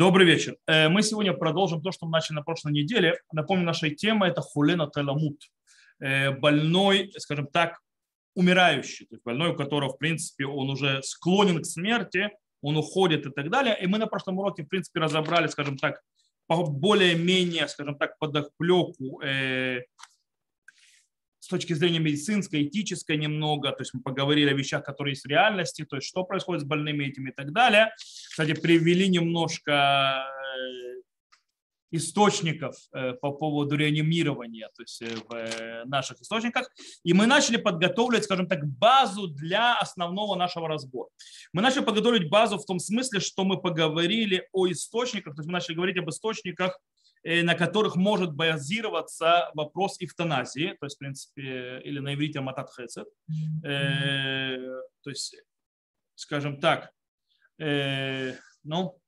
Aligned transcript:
Добрый 0.00 0.26
вечер. 0.26 0.56
Э, 0.66 0.88
мы 0.88 1.02
сегодня 1.02 1.34
продолжим 1.34 1.82
то, 1.82 1.92
что 1.92 2.06
мы 2.06 2.12
начали 2.12 2.36
на 2.36 2.42
прошлой 2.42 2.72
неделе. 2.72 3.18
Напомню, 3.34 3.66
наша 3.66 3.90
тема– 3.90 4.28
это 4.28 4.40
хулена 4.40 4.90
теламут. 4.90 5.42
Э, 5.98 6.30
больной, 6.30 7.12
скажем 7.18 7.48
так, 7.48 7.80
умирающий, 8.34 9.04
то 9.04 9.16
есть 9.16 9.24
больной, 9.24 9.50
у 9.50 9.54
которого, 9.54 9.90
в 9.90 9.98
принципе, 9.98 10.46
он 10.46 10.70
уже 10.70 11.02
склонен 11.02 11.60
к 11.60 11.66
смерти, 11.66 12.30
он 12.62 12.78
уходит 12.78 13.26
и 13.26 13.30
так 13.30 13.50
далее. 13.50 13.76
И 13.78 13.86
мы 13.86 13.98
на 13.98 14.06
прошлом 14.06 14.38
уроке, 14.38 14.62
в 14.62 14.68
принципе, 14.68 15.00
разобрали, 15.00 15.48
скажем 15.48 15.76
так, 15.76 16.00
более-менее, 16.48 17.68
скажем 17.68 17.98
так, 17.98 18.18
подоплеку 18.18 19.20
э, 19.20 19.82
точки 21.50 21.74
зрения 21.74 21.98
медицинской, 21.98 22.64
этической 22.64 23.16
немного, 23.16 23.70
то 23.72 23.82
есть 23.82 23.92
мы 23.94 24.00
поговорили 24.00 24.50
о 24.50 24.54
вещах, 24.54 24.84
которые 24.84 25.12
есть 25.12 25.24
в 25.24 25.28
реальности, 25.28 25.84
то 25.84 25.96
есть 25.96 26.08
что 26.08 26.24
происходит 26.24 26.62
с 26.62 26.64
больными 26.64 27.04
этими 27.04 27.30
и 27.30 27.32
так 27.32 27.52
далее. 27.52 27.92
Кстати, 28.30 28.54
привели 28.54 29.08
немножко 29.08 30.24
э, 30.24 31.00
источников 31.90 32.76
э, 32.92 33.14
по 33.14 33.32
поводу 33.32 33.76
реанимирования, 33.76 34.68
то 34.74 34.82
есть 34.82 35.02
э, 35.02 35.14
в 35.28 35.88
наших 35.88 36.20
источниках. 36.20 36.70
И 37.02 37.12
мы 37.12 37.26
начали 37.26 37.56
подготовить, 37.56 38.24
скажем 38.24 38.46
так, 38.46 38.66
базу 38.66 39.28
для 39.28 39.78
основного 39.78 40.36
нашего 40.36 40.68
разбора. 40.68 41.08
Мы 41.52 41.62
начали 41.62 41.84
подготовить 41.84 42.30
базу 42.30 42.58
в 42.58 42.64
том 42.64 42.78
смысле, 42.78 43.20
что 43.20 43.44
мы 43.44 43.60
поговорили 43.60 44.48
о 44.52 44.70
источниках, 44.70 45.34
то 45.34 45.40
есть 45.40 45.48
мы 45.48 45.54
начали 45.54 45.74
говорить 45.74 45.98
об 45.98 46.08
источниках 46.08 46.78
на 47.24 47.54
которых 47.54 47.96
может 47.96 48.32
базироваться 48.34 49.50
вопрос 49.54 49.96
эвтаназии, 50.00 50.76
то 50.80 50.86
есть, 50.86 50.96
в 50.96 50.98
принципе, 50.98 51.80
или 51.84 51.98
на 51.98 52.14
иврите 52.14 52.40
матат 52.40 52.70
хесед. 52.74 53.06
Э, 53.64 54.56
то 55.02 55.10
есть, 55.10 55.36
скажем 56.14 56.60
так, 56.60 56.92
э, 57.58 58.34
ну, 58.64 58.98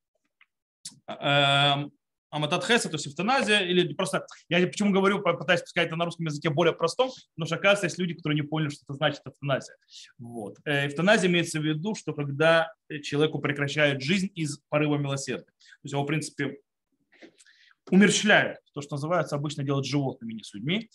аматат 1.06 2.64
хесед, 2.64 2.90
то 2.90 2.96
есть 2.96 3.06
эвтаназия, 3.06 3.60
или 3.60 3.94
просто, 3.94 4.26
я 4.48 4.66
почему 4.66 4.92
говорю, 4.92 5.22
пытаюсь 5.22 5.60
сказать 5.60 5.88
это 5.88 5.96
на 5.96 6.04
русском 6.04 6.26
языке 6.26 6.50
более 6.50 6.74
простом, 6.74 7.10
потому 7.34 7.46
что, 7.46 7.56
оказывается, 7.56 7.86
есть 7.86 7.98
люди, 7.98 8.14
которые 8.14 8.40
не 8.40 8.46
поняли, 8.46 8.70
что 8.70 8.84
это 8.84 8.94
значит 8.94 9.22
эвтаназия. 9.26 9.76
Вот. 10.18 10.58
Эвтаназия 10.64 11.30
имеется 11.30 11.60
в 11.60 11.64
виду, 11.64 11.94
что 11.94 12.12
когда 12.12 12.72
человеку 13.02 13.38
прекращают 13.38 14.02
жизнь 14.02 14.30
из 14.34 14.58
порыва 14.68 14.96
милосердия. 14.96 15.44
То 15.44 15.84
есть 15.84 15.92
его, 15.92 16.02
в 16.02 16.06
принципе, 16.06 16.58
умерщвляют, 17.92 18.58
то, 18.72 18.80
что 18.80 18.94
называется, 18.94 19.36
обычно 19.36 19.64
делают 19.64 19.84
животными, 19.84 20.32
не 20.32 20.42
с 20.42 20.54
людьми. 20.54 20.88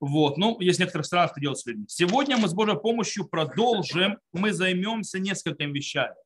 Вот. 0.00 0.36
Ну, 0.36 0.58
есть 0.60 0.78
в 0.78 0.80
некоторых 0.80 1.06
странах, 1.06 1.30
это 1.30 1.40
делают 1.40 1.60
с 1.60 1.66
людьми. 1.66 1.84
Сегодня 1.88 2.36
мы 2.36 2.48
с 2.48 2.54
Божьей 2.54 2.76
помощью 2.76 3.28
продолжим, 3.28 4.18
мы 4.32 4.52
займемся 4.52 5.20
несколькими 5.20 5.72
вещами. 5.72 6.16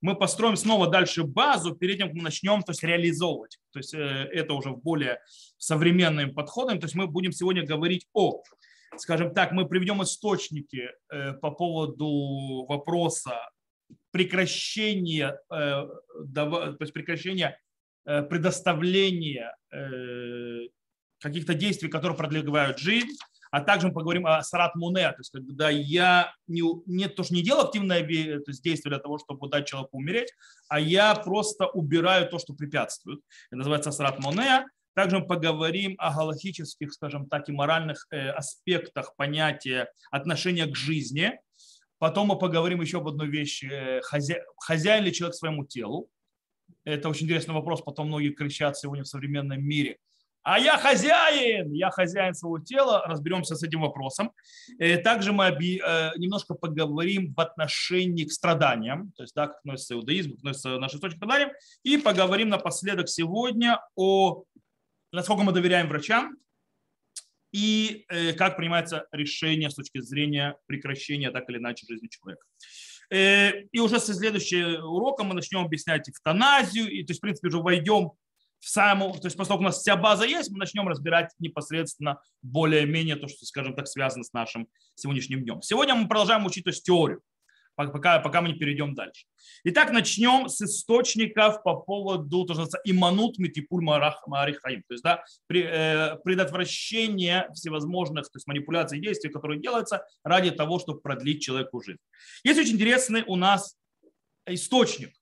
Мы 0.00 0.16
построим 0.16 0.56
снова 0.56 0.88
дальше 0.88 1.24
базу, 1.24 1.74
перед 1.76 1.98
тем, 1.98 2.08
как 2.08 2.16
мы 2.16 2.22
начнем 2.22 2.62
то 2.62 2.72
есть, 2.72 2.82
реализовывать. 2.82 3.58
То 3.72 3.78
есть 3.78 3.92
э, 3.92 3.98
это 3.98 4.54
уже 4.54 4.70
более 4.70 5.20
современным 5.58 6.32
подходом. 6.32 6.80
То 6.80 6.86
есть 6.86 6.94
мы 6.94 7.06
будем 7.06 7.32
сегодня 7.32 7.62
говорить 7.62 8.06
о 8.14 8.42
скажем 8.96 9.34
так, 9.34 9.50
мы 9.50 9.66
приведем 9.66 10.02
источники 10.04 10.88
э, 11.10 11.32
по 11.34 11.50
поводу 11.50 12.64
вопроса 12.68 13.40
прекращения, 14.12 15.36
э, 15.50 15.86
то 16.32 16.76
есть 16.78 16.92
прекращения 16.92 17.58
предоставление 18.04 19.54
э, 19.72 20.68
каких-то 21.20 21.54
действий, 21.54 21.88
которые 21.88 22.16
продлевают 22.16 22.78
жизнь, 22.78 23.16
а 23.50 23.60
также 23.60 23.86
мы 23.86 23.94
поговорим 23.94 24.26
о 24.26 24.42
сарат 24.42 24.74
муне, 24.74 25.08
то 25.12 25.20
есть 25.20 25.30
когда 25.30 25.70
я 25.70 26.34
не, 26.48 26.62
не 26.86 27.08
то, 27.08 27.22
что 27.22 27.34
не 27.34 27.42
делаю 27.42 27.66
активное 27.66 28.00
то 28.00 28.50
есть 28.50 28.62
действие 28.64 28.90
для 28.90 28.98
того, 28.98 29.18
чтобы 29.18 29.48
дать 29.48 29.66
человеку 29.68 29.96
умереть, 29.96 30.32
а 30.68 30.80
я 30.80 31.14
просто 31.14 31.66
убираю 31.68 32.28
то, 32.28 32.38
что 32.38 32.52
препятствует. 32.52 33.20
Это 33.50 33.58
называется 33.58 33.92
сарат 33.92 34.18
муне. 34.18 34.66
Также 34.94 35.20
мы 35.20 35.26
поговорим 35.26 35.94
о 35.98 36.12
галактических, 36.12 36.92
скажем 36.92 37.28
так, 37.28 37.48
и 37.48 37.52
моральных 37.52 38.06
э, 38.10 38.30
аспектах 38.30 39.14
понятия 39.16 39.88
отношения 40.10 40.66
к 40.66 40.76
жизни. 40.76 41.38
Потом 41.98 42.28
мы 42.28 42.38
поговорим 42.38 42.80
еще 42.80 42.98
об 42.98 43.08
одной 43.08 43.28
вещи. 43.28 44.00
Хозя... 44.02 44.36
Хозяин 44.58 45.04
ли 45.04 45.12
человек 45.12 45.36
своему 45.36 45.64
телу? 45.64 46.08
Это 46.84 47.08
очень 47.08 47.24
интересный 47.26 47.54
вопрос, 47.54 47.82
потом 47.82 48.08
многие 48.08 48.30
кричат 48.30 48.76
сегодня 48.76 49.04
в 49.04 49.08
современном 49.08 49.62
мире. 49.62 49.98
А 50.42 50.58
я 50.58 50.76
хозяин, 50.76 51.72
я 51.72 51.90
хозяин 51.90 52.34
своего 52.34 52.58
тела, 52.58 53.02
разберемся 53.06 53.56
с 53.56 53.62
этим 53.62 53.80
вопросом. 53.80 54.30
Э, 54.78 54.98
также 54.98 55.32
мы 55.32 55.46
э, 55.46 56.10
немножко 56.18 56.52
поговорим 56.52 57.32
в 57.32 57.40
отношении 57.40 58.24
к 58.24 58.32
страданиям, 58.32 59.12
то 59.16 59.22
есть 59.22 59.34
да, 59.34 59.46
как 59.46 59.60
относится 59.60 59.94
иудаизм, 59.94 60.32
как 60.32 60.38
относится 60.40 60.78
наши 60.78 60.96
источники 60.96 61.16
страданиям, 61.18 61.50
и 61.82 61.96
поговорим 61.96 62.50
напоследок 62.50 63.08
сегодня 63.08 63.80
о 63.96 64.44
насколько 65.12 65.44
мы 65.44 65.52
доверяем 65.52 65.88
врачам 65.88 66.36
и 67.52 68.04
э, 68.08 68.34
как 68.34 68.56
принимается 68.56 69.06
решение 69.12 69.70
с 69.70 69.74
точки 69.74 70.00
зрения 70.00 70.58
прекращения 70.66 71.30
так 71.30 71.48
или 71.48 71.56
иначе 71.58 71.86
жизни 71.88 72.08
человека. 72.08 72.44
Э, 73.10 73.62
и 73.72 73.80
уже 73.80 74.00
со 74.00 74.14
следующего 74.14 74.86
урока 74.86 75.24
мы 75.24 75.34
начнем 75.34 75.60
объяснять 75.60 76.08
эвтаназию, 76.08 76.90
и 76.90 77.02
то 77.04 77.10
есть, 77.10 77.20
в 77.20 77.22
принципе, 77.22 77.48
уже 77.48 77.58
войдем 77.58 78.12
в 78.60 78.68
саму, 78.68 79.12
то 79.12 79.26
есть, 79.26 79.36
поскольку 79.36 79.62
у 79.62 79.66
нас 79.66 79.78
вся 79.78 79.94
база 79.96 80.24
есть, 80.24 80.50
мы 80.50 80.58
начнем 80.58 80.88
разбирать 80.88 81.30
непосредственно 81.38 82.20
более-менее 82.42 83.16
то, 83.16 83.28
что, 83.28 83.44
скажем 83.44 83.74
так, 83.74 83.86
связано 83.86 84.24
с 84.24 84.32
нашим 84.32 84.68
сегодняшним 84.94 85.42
днем. 85.42 85.60
Сегодня 85.60 85.94
мы 85.94 86.08
продолжаем 86.08 86.46
учить 86.46 86.64
то 86.64 86.70
есть, 86.70 86.84
теорию 86.84 87.20
пока, 87.76 88.18
пока 88.18 88.40
мы 88.40 88.48
не 88.48 88.54
перейдем 88.54 88.94
дальше. 88.94 89.26
Итак, 89.64 89.90
начнем 89.92 90.48
с 90.48 90.60
источников 90.62 91.62
по 91.62 91.76
поводу 91.76 92.44
то, 92.44 92.54
что 92.54 92.78
иманут 92.84 93.38
митипуль 93.38 93.82
марихаим, 93.82 94.82
то 94.86 94.94
есть 94.94 95.02
да, 95.02 95.24
при, 95.46 95.62
э, 95.62 96.16
предотвращение 96.24 97.48
всевозможных 97.54 98.24
то 98.30 98.36
есть 98.36 98.46
манипуляций 98.46 98.98
и 98.98 99.02
действий, 99.02 99.30
которые 99.30 99.60
делаются 99.60 100.04
ради 100.22 100.50
того, 100.50 100.78
чтобы 100.78 101.00
продлить 101.00 101.42
человеку 101.42 101.82
жизнь. 101.82 102.00
Есть 102.44 102.60
очень 102.60 102.74
интересный 102.74 103.24
у 103.26 103.36
нас 103.36 103.76
источник 104.46 105.14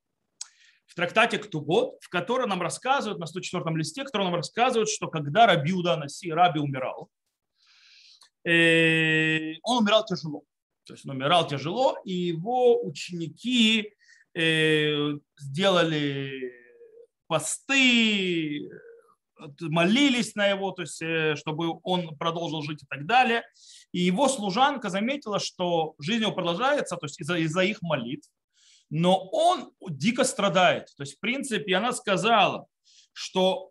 в 0.87 0.95
трактате 0.95 1.39
Ктубот, 1.39 1.97
в 2.03 2.11
котором 2.11 2.51
нам 2.51 2.61
рассказывают, 2.61 3.19
на 3.19 3.27
104 3.27 3.65
листе, 3.77 4.03
в 4.03 4.07
котором 4.07 4.27
нам 4.27 4.35
рассказывают, 4.35 4.91
что 4.91 5.09
когда 5.09 5.47
Рабиуда 5.47 5.97
Наси, 5.97 6.31
Раби 6.31 6.61
умирал, 6.61 7.09
э, 8.45 9.55
он 9.63 9.83
умирал 9.83 10.05
тяжело. 10.05 10.43
То 10.93 10.95
есть 10.95 11.07
он 11.07 11.17
умирал 11.17 11.47
тяжело, 11.47 11.97
и 12.05 12.13
его 12.13 12.85
ученики 12.85 13.95
э, 14.35 15.15
сделали 15.39 16.53
посты, 17.29 18.69
молились 19.59 20.35
на 20.35 20.49
его, 20.49 20.71
то 20.73 20.83
есть, 20.83 21.01
э, 21.01 21.35
чтобы 21.37 21.81
он 21.83 22.15
продолжил 22.19 22.61
жить 22.61 22.83
и 22.83 22.87
так 22.87 23.07
далее. 23.07 23.43
И 23.93 24.01
его 24.01 24.29
служанка 24.29 24.91
заметила, 24.91 25.39
что 25.39 25.95
жизнь 25.99 26.25
его 26.25 26.33
продолжается, 26.33 26.97
то 26.97 27.07
есть 27.07 27.19
из-за, 27.19 27.39
из 27.39 27.57
их 27.57 27.81
молитв, 27.81 28.29
но 28.91 29.17
он 29.33 29.73
дико 29.89 30.25
страдает. 30.25 30.89
То 30.99 31.05
есть, 31.05 31.17
в 31.17 31.21
принципе, 31.21 31.75
она 31.75 31.93
сказала, 31.95 32.67
что 33.15 33.71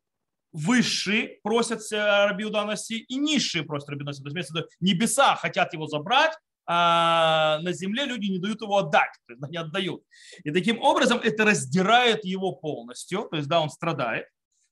высшие 0.52 1.40
просят 1.44 1.82
Рабиуданаси 1.92 2.94
и 2.94 3.16
низшие 3.18 3.64
просят 3.64 3.90
Рабиуданаси. 3.90 4.24
То 4.24 4.30
есть, 4.40 4.52
небеса 4.80 5.36
хотят 5.36 5.72
его 5.74 5.86
забрать, 5.86 6.34
а 6.74 7.60
на 7.64 7.74
земле 7.74 8.06
люди 8.06 8.28
не 8.28 8.40
дают 8.40 8.62
его 8.62 8.78
отдать, 8.78 9.12
то 9.28 9.34
есть 9.34 9.42
не 9.50 9.58
отдают. 9.58 10.04
И 10.46 10.52
таким 10.52 10.82
образом 10.82 11.20
это 11.22 11.44
раздирает 11.44 12.24
его 12.24 12.54
полностью, 12.54 13.28
то 13.30 13.36
есть 13.36 13.50
да, 13.50 13.60
он 13.60 13.70
страдает. 13.70 14.28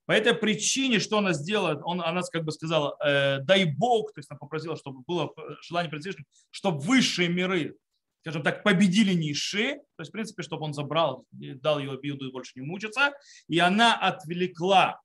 По 0.06 0.14
этой 0.14 0.34
причине, 0.34 1.00
что 1.00 1.18
она 1.18 1.34
сделала, 1.34 1.82
он, 1.84 2.02
она 2.02 2.22
как 2.22 2.46
бы 2.46 2.54
сказала, 2.54 2.96
э, 3.06 3.40
дай 3.42 3.66
Бог, 3.66 4.14
то 4.14 4.20
есть 4.20 4.32
она 4.32 4.38
попросила, 4.38 4.78
чтобы 4.78 5.02
было 5.06 5.30
желание 5.62 5.92
Всевышнего, 5.92 6.26
чтобы 6.52 6.80
высшие 6.80 7.28
миры, 7.28 7.76
скажем 8.22 8.44
так, 8.44 8.64
победили 8.64 9.14
низшие, 9.14 9.76
то 9.76 10.02
есть, 10.02 10.12
в 10.12 10.14
принципе, 10.14 10.42
чтобы 10.42 10.64
он 10.64 10.74
забрал, 10.74 11.26
дал 11.31 11.80
ее 11.80 11.92
обиду 11.92 12.30
и 12.30 12.31
больше 12.31 12.54
не 12.56 12.62
мучиться. 12.66 13.12
И 13.50 13.60
она 13.60 13.94
отвлекла 13.94 15.01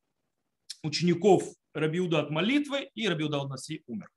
учеников 0.85 1.43
Рабиуда 1.73 2.20
от 2.20 2.31
молитвы, 2.31 2.88
и 2.94 3.08
Рабиуда 3.08 3.41
от 3.41 3.49
Наси 3.49 3.82
умер. 3.88 4.08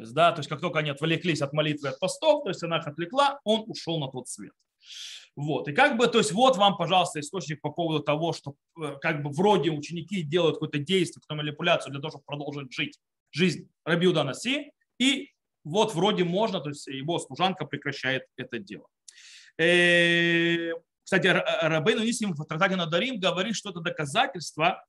То 0.00 0.04
есть, 0.04 0.14
да, 0.14 0.32
то 0.32 0.38
есть 0.38 0.48
как 0.48 0.62
только 0.62 0.78
они 0.78 0.88
отвлеклись 0.88 1.42
от 1.42 1.52
молитвы 1.52 1.90
от 1.90 1.98
постов, 1.98 2.42
то 2.44 2.48
есть 2.48 2.62
она 2.62 2.78
их 2.78 2.86
отвлекла, 2.86 3.38
он 3.44 3.64
ушел 3.66 4.00
на 4.00 4.08
тот 4.08 4.28
свет. 4.28 4.54
Вот. 5.36 5.68
И 5.68 5.72
как 5.74 5.98
бы, 5.98 6.06
то 6.06 6.16
есть 6.16 6.32
вот 6.32 6.56
вам, 6.56 6.78
пожалуйста, 6.78 7.20
источник 7.20 7.60
по 7.60 7.70
поводу 7.70 8.02
того, 8.02 8.32
что 8.32 8.54
э, 8.82 8.96
как 9.02 9.22
бы 9.22 9.28
вроде 9.28 9.70
ученики 9.70 10.22
делают 10.22 10.56
какое-то 10.56 10.78
действие, 10.78 11.20
какую-то 11.20 11.34
манипуляцию 11.34 11.92
для 11.92 12.00
того, 12.00 12.12
чтобы 12.12 12.24
продолжить 12.24 12.72
жить 12.72 12.98
жизнь 13.30 13.68
Рабиуда 13.84 14.24
Наси, 14.24 14.72
и 14.98 15.28
вот 15.64 15.94
вроде 15.94 16.24
можно, 16.24 16.60
то 16.60 16.70
есть 16.70 16.86
его 16.86 17.18
служанка 17.18 17.66
прекращает 17.66 18.22
это 18.38 18.58
дело. 18.58 18.86
Э, 19.58 20.70
кстати, 21.04 21.26
Рабейну 21.26 22.04
Нисим 22.04 22.32
в 22.32 22.42
трактате 22.46 22.76
Надарим 22.76 23.20
говорит, 23.20 23.54
что 23.54 23.68
это 23.68 23.80
доказательство, 23.80 24.82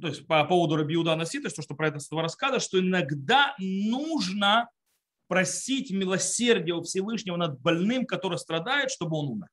то 0.00 0.08
есть 0.08 0.26
по 0.26 0.44
поводу 0.44 0.76
Рабиуда 0.76 1.16
Наси, 1.16 1.40
то 1.40 1.46
есть 1.46 1.56
то, 1.56 1.62
что 1.62 1.74
про 1.74 1.88
это 1.88 1.98
рассказывает, 2.12 2.62
что 2.62 2.78
иногда 2.78 3.54
нужно 3.58 4.68
просить 5.26 5.90
милосердия 5.90 6.74
у 6.74 6.82
Всевышнего 6.82 7.36
над 7.36 7.60
больным, 7.60 8.06
который 8.06 8.38
страдает, 8.38 8.90
чтобы 8.90 9.16
он 9.16 9.28
умер. 9.28 9.48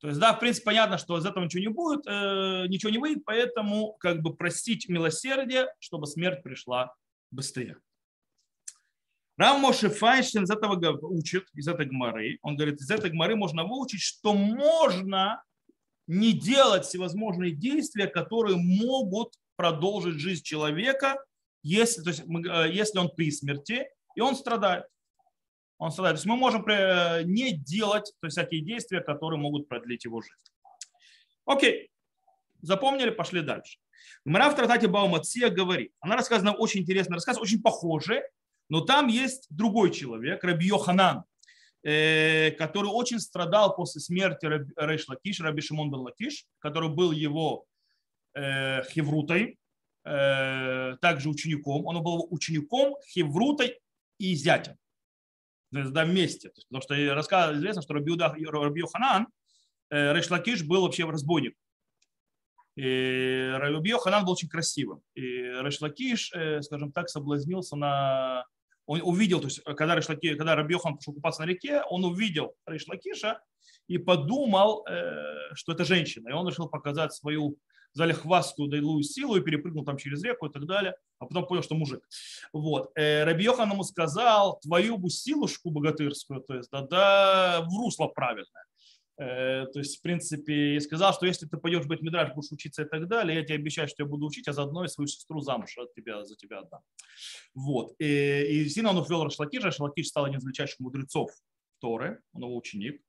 То 0.00 0.08
есть, 0.08 0.20
да, 0.20 0.34
в 0.34 0.40
принципе, 0.40 0.66
понятно, 0.66 0.98
что 0.98 1.16
из 1.16 1.24
этого 1.24 1.44
ничего 1.44 1.62
не 1.62 1.68
будет, 1.68 2.06
э, 2.06 2.66
ничего 2.68 2.90
не 2.90 2.98
выйдет, 2.98 3.24
поэтому 3.24 3.94
как 3.94 4.20
бы 4.20 4.36
простить 4.36 4.86
милосердие, 4.88 5.68
чтобы 5.78 6.06
смерть 6.06 6.42
пришла 6.42 6.94
быстрее. 7.30 7.78
Рам 9.38 9.62
Моше 9.62 9.88
Файнштейн 9.88 10.44
из 10.44 10.50
этого 10.50 10.78
учит, 11.06 11.48
из 11.54 11.66
этой 11.66 11.86
гмары. 11.86 12.38
Он 12.42 12.54
говорит, 12.54 12.80
из 12.80 12.90
этой 12.90 13.10
гмары 13.10 13.34
можно 13.34 13.64
выучить, 13.64 14.02
что 14.02 14.34
можно 14.34 15.42
не 16.06 16.32
делать 16.32 16.84
всевозможные 16.84 17.52
действия, 17.52 18.06
которые 18.06 18.56
могут 18.56 19.34
продолжить 19.56 20.16
жизнь 20.16 20.42
человека, 20.42 21.16
если, 21.62 22.02
то 22.02 22.10
есть, 22.10 22.22
э, 22.22 22.70
если 22.72 22.98
он 22.98 23.10
при 23.10 23.30
смерти, 23.30 23.88
и 24.14 24.20
он 24.20 24.36
страдает. 24.36 24.84
Он 25.78 25.90
страдает. 25.90 26.16
То 26.16 26.18
есть 26.18 26.26
мы 26.26 26.36
можем 26.36 26.66
э, 26.68 27.22
не 27.24 27.52
делать 27.52 28.12
то 28.20 28.26
есть, 28.26 28.36
всякие 28.36 28.60
действия, 28.60 29.00
которые 29.00 29.40
могут 29.40 29.68
продлить 29.68 30.04
его 30.04 30.20
жизнь. 30.20 30.34
Окей, 31.46 31.90
запомнили, 32.60 33.10
пошли 33.10 33.42
дальше. 33.42 33.78
Гмара 34.24 34.50
в 34.50 34.56
трактате 34.56 34.88
Бава 34.88 35.11
Меция 35.11 35.50
говорит, 35.50 35.92
она 36.00 36.16
рассказывает 36.16 36.52
очень 36.52 36.80
интересный 36.80 37.14
рассказ, 37.14 37.38
очень 37.38 37.62
похожий, 37.62 38.22
но 38.68 38.80
там 38.80 39.08
есть 39.08 39.46
другой 39.50 39.90
человек, 39.90 40.42
Раби 40.44 40.66
Йоханан, 40.66 41.24
который 41.84 42.86
очень 42.86 43.20
страдал 43.20 43.76
после 43.76 44.00
смерти 44.00 44.46
Рейш 44.46 45.06
Лакиш, 45.06 45.40
Раби 45.40 45.60
Шимон 45.60 45.90
бен 45.90 46.00
Лакиш, 46.00 46.46
который 46.58 46.88
был 46.88 47.12
его 47.12 47.66
э, 48.32 48.82
хеврутой, 48.84 49.58
э, 50.04 50.96
также 51.02 51.28
учеником. 51.28 51.84
Он 51.84 52.02
был 52.02 52.26
учеником, 52.30 52.96
хеврутой 53.06 53.78
и 54.18 54.34
зятем. 54.34 54.78
То 55.72 55.80
есть, 55.80 55.92
да, 55.92 56.06
вместе. 56.06 56.48
Есть, 56.56 56.68
потому 56.68 56.82
что 56.82 57.14
рассказ, 57.14 57.56
известно, 57.56 57.82
что 57.82 57.92
Раби, 57.92 58.16
Раби 58.16 58.80
Йоханан, 58.80 59.26
Рейш 59.90 60.30
Лакиш 60.30 60.62
был 60.62 60.82
вообще 60.82 61.04
разбойник. 61.04 61.54
И 62.76 63.50
Раби 63.56 63.90
Йоханан 63.90 64.24
был 64.24 64.32
очень 64.32 64.48
красивым. 64.48 65.02
И 65.14 65.20
Рейш 65.20 65.82
Лакиш, 65.82 66.32
скажем 66.62 66.92
так, 66.92 67.10
соблазнился 67.10 67.76
на 67.76 68.46
он 68.86 69.00
увидел, 69.02 69.40
то 69.40 69.46
есть 69.46 69.62
когда, 69.62 69.94
Рейш 69.94 70.11
Лакиш, 70.11 70.34
когда 70.34 70.54
Раби 70.54 70.68
Йоханан 70.68 70.96
пошел 70.96 71.14
купаться 71.14 71.42
на 71.42 71.46
реке, 71.46 71.82
он 71.88 72.04
увидел 72.04 72.54
Рейш 72.66 72.97
Лакиша 72.97 73.40
и 73.88 73.98
подумал, 73.98 74.84
э, 74.86 75.54
что 75.54 75.72
это 75.72 75.84
женщина. 75.84 76.28
И 76.28 76.32
он 76.32 76.48
решил 76.48 76.68
показать 76.68 77.12
свою 77.12 77.56
залихватскую 77.94 78.68
удалую 78.68 79.02
силу 79.02 79.36
и 79.36 79.40
перепрыгнул 79.40 79.84
там 79.84 79.96
через 79.96 80.22
реку 80.22 80.46
и 80.46 80.52
так 80.52 80.66
далее, 80.66 80.96
а 81.18 81.26
потом 81.26 81.46
понял, 81.46 81.62
что 81.62 81.74
мужик. 81.74 82.02
Вот. 82.52 82.90
Э, 82.96 83.24
Раби 83.24 83.39
Йоханан 83.39 83.70
ему 83.70 83.84
сказал, 83.84 84.58
твою 84.60 84.98
бы 84.98 85.08
силушку 85.08 85.70
богатырскую, 85.70 86.40
то 86.40 86.54
есть 86.54 86.70
да, 86.70 86.82
да 86.82 87.60
в 87.62 87.76
русло 87.78 88.08
правильное. 88.08 88.64
Э, 89.16 89.66
то 89.72 89.78
есть, 89.78 89.98
в 89.98 90.02
принципе, 90.02 90.76
и 90.76 90.80
сказал, 90.80 91.12
что 91.12 91.26
если 91.26 91.46
ты 91.46 91.56
пойдешь 91.56 91.86
быть 91.86 92.02
Мидраш, 92.02 92.34
будешь 92.34 92.50
учиться 92.50 92.82
и 92.82 92.88
так 92.88 93.06
далее, 93.06 93.38
я 93.38 93.44
тебе 93.44 93.56
обещаю, 93.56 93.86
что 93.86 94.02
я 94.02 94.08
буду 94.08 94.26
учить, 94.26 94.48
а 94.48 94.52
заодно 94.52 94.84
и 94.84 94.88
свою 94.88 95.06
сестру 95.06 95.40
замуж 95.40 95.76
от 95.78 95.94
тебя, 95.94 96.24
за 96.24 96.36
тебя 96.36 96.60
отдам. 96.60 96.80
Вот. 97.54 97.94
И, 97.98 98.04
и 98.64 98.68
сильно 98.68 98.90
он 98.90 98.98
увел 98.98 99.24
Рашлакиша, 99.24 99.66
Рашлакиш 99.66 100.08
стал 100.08 100.24
один 100.24 100.38
из 100.38 100.44
величайших 100.44 100.80
мудрецов 100.80 101.30
Торы, 101.80 102.20
он 102.32 102.42
его 102.42 102.56
ученик. 102.56 103.00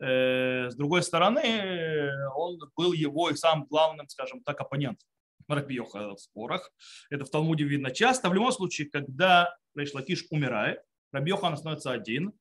Э, 0.00 0.68
с 0.70 0.74
другой 0.74 1.02
стороны, 1.02 2.10
он 2.36 2.58
был 2.76 2.92
его 2.92 3.30
и 3.30 3.36
самым 3.36 3.66
главным, 3.66 4.08
скажем 4.08 4.42
так, 4.42 4.60
оппонентом. 4.60 5.08
Рабиоха 5.46 6.14
в 6.14 6.20
спорах. 6.20 6.72
Это 7.10 7.24
в 7.24 7.30
Талмуде 7.30 7.64
видно 7.64 7.90
часто. 7.90 8.30
В 8.30 8.34
любом 8.34 8.50
случае, 8.50 8.88
когда 8.88 9.54
Рейшлакиш 9.74 10.24
умирает, 10.30 10.80
Рабиохан 11.12 11.56
становится 11.56 11.92
один, 11.92 12.32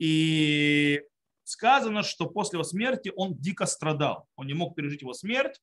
и 0.00 1.02
сказано, 1.50 2.02
что 2.02 2.26
после 2.26 2.56
его 2.56 2.64
смерти 2.64 3.12
он 3.16 3.36
дико 3.36 3.66
страдал. 3.66 4.28
Он 4.36 4.46
не 4.46 4.54
мог 4.54 4.74
пережить 4.76 5.02
его 5.02 5.12
смерть, 5.12 5.60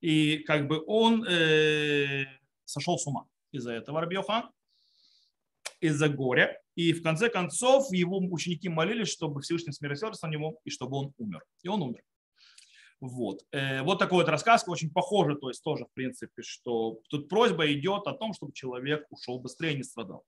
и 0.00 0.38
как 0.38 0.66
бы 0.66 0.82
он 0.86 1.24
э, 1.24 2.26
сошел 2.64 2.98
с 2.98 3.06
ума 3.06 3.26
из-за 3.52 3.72
этого 3.72 4.00
Рабиохан, 4.00 4.50
из-за 5.80 6.08
горя. 6.08 6.60
И 6.74 6.92
в 6.92 7.02
конце 7.02 7.28
концов 7.28 7.90
его 7.92 8.18
ученики 8.18 8.68
молились, 8.68 9.08
чтобы 9.08 9.40
Всевышний 9.40 9.72
смирился 9.72 10.26
на 10.26 10.30
него 10.30 10.58
и 10.64 10.70
чтобы 10.70 10.96
он 10.96 11.14
умер. 11.18 11.44
И 11.62 11.68
он 11.68 11.82
умер. 11.82 12.02
Вот. 13.00 13.44
Э, 13.52 13.82
вот 13.82 13.98
такой 13.98 14.18
вот 14.18 14.28
рассказ, 14.28 14.64
очень 14.66 14.90
похоже, 14.90 15.36
то 15.36 15.48
есть 15.48 15.62
тоже, 15.62 15.84
в 15.84 15.92
принципе, 15.92 16.42
что 16.42 17.00
тут 17.08 17.28
просьба 17.28 17.72
идет 17.72 18.06
о 18.06 18.12
том, 18.12 18.32
чтобы 18.34 18.52
человек 18.52 19.06
ушел 19.10 19.38
быстрее 19.38 19.74
и 19.74 19.76
не 19.76 19.84
страдал. 19.84 20.24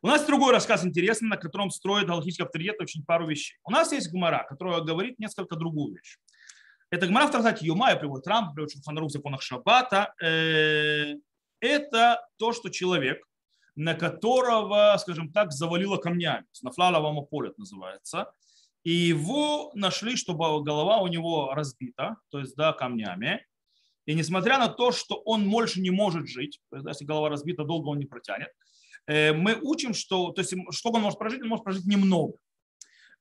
У 0.00 0.06
нас 0.06 0.24
другой 0.24 0.52
рассказ 0.52 0.84
интересный, 0.84 1.28
на 1.28 1.36
котором 1.36 1.70
строит 1.70 2.06
галактический 2.06 2.44
авторитет 2.44 2.80
очень 2.80 3.04
пару 3.04 3.26
вещей. 3.26 3.56
У 3.64 3.72
нас 3.72 3.90
есть 3.90 4.10
гумара, 4.12 4.46
которая 4.48 4.80
говорит 4.80 5.18
несколько 5.18 5.56
другую 5.56 5.96
вещь. 5.96 6.18
Это 6.90 7.08
гумара 7.08 7.26
в 7.26 7.32
Тартате 7.32 7.66
Юмая 7.66 7.96
приводит 7.96 8.24
Трамп, 8.24 8.54
приводит 8.54 8.76
Шуханрух 8.76 9.10
в 9.10 9.12
законах 9.12 9.42
Шаббата. 9.42 10.14
Э, 10.22 11.14
это 11.60 12.24
то, 12.36 12.52
что 12.52 12.68
человек, 12.68 13.26
на 13.74 13.94
которого, 13.94 14.96
скажем 15.00 15.32
так, 15.32 15.50
завалило 15.50 15.96
камнями, 15.96 16.46
нафлаловому 16.62 17.26
поле 17.26 17.52
называется, 17.56 18.30
и 18.84 18.92
его 18.92 19.72
нашли, 19.74 20.14
чтобы 20.14 20.62
голова 20.62 20.98
у 20.98 21.08
него 21.08 21.52
разбита, 21.54 22.16
то 22.30 22.38
есть 22.38 22.54
да, 22.54 22.72
камнями, 22.72 23.44
и 24.06 24.14
несмотря 24.14 24.58
на 24.58 24.68
то, 24.68 24.92
что 24.92 25.16
он 25.16 25.50
больше 25.50 25.80
не 25.80 25.90
может 25.90 26.28
жить, 26.28 26.60
то 26.70 26.76
есть, 26.76 26.88
если 26.88 27.04
голова 27.04 27.28
разбита, 27.28 27.64
долго 27.64 27.88
он 27.88 27.98
не 27.98 28.06
протянет, 28.06 28.48
мы 29.08 29.58
учим, 29.62 29.94
что, 29.94 30.32
то 30.32 30.42
есть, 30.42 30.54
что 30.70 30.90
он 30.90 31.00
может 31.00 31.18
прожить, 31.18 31.42
он 31.42 31.48
может 31.48 31.64
прожить 31.64 31.86
немного. 31.86 32.34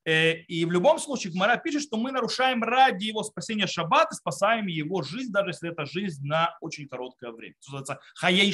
Э, 0.07 0.37
и 0.47 0.63
в 0.63 0.71
любом 0.71 0.99
случае 0.99 1.33
Гмара 1.33 1.57
пишет, 1.57 1.81
что 1.81 1.97
мы 1.97 2.13
нарушаем 2.13 2.63
ради 2.63 3.05
его 3.05 3.23
спасения 3.23 3.67
шаббат 3.67 4.13
и 4.13 4.15
спасаем 4.15 4.67
его 4.67 5.01
жизнь, 5.01 5.33
даже 5.33 5.49
если 5.49 5.69
это 5.69 5.85
жизнь 5.85 6.25
на 6.25 6.57
очень 6.61 6.87
короткое 6.87 7.31
время. 7.31 7.55
Это 7.59 7.71
называется 7.71 7.99
хаей. 8.15 8.53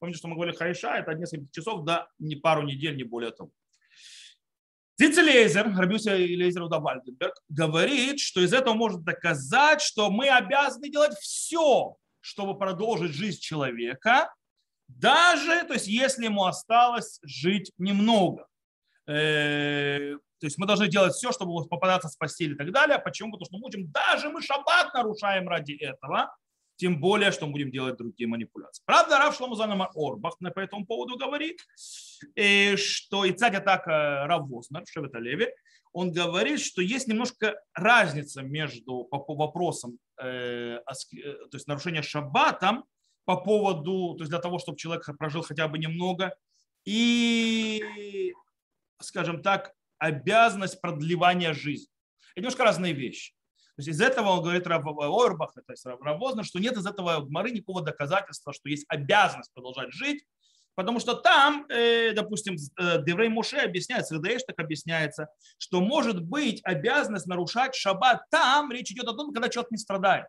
Помните, 0.00 0.18
что 0.18 0.26
мы 0.26 0.34
говорили 0.34 0.56
хаейша, 0.56 0.96
это 0.96 1.14
несколько 1.14 1.46
часов, 1.52 1.84
да, 1.84 2.08
не 2.18 2.34
пару 2.34 2.62
недель, 2.62 2.96
не 2.96 3.04
более 3.04 3.30
того. 3.30 3.52
Зицелейзер, 4.98 5.72
Рабиуса 5.76 6.16
Лейзер 6.16 6.64
Вальденберг, 6.64 7.34
говорит, 7.48 8.18
что 8.18 8.40
из 8.40 8.52
этого 8.52 8.74
можно 8.74 9.00
доказать, 9.00 9.80
что 9.80 10.10
мы 10.10 10.28
обязаны 10.28 10.90
делать 10.90 11.16
все, 11.20 11.96
чтобы 12.20 12.58
продолжить 12.58 13.12
жизнь 13.12 13.40
человека, 13.40 14.34
даже, 14.98 15.64
то 15.64 15.74
есть 15.74 15.86
если 15.86 16.24
ему 16.24 16.44
осталось 16.44 17.20
жить 17.22 17.72
немного. 17.78 18.46
Э, 19.06 20.16
то 20.38 20.46
есть 20.46 20.58
мы 20.58 20.66
должны 20.66 20.88
делать 20.88 21.14
все, 21.14 21.32
чтобы 21.32 21.66
попадаться 21.68 22.08
с 22.08 22.16
постели 22.16 22.54
и 22.54 22.56
так 22.56 22.72
далее. 22.72 22.98
Почему? 22.98 23.30
Потому 23.32 23.46
что 23.46 23.56
мы 23.56 23.60
будем, 23.62 23.90
даже 23.90 24.28
мы 24.28 24.42
шаббат 24.42 24.92
нарушаем 24.94 25.48
ради 25.48 25.72
этого, 25.72 26.34
тем 26.76 27.00
более, 27.00 27.30
что 27.30 27.46
мы 27.46 27.52
будем 27.52 27.70
делать 27.70 27.96
другие 27.96 28.28
манипуляции. 28.28 28.82
Правда, 28.84 29.18
Рав 29.18 29.36
Шломузанама 29.36 29.90
Орбах 29.94 30.36
по 30.38 30.60
этому 30.60 30.86
поводу 30.86 31.16
говорит, 31.16 31.60
э, 32.34 32.76
что 32.76 33.24
и 33.24 33.32
царь 33.32 33.56
атака 33.56 34.24
Рав 34.26 34.48
Вознер 34.48 34.84
в 34.84 34.90
Шеветалеве, 34.90 35.54
он 35.92 36.10
говорит, 36.10 36.60
что 36.60 36.80
есть 36.80 37.06
немножко 37.06 37.60
разница 37.74 38.42
между 38.42 39.04
по, 39.04 39.34
вопросам 39.34 39.98
э, 40.20 40.80
то 40.86 41.54
есть 41.56 41.68
нарушения 41.68 42.02
шаббатом 42.02 42.84
по 43.24 43.36
поводу, 43.36 44.14
то 44.14 44.22
есть 44.22 44.30
для 44.30 44.40
того, 44.40 44.58
чтобы 44.58 44.78
человек 44.78 45.06
прожил 45.18 45.42
хотя 45.42 45.68
бы 45.68 45.78
немного, 45.78 46.36
и, 46.84 48.32
скажем 49.00 49.42
так, 49.42 49.72
обязанность 49.98 50.80
продлевания 50.80 51.52
жизни. 51.52 51.88
Это 52.32 52.40
немножко 52.40 52.64
разные 52.64 52.92
вещи. 52.92 53.32
То 53.76 53.80
есть 53.80 53.88
из 53.88 54.00
этого 54.00 54.28
он 54.30 54.42
говорит 54.42 54.66
Рав 54.66 54.84
то 54.84 55.62
есть 55.70 55.86
Рав 55.86 56.18
Вознер, 56.18 56.44
что 56.44 56.58
нет 56.58 56.76
из 56.76 56.86
этого 56.86 57.20
гмары 57.20 57.52
никакого 57.52 57.82
доказательства, 57.82 58.52
что 58.52 58.68
есть 58.68 58.84
обязанность 58.88 59.52
продолжать 59.54 59.92
жить, 59.92 60.24
потому 60.74 61.00
что 61.00 61.14
там, 61.14 61.66
э, 61.70 62.12
допустим, 62.12 62.56
э, 62.78 63.02
Деврей 63.02 63.28
Муше 63.28 63.56
объясняется, 63.56 64.16
Редееш 64.16 64.42
так 64.42 64.58
объясняется, 64.58 65.28
что 65.56 65.80
может 65.80 66.22
быть 66.22 66.60
обязанность 66.64 67.26
нарушать 67.26 67.74
шаббат 67.74 68.28
там, 68.30 68.70
речь 68.72 68.90
идет 68.90 69.08
о 69.08 69.14
том, 69.14 69.32
когда 69.32 69.48
человек 69.48 69.70
не 69.70 69.78
страдает. 69.78 70.26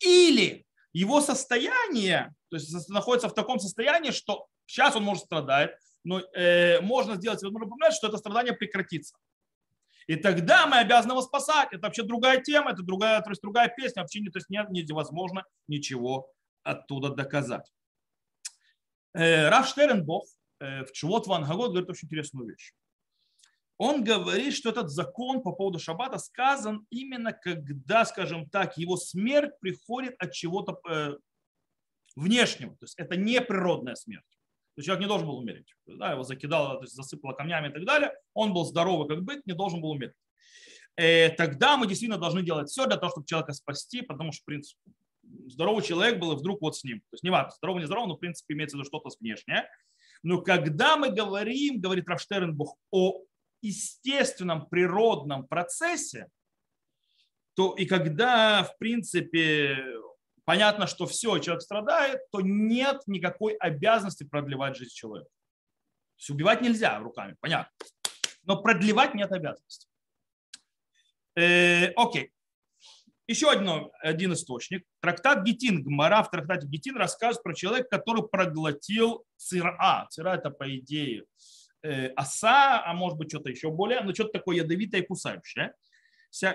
Или 0.00 0.66
его 0.92 1.20
состояние, 1.20 2.34
то 2.48 2.56
есть 2.56 2.88
находится 2.88 3.28
в 3.28 3.34
таком 3.34 3.58
состоянии, 3.58 4.10
что 4.10 4.46
сейчас 4.66 4.96
он 4.96 5.04
может 5.04 5.24
страдать, 5.24 5.70
но 6.04 6.20
э, 6.20 6.80
можно 6.80 7.16
сделать 7.16 7.42
возможно 7.42 7.68
помнить, 7.68 7.92
что 7.92 8.08
это 8.08 8.18
страдание 8.18 8.54
прекратится. 8.54 9.16
И 10.06 10.16
тогда 10.16 10.66
мы 10.66 10.78
обязаны 10.78 11.12
его 11.12 11.22
спасать. 11.22 11.68
Это 11.72 11.86
вообще 11.86 12.02
другая 12.02 12.40
тема, 12.40 12.72
это 12.72 12.82
другая, 12.82 13.20
то 13.20 13.30
есть 13.30 13.42
другая 13.42 13.68
песня. 13.68 14.02
Вообще 14.02 14.20
не, 14.20 14.28
то 14.28 14.38
есть 14.38 14.50
нет, 14.50 14.68
невозможно 14.70 15.44
ничего 15.68 16.32
оттуда 16.62 17.10
доказать. 17.10 17.70
Э, 19.12 19.48
Раф 19.48 19.68
Штеренбох 19.68 20.24
э, 20.58 20.84
в 20.84 20.92
Чувот 20.92 21.26
Ван 21.26 21.44
Гагот 21.44 21.70
говорит 21.70 21.90
очень 21.90 22.06
интересную 22.06 22.48
вещь 22.48 22.72
он 23.80 24.04
говорит, 24.04 24.52
что 24.52 24.68
этот 24.68 24.90
закон 24.90 25.40
по 25.42 25.52
поводу 25.52 25.78
шаббата 25.78 26.18
сказан 26.18 26.86
именно 26.90 27.32
когда, 27.32 28.04
скажем 28.04 28.46
так, 28.50 28.76
его 28.76 28.98
смерть 28.98 29.58
приходит 29.58 30.16
от 30.18 30.32
чего-то 30.32 30.78
э, 30.86 31.14
внешнего. 32.14 32.72
То 32.72 32.84
есть 32.84 32.98
это 32.98 33.16
не 33.16 33.40
природная 33.40 33.94
смерть. 33.94 34.28
То 34.74 34.80
есть 34.80 34.84
человек 34.84 35.00
не 35.00 35.08
должен 35.08 35.26
был 35.26 35.38
умереть. 35.38 35.74
Да, 35.86 36.12
его 36.12 36.24
закидало, 36.24 36.76
то 36.76 36.82
есть 36.82 36.94
засыпало 36.94 37.32
камнями 37.32 37.70
и 37.70 37.72
так 37.72 37.86
далее. 37.86 38.12
Он 38.34 38.52
был 38.52 38.66
здоровый 38.66 39.08
как 39.08 39.24
быть, 39.24 39.46
не 39.46 39.54
должен 39.54 39.80
был 39.80 39.92
умереть. 39.92 40.14
э, 40.96 41.30
тогда 41.30 41.78
мы 41.78 41.86
действительно 41.86 42.20
должны 42.20 42.42
делать 42.42 42.68
все 42.68 42.84
для 42.84 42.98
того, 42.98 43.10
чтобы 43.12 43.26
человека 43.26 43.54
спасти, 43.54 44.02
потому 44.02 44.32
что, 44.32 44.42
в 44.42 44.44
принципе, 44.44 44.78
здоровый 45.46 45.82
человек 45.82 46.18
был 46.18 46.32
и 46.32 46.36
вдруг 46.36 46.60
вот 46.60 46.76
с 46.76 46.84
ним. 46.84 46.98
То 46.98 47.14
есть 47.14 47.24
не 47.24 47.30
важно, 47.30 47.50
здоровый, 47.56 47.80
не 47.80 47.86
здоровый, 47.86 48.08
но 48.08 48.16
в 48.16 48.20
принципе 48.20 48.52
имеется 48.52 48.76
в 48.76 48.80
виду 48.80 48.88
что-то 48.90 49.08
внешнее. 49.18 49.66
Но 50.22 50.42
когда 50.42 50.98
мы 50.98 51.08
говорим, 51.08 51.80
говорит 51.80 52.06
Рафштернбух, 52.06 52.76
о 52.90 53.22
естественном 53.62 54.66
природном 54.66 55.46
процессе, 55.46 56.28
то 57.54 57.74
и 57.74 57.86
когда, 57.86 58.64
в 58.64 58.78
принципе, 58.78 59.76
понятно, 60.44 60.86
что 60.86 61.06
все, 61.06 61.38
человек 61.38 61.62
страдает, 61.62 62.20
то 62.30 62.40
нет 62.40 63.02
никакой 63.06 63.54
обязанности 63.54 64.24
продлевать 64.24 64.76
жизнь 64.76 64.94
человека. 64.94 65.28
То 65.28 66.18
есть 66.18 66.30
убивать 66.30 66.60
нельзя 66.60 66.98
руками, 66.98 67.36
понятно. 67.40 67.72
Но 68.44 68.62
продлевать 68.62 69.14
нет 69.14 69.30
обязанности. 69.32 69.88
Э, 71.36 71.92
окей. 71.96 72.32
Еще 73.26 73.50
одно, 73.50 73.92
один 74.00 74.32
источник. 74.32 74.84
Трактат 75.00 75.44
Гетин, 75.44 75.84
Гмара 75.84 76.22
в 76.24 76.30
трактате 76.30 76.66
Гетин 76.66 76.96
рассказывает 76.96 77.44
про 77.44 77.54
человека, 77.54 77.88
который 77.88 78.26
проглотил 78.26 79.24
цира. 79.36 80.08
Цира 80.10 80.30
это, 80.34 80.50
по 80.50 80.76
идее, 80.76 81.24
оса, 81.82 82.82
а 82.84 82.92
может 82.94 83.18
быть 83.18 83.30
что-то 83.30 83.50
еще 83.50 83.70
более, 83.70 84.00
но 84.00 84.14
что-то 84.14 84.32
такое 84.32 84.56
ядовитое 84.56 85.02
и 85.02 85.06
кусающее. 85.06 85.74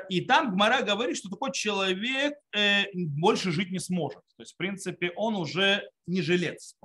И 0.10 0.22
там 0.22 0.52
Гмара 0.52 0.84
говорит, 0.84 1.18
что 1.18 1.30
такой 1.30 1.52
человек 1.52 2.36
э, 2.56 2.86
больше 2.94 3.52
жить 3.52 3.72
не 3.72 3.80
сможет. 3.80 4.22
То 4.38 4.44
есть, 4.44 4.54
в 4.54 4.58
принципе, 4.58 5.12
он 5.16 5.36
уже 5.36 5.90
не 6.08 6.22
жилец. 6.22 6.78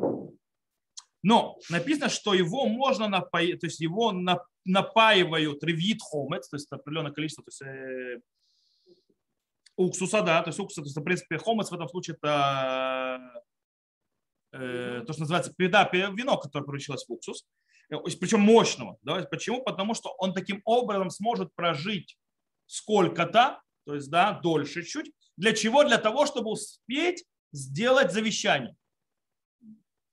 Но 1.22 1.58
написано, 1.68 2.08
что 2.08 2.34
его 2.34 2.66
можно 2.66 3.06
напоить, 3.06 3.60
то 3.60 3.66
есть 3.66 3.80
его 3.80 4.12
напаивают 4.64 5.62
ревит 5.62 6.00
хомец, 6.02 6.48
то 6.48 6.56
есть 6.56 6.72
определенное 6.72 7.12
количество, 7.12 7.44
то 7.44 7.50
есть 7.50 7.62
э, 7.62 8.20
уксуса, 9.76 10.22
да, 10.22 10.42
то 10.42 10.48
есть 10.48 10.58
уксус, 10.58 10.82
то 10.82 10.86
есть, 10.86 10.96
в 10.96 11.02
принципе, 11.04 11.38
хомец 11.38 11.70
в 11.70 11.74
этом 11.74 11.88
случае 11.88 12.16
это 12.16 13.42
э, 14.52 15.04
то, 15.06 15.12
что 15.12 15.22
называется 15.22 15.52
да, 15.58 15.88
вино, 15.92 16.38
которое 16.38 16.64
превратилось 16.64 17.04
в 17.06 17.12
уксус, 17.12 17.42
э, 17.42 17.69
причем 17.90 18.40
мощного. 18.40 18.98
Да? 19.02 19.22
Почему? 19.22 19.62
Потому 19.62 19.94
что 19.94 20.14
он 20.18 20.32
таким 20.32 20.62
образом 20.64 21.10
сможет 21.10 21.54
прожить 21.54 22.16
сколько-то, 22.66 23.60
то 23.84 23.94
есть 23.94 24.10
да, 24.10 24.38
дольше 24.40 24.84
чуть. 24.84 25.12
Для 25.36 25.52
чего? 25.52 25.84
Для 25.84 25.98
того, 25.98 26.26
чтобы 26.26 26.50
успеть 26.50 27.24
сделать 27.52 28.12
завещание. 28.12 28.76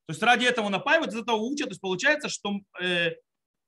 То 0.08 0.12
есть 0.12 0.24
ради 0.24 0.46
этого 0.46 0.70
напаивают, 0.70 1.14
из 1.14 1.20
этого 1.20 1.36
учат. 1.36 1.68
То 1.68 1.72
есть 1.72 1.82
получается, 1.82 2.30
что, 2.30 2.62
э, 2.82 3.12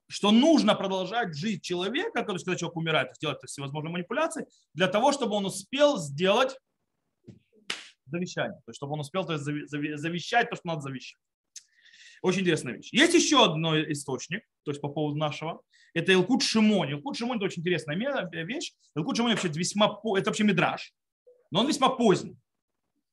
что 0.08 0.32
нужно 0.32 0.74
продолжать 0.74 1.36
жить 1.36 1.62
человека, 1.62 2.24
то 2.24 2.34
есть 2.34 2.46
когда 2.46 2.58
человек 2.58 2.78
умирает, 2.78 3.16
сделать 3.16 3.40
всевозможные 3.46 3.92
манипуляции, 3.92 4.48
для 4.74 4.88
того, 4.88 5.12
чтобы 5.12 5.36
он 5.36 5.46
успел 5.46 5.98
сделать 5.98 6.58
завещание. 8.06 8.60
То 8.66 8.70
есть 8.70 8.78
чтобы 8.78 8.94
он 8.94 9.02
успел 9.02 9.26
то 9.26 9.34
есть, 9.34 9.44
завещать 9.44 10.50
то, 10.50 10.56
что 10.56 10.68
надо 10.68 10.82
завещать. 10.82 11.20
Очень 12.22 12.42
интересная 12.42 12.74
вещь. 12.74 12.90
Есть 12.92 13.14
еще 13.14 13.46
один 13.46 13.66
источник, 13.92 14.44
то 14.64 14.72
есть 14.72 14.82
по 14.82 14.90
поводу 14.90 15.18
нашего. 15.18 15.62
Это 15.94 16.14
Илкут 16.14 16.44
Шимони. 16.44 16.94
Илкут 16.94 17.18
Шимони– 17.18 17.38
это 17.38 17.46
очень 17.46 17.62
интересная 17.62 17.96
вещь. 18.44 18.74
Илкут 18.96 19.18
Шимони 19.18 19.34
вообще 19.34 19.48
весьма, 19.50 20.00
это 20.18 20.30
вообще 20.30 20.44
мидраж, 20.44 20.94
но 21.52 21.62
он 21.62 21.68
весьма 21.68 21.90
поздний. 21.90 22.38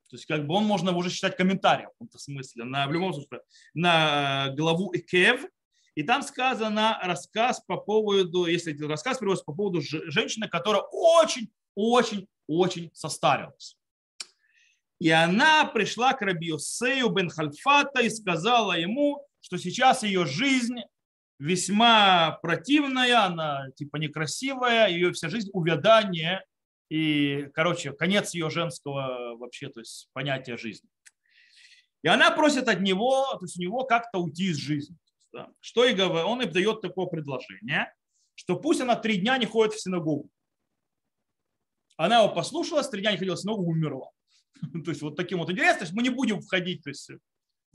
То 0.09 0.17
есть 0.17 0.27
как 0.27 0.47
бы 0.47 0.55
он 0.55 0.65
можно 0.65 0.97
уже 0.97 1.11
считать 1.11 1.37
комментарием 1.37 1.89
в 1.89 1.93
каком-то 1.93 2.19
смысле, 2.19 2.65
на, 2.65 2.87
в 2.87 2.93
любом 2.93 3.13
случае, 3.13 3.41
на 3.75 4.51
главу 4.57 4.95
Экев. 4.95 5.47
И 5.95 6.03
там 6.03 6.23
сказано 6.23 6.99
рассказ 7.03 7.61
по 7.67 7.79
поводу, 7.79 8.45
если 8.45 8.77
рассказ 8.85 9.19
приводится 9.19 9.47
по 9.47 9.55
поводу 9.55 9.81
женщины, 9.81 10.47
которая 10.47 10.83
очень, 10.93 11.51
очень, 11.75 12.29
очень 12.47 12.91
состарилась. 12.93 13.79
И 14.99 15.11
она 15.11 15.67
пришла 15.67 16.15
к 16.15 16.23
Рабиосею 16.23 17.11
бен 17.11 17.29
Хальфата 17.29 18.01
и 18.01 18.11
сказала 18.11 18.73
ему, 18.79 19.27
что 19.41 19.59
сейчас 19.59 20.03
ее 20.03 20.25
жизнь 20.25 20.77
весьма 21.39 22.39
противная, 22.43 23.25
она 23.27 23.71
типа 23.77 23.97
некрасивая, 23.97 24.89
ее 24.89 25.13
вся 25.13 25.29
жизнь 25.29 25.51
увядание 25.53 26.43
и, 26.89 27.49
короче, 27.53 27.93
конец 27.93 28.33
ее 28.33 28.49
женского 28.49 29.37
вообще, 29.37 29.69
то 29.69 29.81
есть 29.81 30.09
понятия 30.13 30.57
жизни. 30.57 30.89
И 32.03 32.09
она 32.09 32.31
просит 32.31 32.69
от 32.69 32.81
него, 32.81 33.27
то 33.35 33.45
есть 33.45 33.59
у 33.59 33.63
него 33.63 33.85
как-то 33.85 34.19
уйти 34.19 34.51
из 34.51 34.57
жизни. 34.57 34.97
Да. 35.33 35.51
Что 35.61 35.85
и 35.85 35.93
говорит, 35.93 36.25
он 36.25 36.41
и 36.43 36.47
дает 36.47 36.81
такое 36.81 37.07
предложение, 37.07 37.93
что 38.35 38.57
пусть 38.57 38.81
она 38.81 38.97
три 38.97 39.19
дня 39.19 39.37
не 39.39 39.47
ходит 39.47 39.75
в 39.75 39.81
синагогу. 39.81 40.31
Она 41.97 42.23
его 42.23 42.33
послушалась, 42.33 42.89
три 42.89 43.01
дня 43.01 43.13
не 43.13 43.19
ходила 43.19 43.37
в 43.37 43.41
синагогу, 43.41 43.71
умерла. 43.71 44.11
То 44.85 44.91
есть 44.91 45.03
вот 45.03 45.17
таким 45.17 45.39
вот 45.39 45.51
интересно. 45.51 45.87
Мы 45.93 46.03
не 46.03 46.11
будем 46.11 46.41
входить 46.41 46.83
то 46.83 46.91
есть, 46.91 47.11
в 47.11 47.19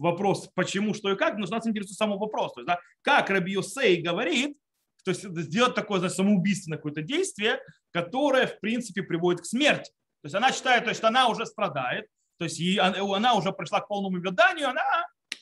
вопрос, 0.04 0.50
почему, 0.56 0.94
что 0.94 1.12
и 1.12 1.16
как, 1.16 1.38
но 1.38 1.46
нас 1.48 1.68
интересует 1.68 1.98
самый 1.98 2.18
вопрос. 2.18 2.54
То 2.54 2.62
есть, 2.62 2.68
да, 2.68 2.80
как 3.02 3.30
Раби 3.30 3.54
Йосей 3.54 4.02
говорит, 4.02 4.58
то 5.04 5.12
есть 5.12 5.24
сделать 5.24 5.76
такое 5.76 6.00
значит, 6.00 6.18
самоубийственное 6.18 6.78
какое-то 6.78 7.02
действие, 7.02 7.60
которое, 7.92 8.48
в 8.48 8.60
принципе, 8.60 9.04
приводит 9.04 9.42
к 9.42 9.46
смерти. 9.46 9.92
То 10.22 10.28
есть 10.28 10.36
она 10.36 10.52
считает, 10.52 10.84
то 10.84 10.90
есть 10.90 11.04
она 11.04 11.28
уже 11.28 11.46
страдает, 11.46 12.08
то 12.38 12.46
есть 12.46 12.62
она 12.80 13.36
уже 13.36 13.52
пришла 13.52 13.82
к 13.82 13.88
полному 13.88 14.18
веданию, 14.18 14.70
она 14.70 14.84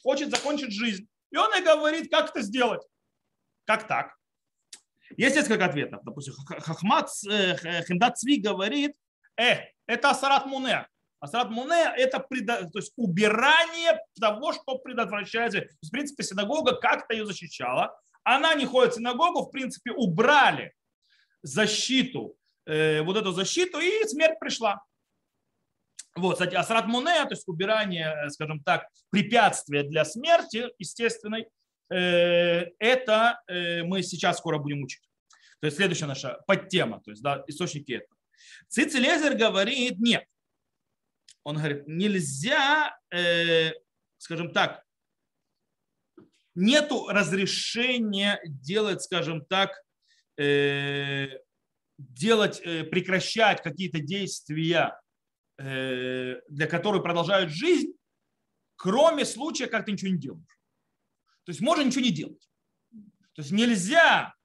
хочет 0.03 0.29
закончить 0.29 0.71
жизнь. 0.71 1.07
И 1.31 1.37
он 1.37 1.53
ей 1.53 1.63
говорит, 1.63 2.09
как 2.09 2.29
это 2.29 2.41
сделать. 2.41 2.81
Как 3.65 3.87
так? 3.87 4.15
Есть 5.17 5.35
несколько 5.35 5.65
ответов. 5.65 6.01
Допустим, 6.03 6.33
Хахмат 6.33 7.09
э, 7.29 7.83
Хиндат 7.87 8.17
Цви 8.17 8.41
говорит, 8.41 8.95
э, 9.37 9.57
это 9.85 10.11
Асарат 10.11 10.45
Муне. 10.45 10.87
Асрат 11.19 11.49
Муне– 11.49 11.93
это 11.97 12.19
предо, 12.19 12.69
то 12.69 12.79
есть 12.79 12.93
убирание 12.95 13.99
того, 14.19 14.53
что 14.53 14.77
предотвращается. 14.77 15.59
То 15.59 15.65
есть, 15.65 15.87
в 15.87 15.91
принципе, 15.91 16.23
синагога 16.23 16.75
как-то 16.75 17.13
ее 17.13 17.25
защищала. 17.25 17.99
Она 18.23 18.53
не 18.53 18.65
ходит 18.65 18.93
в 18.93 18.95
синагогу, 18.97 19.43
в 19.43 19.51
принципе, 19.51 19.91
убрали 19.91 20.73
защиту, 21.41 22.35
э, 22.65 23.01
вот 23.01 23.17
эту 23.17 23.31
защиту, 23.31 23.79
и 23.79 24.07
смерть 24.07 24.39
пришла. 24.39 24.81
Вот, 26.15 26.33
кстати, 26.33 26.55
Асрат 26.55 26.87
Муне, 26.87 27.23
то 27.25 27.31
есть 27.31 27.47
убирание, 27.47 28.25
э, 28.25 28.29
скажем 28.29 28.61
так, 28.63 28.87
препятствия 29.09 29.83
для 29.83 30.05
смерти 30.05 30.69
естественной, 30.77 31.47
э, 31.91 32.65
это 32.79 33.41
э, 33.47 33.83
мы 33.83 34.03
сейчас 34.03 34.37
скоро 34.37 34.57
будем 34.57 34.83
учить. 34.83 35.03
То 35.59 35.65
есть 35.65 35.77
следующая 35.77 36.05
наша 36.05 36.39
подтема, 36.47 37.01
то 37.01 37.11
есть 37.11 37.21
да, 37.21 37.43
источники 37.47 37.91
этого. 37.93 38.15
Цицелезер 38.69 39.35
говорит, 39.35 39.99
нет, 39.99 40.25
он 41.49 41.57
говорит, 41.57 41.87
нельзя, 41.87 42.95
э, 43.11 43.71
скажем 44.19 44.51
так, 44.51 44.83
нету 46.53 47.07
разрешения 47.07 48.39
делать, 48.45 49.01
скажем 49.01 49.43
так, 49.43 49.71
э, 50.37 51.39
делать, 51.97 52.61
э, 52.63 52.83
прекращать 52.83 53.63
какие-то 53.63 53.99
действия, 53.99 55.01
э, 55.57 56.39
для 56.49 56.67
которых 56.67 57.01
продолжают 57.01 57.49
жизнь, 57.49 57.93
кроме 58.75 59.25
случая, 59.25 59.65
как 59.65 59.85
ты 59.85 59.93
ничего 59.93 60.11
не 60.11 60.19
делаешь. 60.19 60.59
То 61.45 61.49
есть 61.49 61.61
можно 61.61 61.81
ничего 61.81 62.03
не 62.03 62.11
делать. 62.11 62.47
То 63.33 63.41
есть 63.41 63.51
нельзя, 63.51 64.35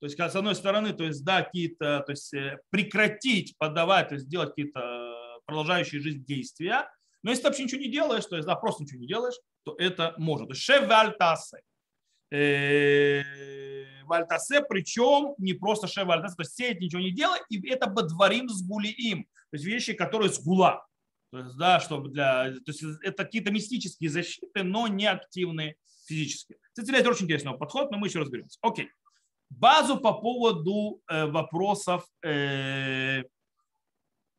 то 0.00 0.06
есть 0.06 0.18
с 0.18 0.34
одной 0.34 0.56
стороны, 0.56 0.92
то 0.92 1.04
есть 1.04 1.24
да, 1.24 1.42
какие-то, 1.42 2.00
то 2.00 2.10
есть 2.10 2.34
э, 2.34 2.58
прекратить 2.70 3.56
подавать, 3.58 4.08
то 4.08 4.14
есть 4.16 4.28
делать 4.28 4.48
какие-то 4.48 5.05
продолжающие 5.46 6.00
жизнь 6.00 6.24
действия. 6.24 6.90
Но 7.22 7.30
если 7.30 7.42
ты 7.42 7.48
вообще 7.48 7.64
ничего 7.64 7.80
не 7.80 7.90
делаешь, 7.90 8.26
то 8.26 8.36
есть 8.36 8.46
да, 8.46 8.54
просто 8.54 8.84
ничего 8.84 9.00
не 9.00 9.06
делаешь, 9.06 9.36
то 9.64 9.74
это 9.78 10.14
может. 10.18 10.48
То 10.48 10.54
шеф 10.54 10.86
вальтасе. 10.86 11.62
Э, 12.30 13.22
причем 14.68 15.34
не 15.38 15.54
просто 15.54 15.86
шеф 15.88 16.06
вальтасе, 16.06 16.36
то 16.36 16.42
есть 16.42 16.54
сеять 16.54 16.80
ничего 16.80 17.00
не 17.00 17.10
делать, 17.10 17.42
и 17.48 17.68
это 17.68 17.88
бадварим 17.88 18.48
с 18.48 18.62
им. 18.62 19.24
То 19.24 19.54
есть 19.54 19.64
вещи, 19.64 19.94
которые 19.94 20.30
с 20.30 20.40
гула. 20.42 20.86
То 21.32 21.38
есть, 21.38 21.56
да, 21.56 21.80
чтобы 21.80 22.10
для, 22.10 22.52
то 22.52 22.70
есть 22.70 22.82
это 23.02 23.24
какие-то 23.24 23.50
мистические 23.50 24.10
защиты, 24.10 24.62
но 24.62 24.86
не 24.86 25.06
активные 25.06 25.76
физически. 26.06 26.56
Кстати, 26.72 26.94
это 26.94 27.10
очень 27.10 27.24
интересный 27.24 27.56
подход, 27.58 27.90
но 27.90 27.98
мы 27.98 28.06
еще 28.06 28.20
разберемся. 28.20 28.58
Окей. 28.62 28.90
Базу 29.50 29.98
по 29.98 30.12
поводу 30.12 31.00
э, 31.08 31.26
вопросов 31.26 32.04
Э, 32.24 33.22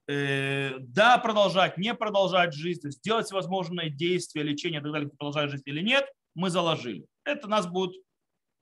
да, 0.08 1.18
продолжать, 1.22 1.78
не 1.78 1.94
продолжать 1.94 2.54
жизнь, 2.54 2.82
то 2.82 2.88
есть 2.88 3.02
делать 3.02 3.26
всевозможные 3.26 3.90
действия, 3.90 4.42
лечение 4.42 4.80
и 4.80 4.84
так 4.84 4.94
далее, 4.94 5.10
продолжать 5.10 5.52
жизнь 5.52 5.64
или 5.66 5.82
нет, 5.82 6.10
мы 6.34 6.50
заложили. 6.50 7.06
Это 7.26 7.48
нас 7.48 7.68
будет 7.68 7.94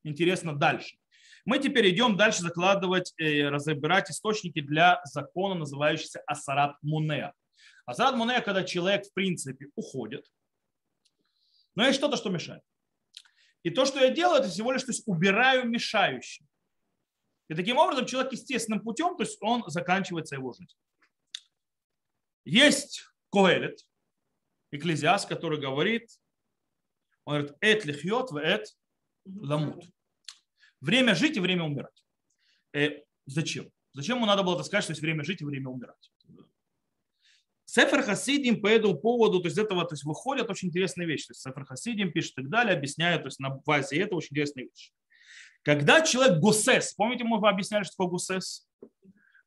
интересно 0.04 0.56
дальше. 0.56 0.98
Мы 1.46 1.60
теперь 1.60 1.90
идем 1.92 2.18
дальше 2.18 2.42
закладывать, 2.42 3.14
э, 3.20 3.50
разбирать 3.50 4.10
источники 4.10 4.62
для 4.62 5.00
закона, 5.04 5.54
называющегося 5.54 6.24
Асарат 6.25 6.75
Мунеа. 6.82 7.34
Асарат 7.86 8.16
Мунеа, 8.16 8.42
когда 8.42 8.64
человек, 8.64 9.06
в 9.06 9.14
принципе, 9.14 9.68
уходит, 9.75 10.25
но 11.75 11.86
есть 11.86 12.00
что-то, 12.00 12.18
что 12.18 12.30
мешает. 12.30 12.64
И 13.62 13.70
то, 13.70 13.86
что 13.86 14.00
я 14.00 14.10
делаю, 14.10 14.40
это 14.40 14.50
всего 14.50 14.72
лишь 14.72 14.84
то 14.84 14.92
есть 14.92 15.04
убираю 15.06 15.68
мешающий. 15.68 16.46
И 17.48 17.54
таким 17.54 17.78
образом 17.78 18.08
человек 18.08 18.32
естественным 18.32 18.80
путем, 18.80 19.16
то 19.16 19.24
есть 19.24 19.38
он 19.42 19.64
заканчивается 19.68 20.36
его 20.36 20.54
жизнь. 20.54 20.74
Есть 22.46 23.04
Коэлет, 23.32 23.80
экклезиаст, 24.72 25.28
который 25.28 25.60
говорит, 25.60 26.10
он 27.25 27.34
говорит, 27.34 27.58
эт 27.60 27.86
лихьет 27.86 28.30
в 28.32 28.38
эт 28.38 28.68
ламут. 29.25 29.84
Время 30.80 31.16
жить 31.16 31.38
и 31.38 31.40
время 31.40 31.64
умирать. 31.64 32.06
Э, 32.74 33.02
зачем? 33.25 33.70
Зачем 33.94 34.18
ему 34.18 34.28
надо 34.28 34.44
было 34.44 34.56
это 34.56 34.64
сказать, 34.64 34.84
что 34.84 34.92
есть 34.92 35.02
время 35.02 35.24
жить 35.24 35.42
и 35.42 35.46
время 35.46 35.70
умирать? 35.70 36.12
Сефер 37.66 38.04
Хасидим 38.04 38.62
по 38.62 38.68
этому 38.68 38.96
поводу, 38.96 39.40
то 39.42 39.48
есть 39.48 39.58
этого 39.58 39.84
то 39.86 39.94
есть 39.94 40.04
выходят 40.04 40.50
очень 40.50 40.68
интересные 40.68 41.08
вещи. 41.08 41.28
То 41.28 41.32
есть 41.32 41.42
Сефер 41.42 41.66
Хасидим 41.66 42.12
пишет 42.12 42.34
и 42.34 42.42
так 42.44 42.50
далее, 42.50 42.75
объясняет, 42.75 43.24
то 43.24 43.28
есть 43.28 43.40
на 43.40 43.50
базе 43.50 44.00
этого 44.00 44.20
очень 44.20 44.30
интересные 44.32 44.68
вещи. 44.68 44.92
Когда 45.64 46.02
человек 46.02 46.40
гусес, 46.40 46.94
помните, 46.94 47.24
мы 47.24 47.38
объясняли, 47.50 47.84
что 47.84 47.94
такое 47.94 48.12
гусес? 48.12 48.68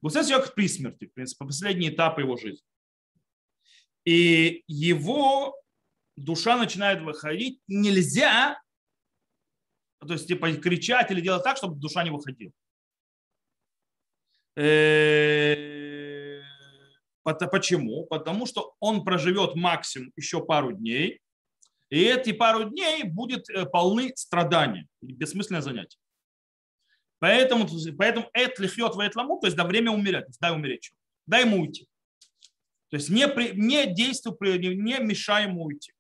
Гусес 0.03 0.27
человек 0.27 0.53
при 0.55 0.67
смерти, 0.67 1.07
в 1.07 1.13
принципе, 1.13 1.45
последний 1.45 1.91
этап 1.91 2.19
его 2.19 2.37
жизни. 2.37 2.67
И 4.09 4.65
его 4.69 5.55
душа 6.17 6.57
начинает 6.57 7.03
выходить, 7.03 7.61
нельзя, 7.69 8.59
то 10.01 10.15
есть 10.15 10.27
типа 10.27 10.51
кричать 10.55 11.11
или 11.11 11.21
делать 11.21 11.45
так, 11.45 11.59
чтобы 11.59 11.79
душа 11.79 12.03
не 12.05 12.11
выходила. 12.11 12.51
Э, 14.57 16.41
почему? 17.23 18.07
Потому 18.07 18.47
что 18.47 18.75
он 18.81 19.05
проживет 19.05 19.55
максимум 19.57 20.11
еще 20.17 20.43
пару 20.43 20.73
дней, 20.73 21.21
и 21.91 22.03
эти 22.03 22.33
пару 22.33 22.65
дней 22.65 23.03
будет 23.03 23.51
э, 23.51 23.67
полны 23.67 24.17
страдания, 24.17 24.89
бессмысленное 25.03 25.61
занятие. 25.61 25.99
Поэтому, 27.19 27.69
поэтому 27.99 28.31
эт 28.33 28.59
лихьет 28.59 28.95
в 28.95 29.17
ламу, 29.17 29.39
то 29.39 29.49
есть 29.49 29.57
до 29.59 29.65
время 29.65 29.91
умереть, 29.91 30.25
дай 30.41 30.55
умереть. 30.55 30.95
Дай 31.27 31.43
ему 31.45 31.61
уйти. 31.61 31.88
То 32.91 32.97
есть 32.97 33.11
не, 33.11 33.29
при, 33.29 33.53
не 33.55 33.87
действуй, 33.87 34.37
не, 34.59 34.99
мешай 34.99 35.45
ему 35.45 35.65
уйти. 35.65 35.93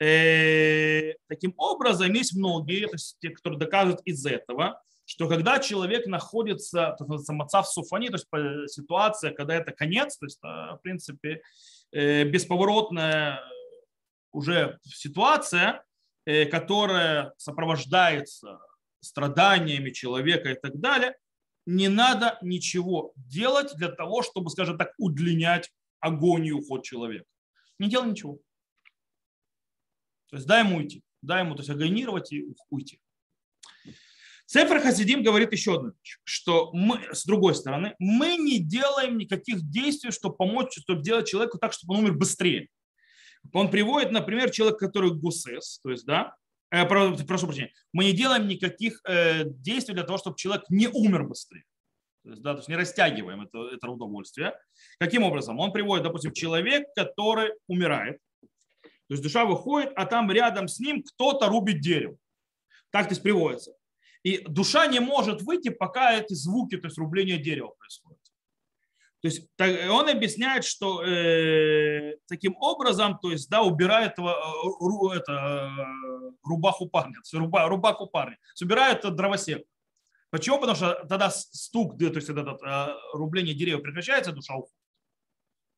Э, 0.00 1.14
таким 1.28 1.54
образом, 1.56 2.12
есть 2.12 2.34
многие, 2.34 2.86
то 2.86 2.94
есть 2.94 3.16
те, 3.20 3.30
которые 3.30 3.58
доказывают 3.58 4.00
из 4.04 4.26
этого, 4.26 4.82
что 5.06 5.28
когда 5.28 5.58
человек 5.58 6.06
находится, 6.06 6.96
то 6.98 7.04
есть 7.08 7.28
в 7.28 7.64
суфани, 7.64 8.08
то 8.08 8.16
есть 8.16 8.74
ситуация, 8.74 9.32
когда 9.32 9.54
это 9.54 9.72
конец, 9.72 10.16
то 10.16 10.26
есть, 10.26 10.38
э, 10.42 10.46
в 10.46 10.80
принципе, 10.82 11.42
э, 11.92 12.24
бесповоротная 12.24 13.40
уже 14.32 14.78
ситуация, 14.84 15.84
э, 16.26 16.46
которая 16.46 17.34
сопровождается 17.36 18.58
страданиями 19.00 19.90
человека 19.90 20.50
и 20.50 20.54
так 20.54 20.80
далее, 20.80 21.16
не 21.66 21.88
надо 21.88 22.38
ничего 22.42 23.12
делать 23.16 23.74
для 23.76 23.88
того, 23.88 24.22
чтобы, 24.22 24.50
скажем 24.50 24.78
так, 24.78 24.92
удлинять 24.98 25.70
агонию 26.04 26.58
уход 26.58 26.84
человека. 26.84 27.24
Не 27.78 27.88
делай 27.88 28.10
ничего. 28.10 28.38
То 30.28 30.36
есть 30.36 30.46
дай 30.46 30.62
ему 30.64 30.76
уйти. 30.76 31.02
Дай 31.22 31.42
ему 31.42 31.54
то 31.54 31.60
есть, 31.60 31.70
агонировать 31.70 32.32
и 32.32 32.46
уйти. 32.68 33.00
Сефер 34.46 34.80
Хасидим 34.80 35.22
говорит 35.22 35.52
еще 35.52 35.72
вещь, 35.82 36.18
что 36.22 36.70
мы, 36.74 37.00
с 37.12 37.24
другой 37.24 37.54
стороны, 37.54 37.94
мы 37.98 38.36
не 38.36 38.58
делаем 38.58 39.16
никаких 39.16 39.62
действий, 39.62 40.10
чтобы 40.10 40.36
помочь, 40.36 40.78
чтобы 40.78 41.02
делать 41.02 41.26
человеку 41.26 41.58
так, 41.58 41.72
чтобы 41.72 41.94
он 41.94 42.00
умер 42.00 42.18
быстрее. 42.18 42.68
Он 43.54 43.70
приводит, 43.70 44.12
например, 44.12 44.50
человек, 44.50 44.78
который 44.78 45.14
гусес, 45.14 45.80
то 45.82 45.90
есть, 45.90 46.04
да, 46.04 46.34
э, 46.70 46.84
прошу 46.84 47.46
прощения, 47.46 47.72
мы 47.92 48.04
не 48.04 48.12
делаем 48.12 48.46
никаких 48.46 49.00
э, 49.08 49.44
действий 49.46 49.94
для 49.94 50.04
того, 50.04 50.18
чтобы 50.18 50.36
человек 50.36 50.64
не 50.68 50.88
умер 50.88 51.24
быстрее. 51.24 51.64
То 52.24 52.30
есть, 52.30 52.42
да, 52.42 52.52
то 52.52 52.58
есть 52.58 52.68
не 52.68 52.76
растягиваем 52.76 53.42
это, 53.42 53.68
это 53.68 53.90
удовольствие. 53.90 54.54
Каким 54.98 55.22
образом? 55.22 55.58
Он 55.60 55.72
приводит, 55.72 56.04
допустим, 56.04 56.32
человек, 56.32 56.86
который 56.96 57.52
умирает, 57.68 58.18
то 59.08 59.12
есть 59.12 59.22
душа 59.22 59.44
выходит, 59.44 59.92
а 59.96 60.06
там 60.06 60.30
рядом 60.30 60.66
с 60.66 60.80
ним 60.80 61.02
кто-то 61.02 61.48
рубит 61.48 61.80
дерево. 61.80 62.16
Так 62.90 63.08
то 63.08 63.12
есть 63.12 63.22
приводится. 63.22 63.74
И 64.22 64.38
душа 64.48 64.86
не 64.86 65.00
может 65.00 65.42
выйти, 65.42 65.68
пока 65.68 66.14
эти 66.14 66.32
звуки, 66.32 66.78
то 66.78 66.86
есть 66.86 66.96
рубление 66.96 67.36
дерева 67.36 67.74
происходит. 67.78 68.18
То 69.20 69.28
есть 69.28 69.48
он 69.90 70.08
объясняет, 70.08 70.64
что 70.64 71.02
э, 71.02 72.16
таким 72.26 72.56
образом, 72.56 73.18
то 73.18 73.30
есть, 73.30 73.48
да, 73.48 73.62
убирает 73.62 74.18
э, 74.18 74.22
это, 75.16 75.32
э, 75.32 76.30
рубаху 76.42 76.88
парня, 76.88 77.18
руба, 77.32 77.68
рубаху 77.68 78.06
парня, 78.06 78.38
убирает 78.60 79.00
дровосек. 79.14 79.66
Почему? 80.34 80.58
Потому 80.58 80.74
что 80.74 80.94
тогда 81.08 81.30
стук, 81.30 81.96
то 81.96 82.06
есть 82.06 82.28
это, 82.28 82.40
это 82.40 82.98
рубление 83.12 83.54
дерева 83.54 83.78
прекращается, 83.78 84.32
душа 84.32 84.56
уходит. 84.56 84.74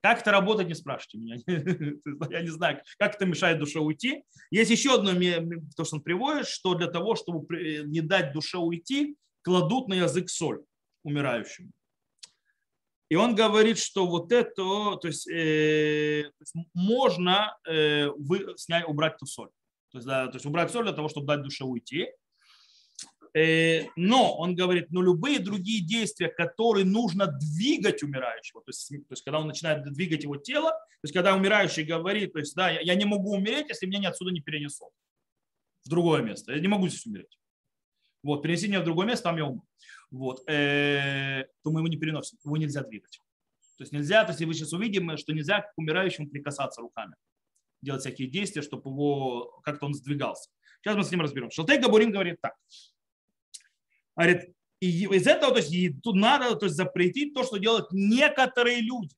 Как 0.03 0.23
это 0.23 0.31
работает, 0.31 0.67
не 0.67 0.75
спрашивайте 0.75 1.19
меня. 1.19 1.37
Я 2.31 2.41
не 2.41 2.49
знаю, 2.49 2.81
как 2.99 3.17
это 3.17 3.27
мешает 3.27 3.59
душе 3.59 3.81
уйти. 3.81 4.25
Есть 4.51 4.71
еще 4.71 4.95
одно, 4.95 5.13
то, 5.77 5.85
что 5.85 5.97
он 5.97 6.03
приводит, 6.03 6.49
что 6.49 6.75
для 6.75 6.87
того, 6.87 7.17
чтобы 7.17 7.85
не 7.85 8.01
дать 8.01 8.33
душе 8.33 8.57
уйти, 8.57 9.19
кладут 9.43 9.89
на 9.89 9.95
язык 9.95 10.31
соль 10.31 10.65
умирающему. 11.03 11.71
И 13.11 13.15
он 13.15 13.35
говорит, 13.35 13.77
что 13.77 14.07
вот 14.07 14.33
это, 14.33 14.97
то 14.97 15.07
есть, 15.07 15.29
э, 15.29 16.31
можно 16.73 17.59
э, 17.69 18.09
снять, 18.57 18.89
убрать 18.89 19.19
ту 19.19 19.27
соль. 19.27 19.51
То 19.91 19.99
есть, 19.99 20.07
да, 20.07 20.29
то 20.29 20.37
есть 20.37 20.47
убрать 20.47 20.71
соль 20.71 20.85
для 20.85 20.95
того, 20.95 21.11
чтобы 21.11 21.27
дать 21.27 21.43
душе 21.43 21.65
уйти. 21.65 22.09
Э, 23.37 23.89
но 23.97 24.35
он 24.37 24.55
говорит, 24.55 24.91
но 24.91 25.03
любые 25.03 25.39
другие 25.41 25.85
действия, 25.85 26.29
которые 26.29 26.87
нужно 26.87 27.27
двигать 27.27 28.03
умирающего, 28.03 28.63
то 28.63 28.71
есть, 28.71 28.89
то 28.89 29.13
есть 29.13 29.23
когда 29.25 29.41
он 29.41 29.47
начинает 29.47 29.85
двигать 29.93 30.23
его 30.23 30.37
тело, 30.37 30.71
то 30.71 31.05
есть 31.05 31.13
когда 31.13 31.35
умирающий 31.35 31.85
говорит, 31.85 32.33
то 32.33 32.39
есть 32.39 32.55
да, 32.55 32.71
я, 32.71 32.95
не 32.95 33.05
могу 33.05 33.35
умереть, 33.35 33.69
если 33.69 33.87
меня 33.87 34.09
отсюда 34.09 34.31
не 34.31 34.41
перенесут 34.41 34.89
в 35.85 35.89
другое 35.91 36.23
место, 36.23 36.53
я 36.53 36.61
не 36.61 36.69
могу 36.69 36.89
здесь 36.89 37.05
умереть. 37.05 37.39
Вот, 38.23 38.43
перенеси 38.43 38.69
меня 38.69 38.81
в 38.81 38.85
другое 38.85 39.07
место, 39.07 39.25
там 39.25 39.37
я 39.37 39.45
умру 39.45 39.67
вот, 40.11 40.49
э, 40.49 41.45
то 41.63 41.71
мы 41.71 41.81
его 41.81 41.89
не 41.89 41.97
переносим, 41.97 42.39
его 42.45 42.57
нельзя 42.57 42.83
двигать. 42.83 43.21
То 43.77 43.83
есть 43.83 43.93
нельзя, 43.93 44.25
то 44.25 44.31
есть 44.31 44.43
вы 44.43 44.55
сейчас 44.55 44.73
увидим, 44.73 45.17
что 45.19 45.33
нельзя 45.33 45.61
к 45.61 45.73
умирающему 45.77 46.29
прикасаться 46.29 46.81
руками, 46.81 47.15
делать 47.83 48.01
всякие 48.01 48.29
действия, 48.29 48.63
чтобы 48.63 48.91
его 48.91 49.61
как-то 49.63 49.87
он 49.87 49.95
сдвигался. 49.95 50.51
Сейчас 50.81 50.97
мы 50.97 51.05
с 51.05 51.11
ним 51.11 51.21
разберем. 51.21 51.51
Шалтей 51.51 51.79
Габурим 51.79 52.11
говорит 52.11 52.41
так. 52.41 52.55
Говорит, 54.17 54.55
и 54.81 55.05
из 55.05 55.27
этого 55.27 55.53
то 55.53 55.61
есть, 55.61 56.03
тут 56.03 56.17
надо 56.17 56.55
то 56.57 56.67
есть, 56.67 56.77
запретить 56.77 57.35
то, 57.35 57.45
что 57.45 57.59
делают 57.59 57.89
некоторые 57.93 58.81
люди. 58.81 59.15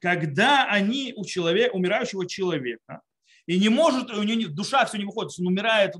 Когда 0.00 0.66
они 0.68 1.12
у 1.16 1.24
человека, 1.24 1.74
умирающего 1.74 2.26
человека, 2.26 3.02
и 3.46 3.58
не 3.58 3.68
может, 3.68 4.10
у 4.10 4.22
него 4.22 4.50
душа 4.52 4.84
все 4.84 4.98
не 4.98 5.04
выходит, 5.04 5.32
он 5.40 5.48
умирает, 5.48 5.94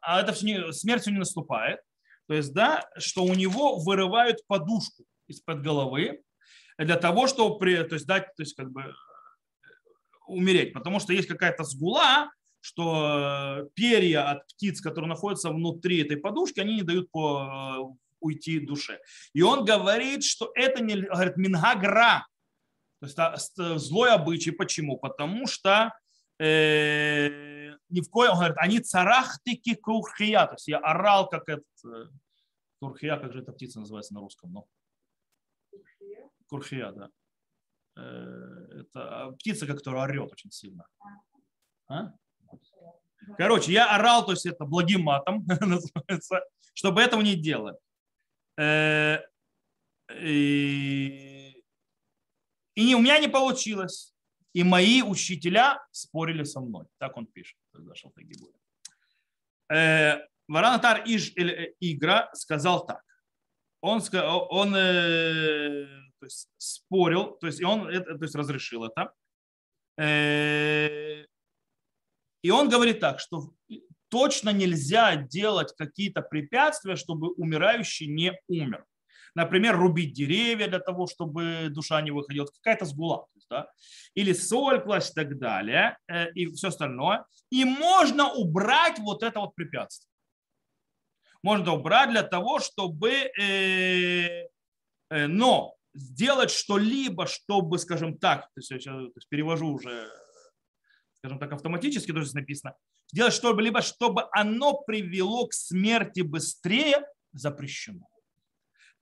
а 0.00 0.20
это 0.20 0.32
все 0.32 0.46
не, 0.46 0.72
смерть 0.72 1.02
все 1.02 1.10
не 1.10 1.18
наступает, 1.18 1.80
то 2.28 2.34
есть, 2.34 2.52
да, 2.52 2.88
что 2.96 3.24
у 3.24 3.34
него 3.34 3.76
вырывают 3.76 4.46
подушку 4.46 5.04
из-под 5.26 5.62
головы 5.62 6.22
для 6.78 6.96
того, 6.96 7.26
чтобы 7.26 7.58
при, 7.58 7.82
то 7.82 7.94
есть, 7.94 8.06
дать, 8.06 8.34
то 8.36 8.42
есть, 8.42 8.54
как 8.54 8.70
бы 8.70 8.94
умереть. 10.26 10.72
Потому 10.72 11.00
что 11.00 11.12
есть 11.12 11.28
какая-то 11.28 11.64
сгула, 11.64 12.30
что 12.62 13.68
перья 13.74 14.30
от 14.30 14.46
птиц, 14.46 14.80
которые 14.80 15.08
находятся 15.08 15.50
внутри 15.50 16.02
этой 16.02 16.16
подушки, 16.16 16.60
они 16.60 16.76
не 16.76 16.82
дают 16.82 17.10
по, 17.10 17.94
уйти 18.20 18.60
душе. 18.60 19.00
И 19.34 19.42
он 19.42 19.64
говорит, 19.64 20.24
что 20.24 20.50
это 20.54 20.82
не 20.82 21.02
говорит, 21.02 21.36
мингагра, 21.36 22.26
то 23.00 23.06
есть 23.06 23.80
злой 23.82 24.10
обычай. 24.12 24.52
Почему? 24.52 24.96
Потому 24.96 25.48
что 25.48 25.92
э, 26.38 27.74
ни 27.88 28.00
в 28.00 28.08
коем, 28.08 28.32
он 28.32 28.36
говорит, 28.36 28.56
они 28.58 28.78
царахтики 28.78 29.74
курхия, 29.74 30.46
то 30.46 30.54
есть 30.54 30.68
я 30.68 30.78
орал, 30.78 31.28
как 31.28 31.48
этот, 31.48 31.66
э, 31.84 32.06
курхия, 32.78 33.18
как 33.18 33.32
же 33.32 33.40
эта 33.40 33.52
птица 33.52 33.80
называется 33.80 34.14
на 34.14 34.20
русском, 34.20 34.52
ну? 34.52 34.66
Курхия, 36.46 36.92
да. 36.92 37.10
Э, 37.96 38.82
это 38.82 39.32
птица, 39.38 39.66
которая 39.66 40.04
орет 40.04 40.32
очень 40.32 40.52
сильно. 40.52 40.86
А? 41.88 42.14
Короче, 43.36 43.72
я 43.72 43.94
орал, 43.94 44.24
то 44.24 44.32
есть 44.32 44.46
это 44.46 44.64
благим 44.64 45.02
матом 45.02 45.46
называется, 45.60 46.42
чтобы 46.74 47.00
этого 47.00 47.20
не 47.20 47.34
делать. 47.34 47.76
Э, 48.58 49.18
и, 50.20 51.62
и 52.74 52.94
у 52.94 53.00
меня 53.00 53.18
не 53.18 53.28
получилось. 53.28 54.14
И 54.52 54.64
мои 54.64 55.00
учителя 55.02 55.82
спорили 55.92 56.44
со 56.44 56.60
мной. 56.60 56.86
Так 56.98 57.16
он 57.16 57.26
пишет. 57.26 57.56
Э, 59.70 60.18
Варанатар 60.48 61.02
Иж 61.06 61.32
Игра 61.80 62.30
сказал 62.34 62.86
так. 62.86 63.02
Он, 63.80 64.00
он 64.50 64.74
э, 64.76 65.86
то 66.18 66.26
есть, 66.26 66.48
спорил, 66.58 67.32
то 67.40 67.46
есть 67.46 67.64
он 67.64 67.86
то 67.90 68.18
есть, 68.20 68.34
разрешил 68.34 68.84
это. 68.84 69.12
И 72.42 72.50
он 72.50 72.68
говорит 72.68 73.00
так, 73.00 73.20
что 73.20 73.52
точно 74.08 74.50
нельзя 74.50 75.16
делать 75.16 75.74
какие-то 75.76 76.22
препятствия, 76.22 76.96
чтобы 76.96 77.32
умирающий 77.32 78.06
не 78.06 78.32
умер. 78.48 78.84
например, 79.34 79.78
рубить 79.78 80.12
деревья 80.12 80.68
для 80.68 80.78
того, 80.78 81.06
чтобы 81.06 81.68
душа 81.70 82.02
не 82.02 82.10
выходила, 82.10 82.44
какая-то 82.44 82.84
сгула, 82.84 83.26
да? 83.48 83.70
или 84.14 84.34
соль 84.34 84.82
класть 84.82 85.12
и 85.12 85.14
так 85.14 85.38
далее, 85.38 85.96
э, 86.06 86.30
и 86.32 86.52
все 86.52 86.68
остальное. 86.68 87.24
И 87.50 87.64
можно 87.64 88.30
убрать 88.30 88.98
вот 88.98 89.22
это 89.22 89.40
вот 89.40 89.54
препятствие. 89.54 90.12
Можно 91.42 91.72
убрать 91.72 92.10
для 92.10 92.22
того, 92.22 92.60
чтобы... 92.60 93.10
Э, 93.40 94.48
э, 95.10 95.26
но 95.26 95.76
сделать 95.94 96.50
что-либо, 96.50 97.26
чтобы, 97.26 97.78
скажем 97.78 98.18
так, 98.18 98.42
то 98.42 98.58
есть 98.58 98.70
я 98.70 98.78
сейчас 98.78 99.26
перевожу 99.28 99.72
уже, 99.72 100.10
скажем 101.22 101.38
так, 101.38 101.52
автоматически, 101.52 102.12
тоже 102.12 102.34
написано, 102.34 102.74
сделать 103.12 103.32
что-либо, 103.32 103.80
чтобы 103.80 104.24
оно 104.32 104.78
привело 104.78 105.46
к 105.46 105.52
смерти 105.52 106.22
быстрее, 106.22 107.06
запрещено. 107.32 108.08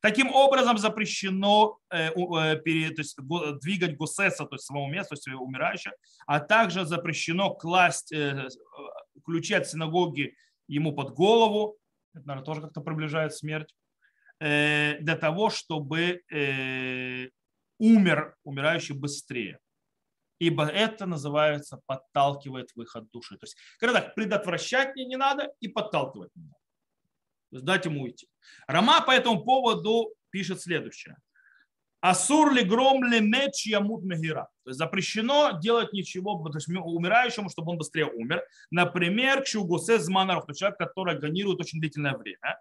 Таким 0.01 0.31
образом 0.31 0.77
запрещено 0.77 1.79
э, 1.91 2.09
э, 2.09 2.57
то 2.57 3.01
есть, 3.01 3.17
двигать 3.63 3.97
гусеса, 3.97 4.45
то 4.45 4.57
есть 4.57 4.67
самого 4.67 4.91
места, 4.91 5.15
то 5.15 5.31
есть 5.31 5.41
умирающего, 5.41 5.95
а 6.27 6.41
также 6.41 6.85
запрещено 6.85 7.55
класть 7.55 8.13
э, 8.13 8.49
ключи 9.25 9.55
от 9.55 9.67
синагоги 9.67 10.35
ему 10.69 10.95
под 10.95 11.15
голову, 11.15 11.79
это, 12.15 12.27
наверное, 12.27 12.45
тоже 12.45 12.61
как-то 12.61 12.83
приближает 12.83 13.35
смерть, 13.35 13.75
для 14.41 15.19
того, 15.21 15.51
чтобы 15.51 16.23
умер 17.79 18.37
умирающий 18.43 18.95
быстрее. 18.95 19.59
Ибо 20.41 20.67
это 20.67 21.07
называется 21.07 21.81
подталкивает 21.87 22.71
выход 22.75 23.09
души. 23.13 23.37
То 23.37 23.45
есть, 23.45 23.57
когда 23.79 24.01
так, 24.01 24.15
предотвращать 24.17 24.97
не 24.97 25.17
надо 25.17 25.53
и 25.61 25.69
подталкивать 25.69 26.35
не 26.35 26.43
надо 26.43 26.61
дать 27.51 27.85
ему 27.85 28.03
уйти. 28.03 28.29
Рама 28.67 29.03
по 29.03 29.11
этому 29.11 29.43
поводу 29.45 30.15
пишет 30.31 30.61
следующее. 30.61 31.17
Асур 32.01 32.53
ли 32.53 32.63
гром 32.63 33.05
ли 33.05 33.21
меч 33.21 33.67
ямут 33.67 34.05
мегира. 34.05 34.49
То 34.65 34.71
есть 34.71 34.79
запрещено 34.79 35.59
делать 35.61 35.93
ничего 35.93 36.43
то 36.49 36.57
есть 36.57 36.69
умирающему, 36.69 37.51
чтобы 37.51 37.73
он 37.73 37.79
быстрее 37.79 38.07
умер. 38.07 38.43
Например, 38.71 39.43
к 39.43 39.47
шугусе 39.47 39.99
зманаров, 39.99 40.47
то 40.47 40.55
человек, 40.55 40.79
который 40.79 41.15
агонирует 41.15 41.61
очень 41.61 41.79
длительное 41.79 42.17
время. 42.17 42.59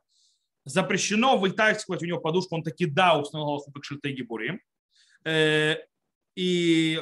Запрещено 0.65 1.37
вытаскивать 1.37 2.03
у 2.03 2.05
него 2.05 2.19
подушку, 2.19 2.55
он 2.55 2.63
таки 2.63 2.85
да, 2.85 3.17
установил 3.17 3.63
как 3.73 3.83
шельтеги 3.85 4.23
бурим. 4.23 4.59
Э, 5.23 5.77
и 6.35 7.01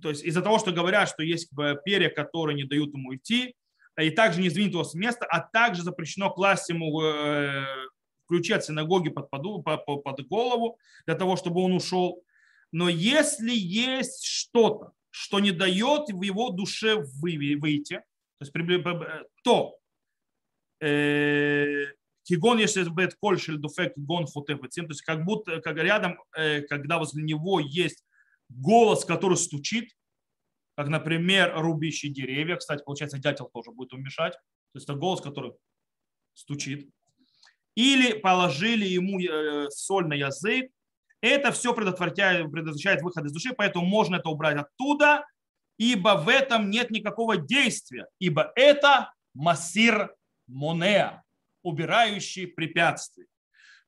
то 0.00 0.10
есть 0.10 0.24
из-за 0.24 0.42
того, 0.42 0.58
что 0.58 0.72
говорят, 0.72 1.08
что 1.08 1.22
есть 1.22 1.50
перья, 1.84 2.08
которые 2.08 2.56
не 2.56 2.64
дают 2.64 2.92
ему 2.94 3.14
идти, 3.14 3.54
и 4.00 4.10
также 4.10 4.40
не 4.40 4.48
сдвинуть 4.48 4.72
его 4.72 4.84
с 4.84 4.94
места, 4.94 5.26
а 5.26 5.40
также 5.40 5.82
запрещено 5.82 6.30
класть 6.30 6.68
ему 6.68 7.02
э, 7.02 7.64
ключи 8.28 8.52
от 8.52 8.64
синагоги 8.64 9.08
под, 9.08 9.28
под, 9.30 9.84
под 9.84 10.28
голову 10.28 10.78
для 11.06 11.16
того, 11.16 11.36
чтобы 11.36 11.62
он 11.62 11.72
ушел. 11.72 12.22
Но 12.70 12.88
если 12.88 13.52
есть 13.52 14.24
что-то, 14.24 14.92
что 15.10 15.40
не 15.40 15.50
дает 15.50 16.10
в 16.10 16.22
его 16.22 16.50
душе 16.50 17.02
выйти, 17.20 18.02
то, 18.38 18.44
есть, 18.44 18.52
то 19.42 19.78
э, 20.80 21.86
Кигон, 22.22 22.58
если 22.58 22.88
бет 22.88 23.16
кольшель 23.20 23.56
дуфек 23.56 23.94
гон 23.96 24.26
то 24.26 24.52
есть 24.52 25.02
как 25.02 25.24
будто 25.24 25.60
как 25.60 25.76
рядом, 25.76 26.22
э, 26.36 26.60
когда 26.62 26.98
возле 26.98 27.24
него 27.24 27.58
есть 27.58 28.04
голос, 28.48 29.04
который 29.04 29.36
стучит, 29.36 29.90
как, 30.76 30.88
например, 30.88 31.52
рубящие 31.56 32.12
деревья. 32.12 32.56
Кстати, 32.56 32.82
получается, 32.84 33.18
дятел 33.18 33.50
тоже 33.52 33.70
будет 33.70 33.92
умешать. 33.92 34.34
То 34.34 34.76
есть 34.76 34.88
это 34.88 34.98
голос, 34.98 35.20
который 35.20 35.52
стучит. 36.34 36.88
Или 37.74 38.12
положили 38.12 38.84
ему 38.84 39.20
э, 39.20 39.70
соль 39.70 40.06
на 40.06 40.14
язык. 40.14 40.70
Это 41.20 41.50
все 41.50 41.74
предотвращает, 41.74 42.50
предотвращает 42.50 43.02
выход 43.02 43.24
из 43.24 43.32
души, 43.32 43.52
поэтому 43.56 43.86
можно 43.86 44.16
это 44.16 44.28
убрать 44.28 44.56
оттуда, 44.56 45.26
ибо 45.76 46.16
в 46.16 46.28
этом 46.28 46.70
нет 46.70 46.90
никакого 46.90 47.36
действия, 47.36 48.06
ибо 48.20 48.52
это 48.54 49.12
массир 49.34 50.14
монеа, 50.46 51.24
убирающий 51.62 52.46
препятствия. 52.46 53.26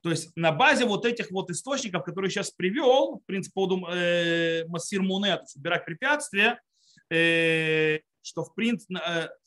То 0.02 0.10
есть 0.10 0.30
на 0.34 0.52
базе 0.52 0.86
вот 0.86 1.04
этих 1.04 1.30
вот 1.30 1.50
источников, 1.50 2.04
которые 2.04 2.30
сейчас 2.30 2.50
привел, 2.50 3.20
в 3.22 3.26
принципе, 3.26 3.60
э, 3.92 4.64
массир 4.66 5.02
муне, 5.02 5.36
то 5.36 5.42
есть 5.42 5.56
убирать 5.56 5.84
препятствия, 5.84 6.58
Э, 7.10 7.98
что 8.22 8.44
в 8.44 8.54
принципе, 8.54 9.00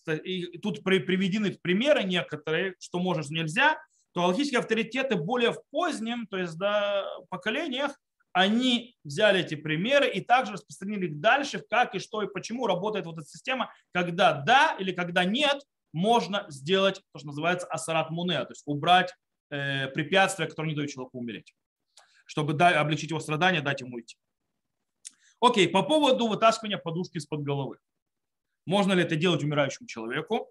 э, 0.05 0.57
тут 0.61 0.83
приведены 0.83 1.51
примеры 1.51 2.03
некоторые, 2.03 2.75
что 2.79 2.99
может, 2.99 3.29
нельзя, 3.29 3.77
то 4.13 4.23
алхимические 4.23 4.59
авторитеты 4.59 5.15
более 5.15 5.51
в 5.51 5.61
позднем, 5.71 6.27
то 6.27 6.37
есть 6.37 6.57
да, 6.57 7.05
поколениях, 7.29 7.97
они 8.33 8.95
взяли 9.03 9.41
эти 9.41 9.55
примеры 9.55 10.09
и 10.09 10.21
также 10.21 10.53
распространили 10.53 11.05
их 11.05 11.19
дальше, 11.19 11.63
как 11.69 11.93
и 11.93 11.99
что 11.99 12.23
и 12.23 12.27
почему 12.27 12.65
работает 12.65 13.05
вот 13.05 13.19
эта 13.19 13.27
система, 13.27 13.71
когда 13.91 14.33
да 14.33 14.75
или 14.79 14.91
когда 14.91 15.23
нет, 15.23 15.61
можно 15.93 16.45
сделать 16.49 16.95
то, 17.13 17.19
что 17.19 17.27
называется 17.27 17.67
асарат 17.67 18.09
муне, 18.09 18.39
то 18.43 18.51
есть 18.51 18.63
убрать 18.65 19.13
препятствия, 19.93 20.47
которые 20.47 20.71
не 20.71 20.75
дают 20.75 20.91
человеку 20.91 21.19
умереть, 21.19 21.53
чтобы 22.25 22.53
облегчить 22.53 23.11
его 23.11 23.19
страдания, 23.19 23.61
дать 23.61 23.81
ему 23.81 23.95
уйти. 23.95 24.17
Окей, 25.39 25.67
по 25.67 25.83
поводу 25.83 26.27
вытаскивания 26.27 26.77
подушки 26.77 27.17
из-под 27.17 27.43
головы. 27.43 27.77
Можно 28.65 28.93
ли 28.93 29.03
это 29.03 29.15
делать 29.15 29.43
умирающему 29.43 29.87
человеку? 29.87 30.49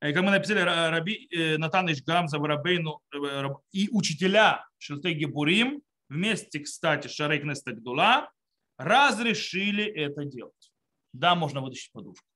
Э, 0.00 0.12
как 0.12 0.22
мы 0.22 0.30
написали, 0.30 0.60
Раби 0.60 1.26
э, 1.30 1.56
Натан 1.56 1.90
Ишгамза, 1.90 2.38
Рабейну 2.38 3.00
э, 3.14 3.48
и 3.72 3.88
учителя 3.90 4.66
Шелтеги 4.76 5.24
Бурим, 5.24 5.82
вместе, 6.10 6.60
кстати, 6.60 7.08
Шарейк 7.08 7.44
Нестагдула, 7.44 8.30
разрешили 8.76 9.84
это 9.84 10.24
делать. 10.26 10.72
Да, 11.14 11.34
можно 11.34 11.62
вытащить 11.62 11.92
подушку. 11.92 12.26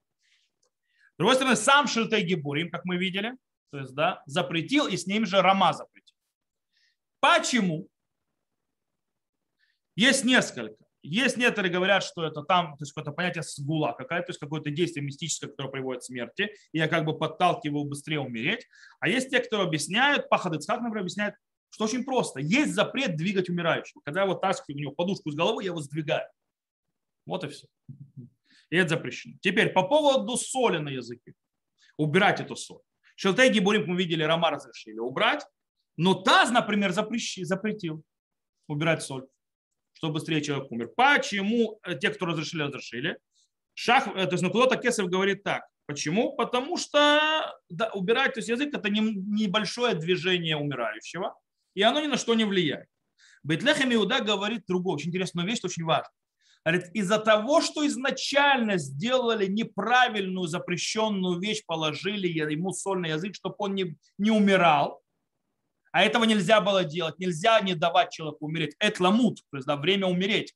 С 1.15 1.19
другой 1.19 1.35
стороны, 1.35 1.57
сам 1.57 1.87
Шелтеги 1.87 2.35
Бурим, 2.35 2.71
как 2.71 2.87
мы 2.87 2.97
видели, 2.97 3.35
то 3.71 3.79
есть, 3.79 3.95
да, 3.95 4.23
запретил, 4.27 4.87
и 4.87 4.97
с 4.97 5.07
ним 5.07 5.27
же 5.27 5.41
Рама 5.41 5.73
запретил. 5.73 6.15
Почему? 7.21 7.89
Есть 9.97 10.25
несколько. 10.25 10.85
Есть 11.03 11.37
некоторые 11.37 11.73
говорят, 11.73 12.03
что 12.03 12.25
это 12.25 12.43
там, 12.43 12.77
то 12.77 12.83
есть 12.83 12.93
какое-то 12.93 13.13
понятие 13.13 13.43
сгула 13.43 13.95
какая-то, 13.97 14.27
то 14.27 14.31
есть 14.31 14.41
какое-то 14.41 14.71
действие 14.71 15.05
мистическое, 15.05 15.49
которое 15.49 15.71
приводит 15.71 16.03
к 16.03 16.07
смерти, 16.07 16.51
и 16.73 16.79
я 16.79 16.89
как 16.89 17.05
бы 17.05 17.17
подталкиваю 17.17 17.85
быстрее 17.85 18.21
умереть. 18.21 18.67
А 19.01 19.09
есть 19.09 19.31
те, 19.31 19.41
кто 19.41 19.61
объясняют, 19.61 20.29
Пахад 20.29 20.55
Ицхак, 20.55 20.81
например, 20.81 21.03
объясняет, 21.03 21.35
что 21.71 21.85
очень 21.85 22.05
просто. 22.05 22.41
Есть 22.41 22.75
запрет 22.75 23.17
двигать 23.17 23.49
умирающего. 23.49 24.01
Когда 24.05 24.23
я 24.23 24.27
вот 24.27 24.41
таскаю 24.41 24.77
у 24.77 24.81
него 24.81 24.93
подушку 24.93 25.31
с 25.31 25.35
головы, 25.35 25.63
я 25.63 25.71
его 25.71 25.81
сдвигаю. 25.81 26.29
Вот 27.27 27.45
и 27.45 27.49
все. 27.49 27.67
И 28.71 28.77
это 28.77 28.91
запрещено. 28.91 29.37
Теперь 29.41 29.71
по 29.73 29.83
поводу 29.87 30.37
соли 30.37 30.79
на 30.79 30.89
языке. 30.89 31.35
Убирать 31.97 32.41
эту 32.41 32.57
соль. 32.57 32.83
Шелтеги 33.19 33.59
Бурим, 33.59 33.87
мы 33.87 33.97
видели, 33.97 34.23
Рома 34.23 34.51
разрешили 34.51 34.99
убрать. 34.99 35.45
Но 35.97 36.15
Таз, 36.15 36.51
например, 36.51 36.93
запретил 36.93 38.03
убирать 38.69 39.03
соль 39.03 39.27
чтобы 39.99 40.15
быстрее 40.15 40.41
человек 40.41 40.71
умер. 40.71 40.93
Почему 40.97 41.81
э, 41.83 41.99
те, 41.99 42.11
кто 42.11 42.27
разрешили, 42.27 42.63
разрешили? 42.63 43.19
Шах, 43.75 44.07
э, 44.07 44.27
то 44.27 44.33
есть 44.33 44.43
Накулота 44.45 44.77
Кесов 44.77 45.09
говорит 45.09 45.43
так. 45.43 45.65
Почему? 45.87 46.37
Потому 46.37 46.77
что 46.77 47.59
да, 47.69 47.91
убирать 47.91 48.35
то 48.35 48.39
есть 48.39 48.49
язык 48.49 48.73
это 48.73 48.89
не, 48.91 49.01
небольшое 49.01 49.97
движение 49.97 50.57
умирающего, 50.57 51.35
и 51.75 51.83
оно 51.83 52.01
ни 52.01 52.07
на 52.07 52.17
что 52.17 52.35
не 52.35 52.45
влияет. 52.45 52.87
Бетлехем 53.43 53.93
Иуда 53.93 54.21
говорит 54.21 54.63
другую 54.69 54.95
очень 54.95 55.09
интересную 55.09 55.49
вещь, 55.49 55.61
очень 55.65 55.85
важную. 55.85 56.13
Говорит, 56.65 56.91
из-за 56.93 57.19
того, 57.19 57.61
что 57.61 57.87
изначально 57.87 58.77
сделали 58.77 59.47
неправильную 59.47 60.47
запрещенную 60.47 61.41
вещь, 61.41 61.63
положили 61.67 62.29
ему 62.29 62.73
соль 62.73 63.01
на 63.01 63.07
язык, 63.07 63.35
чтобы 63.35 63.55
он 63.59 63.75
не, 63.75 63.97
не 64.19 64.31
умирал, 64.31 65.03
а 65.93 66.03
этого 66.05 66.25
нельзя 66.25 66.61
было 66.61 66.85
делать. 66.85 67.19
Нельзя 67.19 67.61
не 67.61 67.75
давать 67.75 68.13
человеку 68.13 68.47
умереть. 68.47 68.75
Это 68.79 69.03
ламут, 69.03 69.39
то 69.51 69.57
есть 69.57 69.67
да, 69.67 69.77
время 69.77 70.07
умереть. 70.07 70.55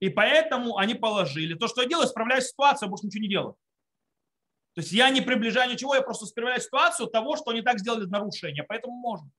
И 0.00 0.08
поэтому 0.08 0.78
они 0.78 0.94
положили. 0.94 1.54
То, 1.54 1.68
что 1.68 1.82
я 1.82 1.88
делаю, 1.88 2.06
исправляю 2.06 2.42
ситуацию, 2.42 2.88
больше 2.88 3.06
ничего 3.06 3.22
не 3.22 3.28
делаю. 3.28 3.56
То 4.74 4.80
есть 4.80 4.92
я 4.92 5.10
не 5.10 5.20
приближаю 5.20 5.70
ничего, 5.70 5.94
я 5.94 6.02
просто 6.02 6.24
исправляю 6.24 6.60
ситуацию 6.60 7.06
того, 7.08 7.36
что 7.36 7.50
они 7.50 7.62
так 7.62 7.78
сделали 7.78 8.06
нарушение. 8.06 8.64
Поэтому 8.64 8.94
можно. 8.94 9.30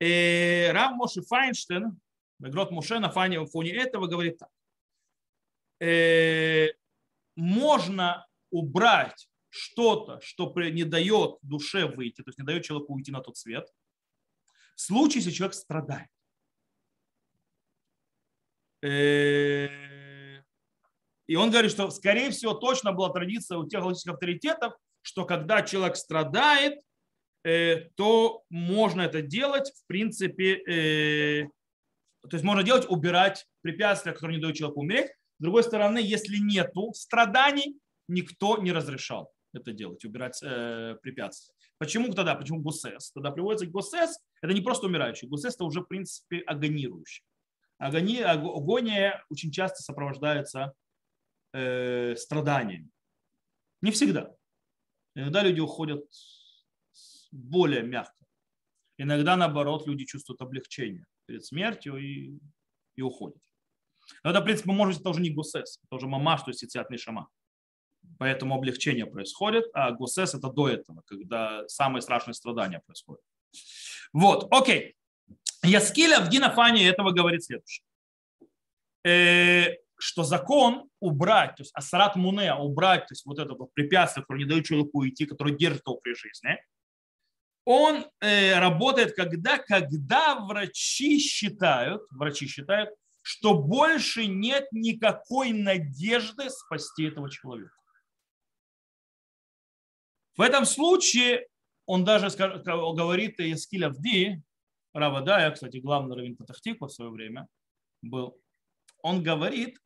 И 0.00 0.06
э, 0.06 0.72
Рав 0.72 0.92
Моши 0.92 1.20
Файнштейн, 1.22 2.00
Грот 2.48 2.70
Моше 2.70 2.98
на 2.98 3.10
фоне, 3.10 3.44
фоне 3.46 3.72
этого 3.72 4.06
говорит 4.06 4.38
так. 4.38 4.48
Э, 5.80 6.68
можно 7.36 8.26
убрать 8.50 9.28
что-то, 9.48 10.20
что 10.20 10.52
не 10.56 10.84
дает 10.84 11.38
душе 11.42 11.86
выйти, 11.86 12.22
то 12.22 12.28
есть 12.28 12.38
не 12.38 12.44
дает 12.44 12.64
человеку 12.64 12.94
уйти 12.94 13.10
на 13.10 13.20
тот 13.20 13.36
свет, 13.36 13.68
в 14.74 14.80
случае, 14.80 15.18
если 15.18 15.30
человек 15.30 15.54
страдает. 15.54 16.08
Э, 18.82 19.68
и 21.26 21.36
он 21.36 21.50
говорит, 21.50 21.70
что, 21.70 21.90
скорее 21.90 22.30
всего, 22.30 22.54
точно 22.54 22.92
была 22.92 23.10
традиция 23.10 23.58
у 23.58 23.68
тех 23.68 23.80
галактических 23.80 24.14
авторитетов, 24.14 24.74
что 25.02 25.24
когда 25.24 25.62
человек 25.62 25.96
страдает, 25.96 26.80
э, 27.44 27.88
то 27.94 28.42
можно 28.48 29.02
это 29.02 29.22
делать, 29.22 29.70
в 29.70 29.86
принципе, 29.86 30.62
э, 30.66 31.48
то 32.28 32.36
есть 32.36 32.44
можно 32.44 32.62
делать, 32.62 32.86
убирать 32.88 33.46
препятствия, 33.62 34.12
которые 34.12 34.36
не 34.36 34.42
дают 34.42 34.56
человеку 34.56 34.80
умереть. 34.80 35.10
С 35.38 35.42
другой 35.42 35.62
стороны, 35.64 35.98
если 35.98 36.36
нету 36.36 36.92
страданий, 36.94 37.78
никто 38.08 38.58
не 38.58 38.72
разрешал 38.72 39.32
это 39.52 39.72
делать, 39.72 40.04
убирать 40.04 40.40
э, 40.42 40.96
препятствия. 41.02 41.54
Почему 41.78 42.12
тогда? 42.12 42.34
Почему 42.34 42.60
гусес? 42.60 43.10
Тогда 43.12 43.30
приводится 43.30 43.66
гусес, 43.66 44.18
это 44.42 44.52
не 44.52 44.60
просто 44.60 44.86
умирающий. 44.86 45.28
Гусес 45.28 45.54
это 45.54 45.64
уже, 45.64 45.80
в 45.80 45.86
принципе, 45.86 46.40
агонирующий. 46.40 47.24
Агония, 47.78 48.30
агония 48.30 49.24
очень 49.30 49.50
часто 49.50 49.82
сопровождается 49.82 50.74
э, 51.54 52.14
страданиями. 52.16 52.90
Не 53.80 53.92
всегда. 53.92 54.34
Иногда 55.14 55.42
люди 55.42 55.60
уходят 55.60 56.04
более 57.32 57.82
мягко. 57.82 58.26
Иногда, 58.98 59.36
наоборот, 59.36 59.86
люди 59.86 60.04
чувствуют 60.04 60.42
облегчение 60.42 61.06
перед 61.30 61.44
смертью 61.44 61.96
и, 61.96 62.40
и 62.96 63.02
уходят. 63.02 63.38
Но 64.24 64.30
это, 64.30 64.40
в 64.40 64.44
принципе, 64.44 64.72
может 64.72 64.94
быть, 64.94 65.00
это 65.00 65.10
уже 65.10 65.20
не 65.20 65.30
гусес, 65.30 65.78
это 65.84 65.94
уже 65.94 66.08
мамаш, 66.08 66.42
то 66.42 66.50
есть 66.50 66.64
ицятный 66.64 66.98
шама. 66.98 67.28
Поэтому 68.18 68.56
облегчение 68.56 69.06
происходит, 69.06 69.64
а 69.72 69.92
гусес 69.92 70.34
это 70.34 70.50
до 70.50 70.68
этого, 70.68 71.02
когда 71.06 71.68
самые 71.68 72.02
страшные 72.02 72.34
страдания 72.34 72.82
происходят. 72.84 73.22
Вот, 74.12 74.48
окей. 74.50 74.96
Яскиля 75.62 76.20
в 76.20 76.28
Динафане 76.28 76.88
этого 76.88 77.12
говорит 77.12 77.44
следующее. 77.44 77.84
Э, 79.04 79.76
что 79.98 80.24
закон 80.24 80.88
убрать, 80.98 81.54
то 81.56 81.62
есть 81.62 81.72
асарат 81.74 82.16
муне, 82.16 82.52
убрать, 82.54 83.06
то 83.06 83.12
есть 83.12 83.24
вот 83.24 83.38
это 83.38 83.54
вот 83.54 83.72
препятствие, 83.74 84.24
которое 84.24 84.40
не 84.40 84.50
дает 84.50 84.64
человеку 84.64 84.98
уйти, 84.98 85.26
которое 85.26 85.54
держит 85.54 85.86
его 85.86 85.96
при 85.96 86.14
жизни, 86.14 86.58
он 87.72 88.04
э, 88.20 88.58
работает 88.58 89.14
когда, 89.14 89.56
когда 89.58 90.40
врачи 90.40 91.20
считают, 91.20 92.02
врачи 92.10 92.48
считают, 92.48 92.90
что 93.22 93.54
больше 93.54 94.26
нет 94.26 94.66
никакой 94.72 95.52
надежды 95.52 96.50
спасти 96.50 97.04
этого 97.04 97.30
человека. 97.30 97.76
В 100.36 100.40
этом 100.40 100.64
случае 100.64 101.46
он 101.86 102.04
даже 102.04 102.28
говорит 102.36 103.38
Ескиль 103.38 103.84
Авди, 103.84 104.42
Равадая, 104.92 105.52
кстати, 105.52 105.76
главный 105.76 106.16
раввин 106.16 106.36
Патахтиква 106.36 106.88
в 106.88 106.92
свое 106.92 107.12
время 107.12 107.46
был, 108.02 108.36
он 109.00 109.22
говорит, 109.22 109.78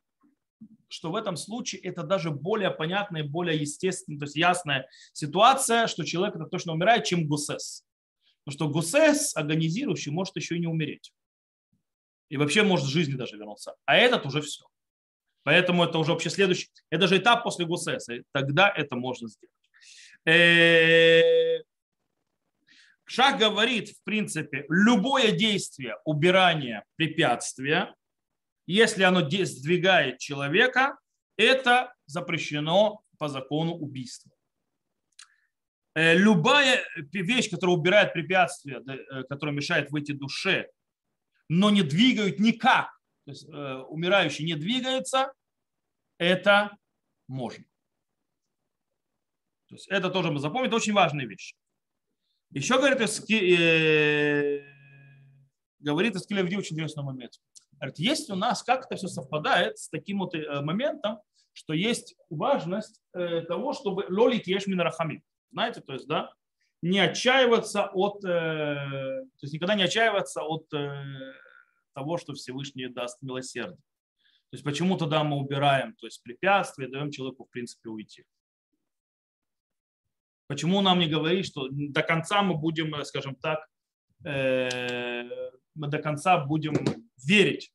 что 0.95 1.11
в 1.11 1.15
этом 1.15 1.35
случае 1.35 1.81
это 1.81 2.03
даже 2.03 2.31
более 2.31 2.71
понятная, 2.71 3.23
более 3.25 3.59
естественная, 3.59 4.17
то 4.17 4.25
есть 4.25 4.37
ясная 4.37 4.87
ситуация, 5.11 5.87
что 5.87 6.05
человек 6.05 6.37
это 6.37 6.45
точно 6.45 6.71
умирает, 6.71 7.03
чем 7.03 7.27
гусес. 7.27 7.83
Потому 8.45 8.55
что 8.55 8.69
гусес, 8.69 9.35
агонизирующий, 9.35 10.13
может 10.13 10.37
еще 10.37 10.55
и 10.55 10.59
не 10.59 10.67
умереть. 10.67 11.11
И 12.29 12.37
вообще 12.37 12.63
может 12.63 12.85
в 12.85 12.89
жизни 12.89 13.15
даже 13.15 13.35
вернуться. 13.35 13.75
А 13.83 13.97
этот 13.97 14.25
уже 14.25 14.41
все. 14.41 14.65
Поэтому 15.43 15.83
это 15.83 15.97
уже 15.97 16.11
вообще 16.11 16.29
следующий, 16.29 16.69
это 16.89 17.07
же 17.07 17.17
этап 17.17 17.43
после 17.43 17.65
гусеса. 17.65 18.13
Тогда 18.31 18.69
это 18.69 18.95
можно 18.95 19.27
сделать. 19.27 19.53
Э, 20.25 21.61
Шах 23.03 23.37
говорит, 23.37 23.89
в 23.89 24.03
принципе, 24.05 24.65
любое 24.69 25.33
действие 25.33 25.97
убирания 26.05 26.85
препятствия 26.95 27.93
если 28.67 29.03
оно 29.03 29.29
сдвигает 29.29 30.19
человека, 30.19 30.97
это 31.37 31.93
запрещено 32.05 33.01
по 33.17 33.29
закону 33.29 33.73
убийства. 33.73 34.31
Э, 35.93 36.15
любая 36.15 36.83
вещь, 37.13 37.49
которая 37.49 37.75
убирает 37.75 38.13
препятствия, 38.13 38.81
э, 38.85 39.23
которая 39.23 39.55
мешает 39.55 39.91
выйти 39.91 40.11
душе, 40.11 40.69
но 41.47 41.69
не 41.69 41.83
двигают 41.83 42.39
никак, 42.39 42.89
то 43.25 43.31
есть 43.31 43.47
э, 43.47 43.75
умирающий 43.89 44.45
не 44.45 44.55
двигается, 44.55 45.33
это 46.17 46.77
можно. 47.27 47.65
То 49.67 49.75
есть 49.75 49.87
это 49.87 50.09
тоже 50.09 50.31
мы 50.31 50.39
запомним, 50.39 50.67
это 50.67 50.75
очень 50.75 50.93
важная 50.93 51.25
вещь. 51.25 51.55
Еще 52.51 52.77
говорит, 52.77 52.99
э, 53.01 54.63
говорит 55.79 56.15
Эскилевди 56.15 56.55
очень 56.55 56.75
интересный 56.75 57.03
момент. 57.03 57.41
Говорит, 57.85 57.99
есть 57.99 58.31
у 58.31 58.35
нас, 58.35 58.63
как 58.63 58.85
это 58.85 58.95
все 58.95 59.07
совпадает 59.07 59.77
с 59.77 59.89
таким 59.89 60.19
вот 60.19 60.33
э, 60.33 60.61
моментом, 60.61 61.19
что 61.53 61.73
есть 61.73 62.15
важность 62.31 62.99
э, 63.13 63.41
того, 63.41 63.73
чтобы 63.73 64.05
лолит 64.09 64.47
ешь 64.47 64.65
минарахами. 64.65 65.23
Знаете, 65.51 65.81
то 65.81 65.93
есть, 65.93 66.07
да, 66.07 66.33
не 66.81 66.99
отчаиваться 66.99 67.85
от, 67.93 68.25
э, 68.25 68.27
то 68.27 69.41
есть 69.41 69.53
никогда 69.53 69.75
не 69.75 69.83
отчаиваться 69.83 70.41
от 70.41 70.67
того, 71.93 72.17
что 72.17 72.33
Всевышний 72.33 72.87
даст 72.87 73.21
милосердие. 73.21 73.77
То 73.77 74.55
есть 74.55 74.63
почему 74.63 74.97
тогда 74.97 75.23
мы 75.23 75.37
убираем 75.37 75.93
то 75.95 76.07
есть 76.07 76.23
препятствия, 76.23 76.87
даем 76.87 77.11
человеку 77.11 77.45
в 77.45 77.49
принципе 77.51 77.89
уйти. 77.89 78.25
Почему 80.47 80.81
нам 80.81 80.99
не 80.99 81.07
говорить, 81.07 81.45
что 81.45 81.67
до 81.69 82.01
конца 82.01 82.41
мы 82.41 82.55
будем, 82.55 83.03
скажем 83.05 83.35
так, 83.35 83.67
мы 84.23 85.87
до 85.87 85.99
конца 85.99 86.43
будем 86.45 86.73
верить. 87.17 87.74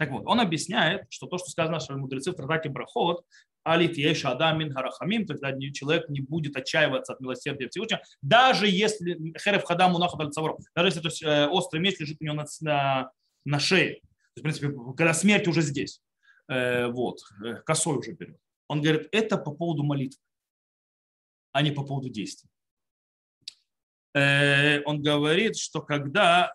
Так 0.00 0.12
вот, 0.12 0.22
он 0.24 0.40
объясняет, 0.40 1.04
что 1.10 1.26
то, 1.26 1.36
что 1.36 1.50
сказано 1.50 1.76
нашими 1.76 1.98
мудрецы 1.98 2.30
в 2.32 2.34
Тратате 2.34 2.70
Брахот, 2.70 3.22
Алиф 3.68 3.98
Еша 3.98 4.30
Адамин 4.30 4.72
Харахамим, 4.72 5.26
тогда 5.26 5.52
человек 5.72 6.08
не 6.08 6.22
будет 6.22 6.56
отчаиваться 6.56 7.12
от 7.12 7.20
милосердия 7.20 7.68
Всевышнего, 7.68 8.00
даже 8.22 8.66
если 8.66 9.34
Херев 9.38 9.62
Хадаму 9.64 9.98
Нахат 9.98 10.32
даже 10.74 10.88
если 10.88 11.00
то 11.00 11.08
есть, 11.08 11.22
э, 11.22 11.46
острый 11.48 11.80
меч 11.80 11.98
лежит 11.98 12.16
у 12.18 12.24
него 12.24 12.34
на, 12.34 12.46
на, 12.62 13.10
на 13.44 13.60
шее. 13.60 13.96
То 13.96 14.00
есть, 14.00 14.38
в 14.38 14.42
принципе, 14.42 14.72
когда 14.96 15.12
смерть 15.12 15.46
уже 15.46 15.60
здесь, 15.60 16.00
э, 16.48 16.86
вот, 16.86 17.18
э, 17.44 17.56
косой 17.56 17.98
уже 17.98 18.12
берет. 18.12 18.38
Он 18.68 18.80
говорит, 18.80 19.06
это 19.12 19.36
по 19.36 19.50
поводу 19.50 19.82
молитвы, 19.82 20.22
а 21.52 21.60
не 21.60 21.72
по 21.72 21.84
поводу 21.84 22.08
действий. 22.08 22.48
Он 24.14 25.02
говорит, 25.02 25.58
что 25.58 25.82
когда 25.82 26.54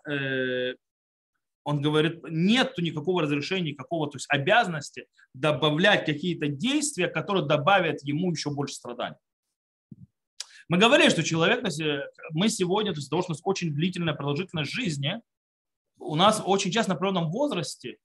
он 1.66 1.82
говорит, 1.82 2.22
нет 2.30 2.78
никакого 2.78 3.22
разрешения, 3.22 3.72
никакого 3.72 4.08
то 4.08 4.18
есть 4.18 4.26
обязанности 4.28 5.08
добавлять 5.34 6.06
какие-то 6.06 6.46
действия, 6.46 7.08
которые 7.08 7.44
добавят 7.44 8.04
ему 8.04 8.30
еще 8.30 8.50
больше 8.50 8.76
страданий. 8.76 9.16
Мы 10.68 10.78
говорили, 10.78 11.08
что 11.08 11.24
человек, 11.24 11.64
мы 12.30 12.48
сегодня, 12.50 12.92
то 12.92 12.98
есть 12.98 13.10
того, 13.10 13.22
что 13.22 13.32
у 13.32 13.34
нас 13.34 13.40
очень 13.42 13.74
длительная 13.74 14.14
продолжительность 14.14 14.70
жизни, 14.70 15.20
у 15.98 16.14
нас 16.14 16.40
очень 16.44 16.70
часто 16.70 16.90
на 16.90 16.94
определенном 16.94 17.32
возрасте 17.32 17.98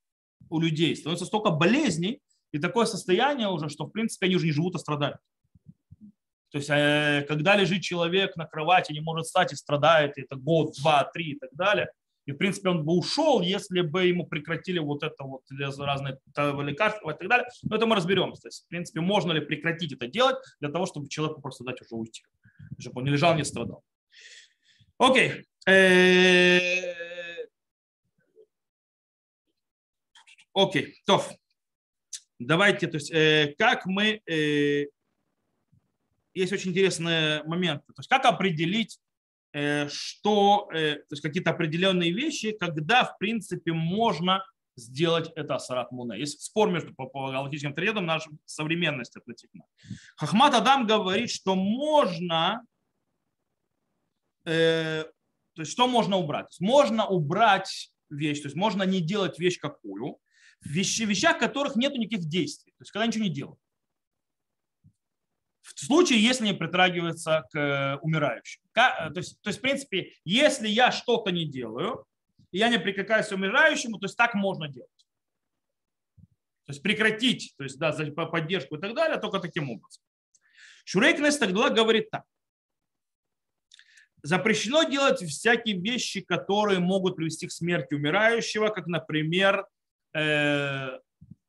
у 0.50 0.60
людей 0.60 0.96
становится 0.96 1.28
столько 1.28 1.52
болезней 1.52 2.20
и 2.52 2.58
такое 2.58 2.88
состояние 2.88 3.48
уже, 3.50 3.70
что 3.70 3.86
в 3.86 3.92
принципе 3.92 4.26
они 4.26 4.38
уже 4.38 4.48
не 4.48 4.54
живут, 4.54 4.74
а 4.74 4.80
страдают. 4.80 5.20
То 6.50 6.58
есть, 6.58 6.70
э, 6.72 7.26
когда 7.28 7.56
лежит 7.56 7.84
человек 7.84 8.36
на 8.38 8.48
кровати, 8.48 8.92
не 8.92 9.02
может 9.02 9.28
встать 9.28 9.54
и 9.54 9.56
страдает, 9.56 10.18
это 10.18 10.36
год, 10.36 10.74
два, 10.82 11.04
три 11.04 11.34
и 11.34 11.40
так 11.40 11.54
далее, 11.54 11.92
и, 12.26 12.34
в 12.34 12.38
принципе, 12.38 12.70
он 12.70 12.86
бы 12.86 12.94
ушел, 12.94 13.42
если 13.42 13.82
бы 13.82 14.06
ему 14.06 14.28
прекратили 14.28 14.78
вот 14.80 15.02
это 15.04 15.24
вот 15.24 15.44
разные 15.50 16.20
лекарства 16.36 17.12
и 17.12 17.18
так 17.18 17.28
далее. 17.28 17.48
Но 17.64 17.76
это 17.76 17.88
мы 17.88 17.96
разберемся. 17.96 18.44
То 18.44 18.48
есть, 18.50 18.66
в 18.66 18.68
принципе, 18.68 19.02
можно 19.02 19.32
ли 19.32 19.42
прекратить 19.42 19.94
это 19.94 20.08
делать 20.08 20.38
для 20.60 20.70
того, 20.70 20.86
чтобы 20.86 21.10
человеку 21.10 21.42
просто 21.42 21.64
дать 21.64 21.82
уже 21.82 21.96
уйти. 21.96 22.24
Чтобы 22.80 23.00
он 23.00 23.06
не 23.06 23.12
лежал, 23.12 23.36
не 23.36 23.44
страдал. 23.44 23.84
Окей. 25.00 25.46
Э, 25.68 26.94
окей. 30.54 31.02
То. 31.06 31.24
Давайте, 32.38 32.88
то 32.88 32.98
есть, 32.98 33.12
э, 33.12 33.56
как 33.58 33.86
мы... 33.88 34.22
Э, 34.28 34.86
есть 36.34 36.54
очень 36.54 36.70
интересный 36.70 37.44
момент. 37.44 37.86
То 37.88 37.94
есть, 37.98 38.10
как 38.10 38.26
определить 38.26 39.00
что, 39.90 40.70
э, 40.74 40.96
то 40.96 41.12
есть 41.12 41.22
какие-то 41.22 41.52
определенные 41.52 42.12
вещи, 42.12 42.52
когда, 42.52 43.04
в 43.04 43.18
принципе, 43.18 43.74
можно 43.74 44.44
сделать 44.76 45.32
это 45.36 45.56
асарат 45.56 45.92
муне. 45.92 46.20
Есть 46.20 46.42
спор 46.42 46.70
между 46.70 46.94
по, 46.94 47.06
по 47.06 47.32
галактическим 47.32 47.74
тредам 47.74 48.06
нашей 48.06 48.32
современности 48.46 49.18
относительно. 49.18 49.66
Хахмат 50.16 50.54
Адам 50.54 50.88
говорит, 50.88 51.30
что 51.30 51.56
можно, 51.56 52.66
э, 54.46 55.04
то 55.54 55.62
есть 55.62 55.72
что 55.72 55.88
можно 55.88 56.18
убрать? 56.18 56.56
Можно 56.60 57.06
убрать 57.06 57.92
вещь, 58.10 58.42
то 58.42 58.48
есть 58.48 58.56
можно 58.56 58.84
не 58.84 59.02
делать 59.02 59.40
вещь 59.40 59.60
какую, 59.60 60.18
вещи, 60.62 61.04
вещах, 61.04 61.40
которых 61.40 61.76
нет 61.76 61.94
никаких 61.94 62.28
действий, 62.28 62.72
то 62.78 62.84
есть 62.84 62.92
когда 62.92 63.08
ничего 63.08 63.24
не 63.24 63.30
делают. 63.30 63.60
В 65.62 65.86
случае, 65.86 66.22
если 66.22 66.46
не 66.46 66.54
притрагивается 66.54 67.48
к 67.52 67.58
э, 67.58 67.98
умирающим. 68.02 68.62
Э, 68.74 69.12
то 69.12 69.18
есть, 69.18 69.40
то 69.42 69.50
есть, 69.50 69.60
в 69.60 69.62
принципе, 69.62 70.14
если 70.26 70.68
я 70.68 70.92
что-то 70.92 71.32
не 71.32 71.46
делаю, 71.46 72.06
и 72.52 72.58
я 72.58 72.70
не 72.70 72.80
прикрикаюсь 72.80 73.28
к 73.28 73.32
умирающему, 73.32 73.98
то 74.00 74.06
есть 74.06 74.18
так 74.18 74.34
можно 74.34 74.68
делать. 74.68 74.90
То 76.66 76.74
есть 76.74 76.82
прекратить, 76.82 77.54
то 77.58 77.64
есть 77.64 77.78
да, 77.78 77.92
за 77.92 78.06
поддержку 78.12 78.78
и 78.78 78.80
так 78.80 78.96
далее, 78.96 79.20
только 79.20 79.40
таким 79.40 79.70
образом. 79.70 80.04
Шурейкнес 80.86 81.38
тогда 81.38 81.70
говорит 81.70 82.10
так. 82.10 82.24
запрещено 84.24 84.84
делать 84.84 85.22
всякие 85.22 85.80
вещи, 85.80 86.22
которые 86.22 86.80
могут 86.80 87.16
привести 87.16 87.48
к 87.48 87.52
смерти 87.52 87.94
умирающего, 87.94 88.70
как, 88.70 88.88
например, 88.88 89.66
э, 90.14 91.00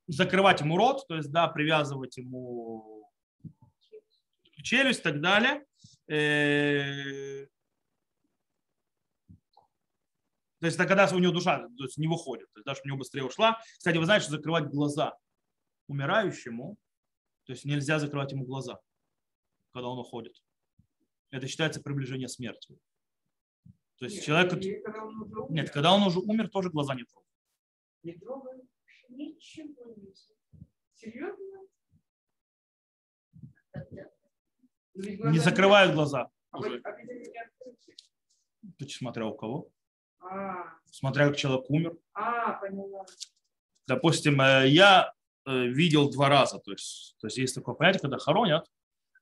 закрывать 0.07 0.61
ему 0.61 0.77
рот, 0.77 1.07
то 1.07 1.15
есть, 1.15 1.31
да, 1.31 1.47
привязывать 1.47 2.17
ему 2.17 2.92
челюсть 4.63 5.01
и 5.01 5.03
так 5.03 5.21
далее. 5.21 5.65
Э, 6.07 7.45
то 10.59 10.67
есть 10.67 10.77
это 10.77 10.87
когда 10.87 11.07
у 11.13 11.19
него 11.19 11.33
душа 11.33 11.59
то 11.59 11.83
есть 11.83 11.97
не 11.97 12.07
выходит, 12.07 12.51
то 12.53 12.59
есть 12.59 12.65
даже 12.65 12.81
у 12.83 12.87
него 12.87 12.97
быстрее 12.97 13.23
ушла. 13.23 13.61
Кстати, 13.77 13.97
вы 13.97 14.05
знаете, 14.05 14.23
что 14.23 14.37
закрывать 14.37 14.65
глаза 14.65 15.17
умирающему, 15.87 16.77
то 17.45 17.51
есть 17.53 17.65
нельзя 17.65 17.99
закрывать 17.99 18.31
ему 18.31 18.45
глаза, 18.45 18.79
когда 19.73 19.89
он 19.89 19.99
уходит. 19.99 20.41
Это 21.29 21.47
считается 21.47 21.81
приближение 21.81 22.29
смерти. 22.29 22.77
То 23.97 24.05
есть 24.05 24.17
нет, 24.17 24.25
человек... 24.25 24.83
Когда 24.83 25.01
нет, 25.49 25.69
когда 25.71 25.93
он 25.93 26.03
уже 26.03 26.19
умер, 26.19 26.49
тоже 26.49 26.69
глаза 26.69 26.95
не 26.95 27.03
трогают. 27.03 27.29
Не 28.03 28.13
трогают? 28.13 28.65
Ничего 29.09 29.93
не 29.95 30.13
Серьезно? 30.93 31.67
Не 34.95 35.39
закрывают 35.39 35.93
глаза. 35.93 36.29
Уже. 36.53 36.81
А 36.83 36.91
Ты 38.77 38.89
смотря 38.89 39.25
у 39.25 39.35
кого? 39.35 39.69
А. 40.19 40.65
Смотря 40.91 41.27
как 41.27 41.37
человек 41.37 41.69
умер. 41.69 41.97
А. 42.13 42.59
Допустим, 43.87 44.39
э, 44.41 44.67
я 44.69 45.11
э, 45.45 45.65
видел 45.65 46.09
два 46.09 46.29
раза. 46.29 46.59
То 46.59 46.71
есть, 46.71 47.15
то 47.19 47.27
есть 47.27 47.37
есть 47.37 47.55
такое 47.55 47.75
понятие, 47.75 48.01
когда 48.01 48.17
хоронят, 48.17 48.65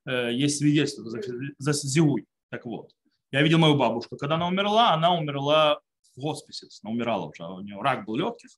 э, 0.06 0.34
есть 0.34 0.60
свидетельство 0.60 1.10
за, 1.10 1.22
за 1.58 1.74
зиуй. 1.74 2.28
Так 2.50 2.66
вот, 2.66 2.92
я 3.32 3.42
видел 3.42 3.58
мою 3.58 3.76
бабушку, 3.76 4.18
когда 4.18 4.36
она 4.36 4.48
умерла, 4.48 4.94
она 4.94 5.16
умерла 5.16 5.80
в 6.16 6.22
хосписе, 6.22 6.68
она 6.84 6.92
умирала 6.92 7.28
уже, 7.28 7.44
у 7.44 7.62
нее 7.62 7.82
рак 7.82 8.06
был 8.06 8.16
легких. 8.16 8.50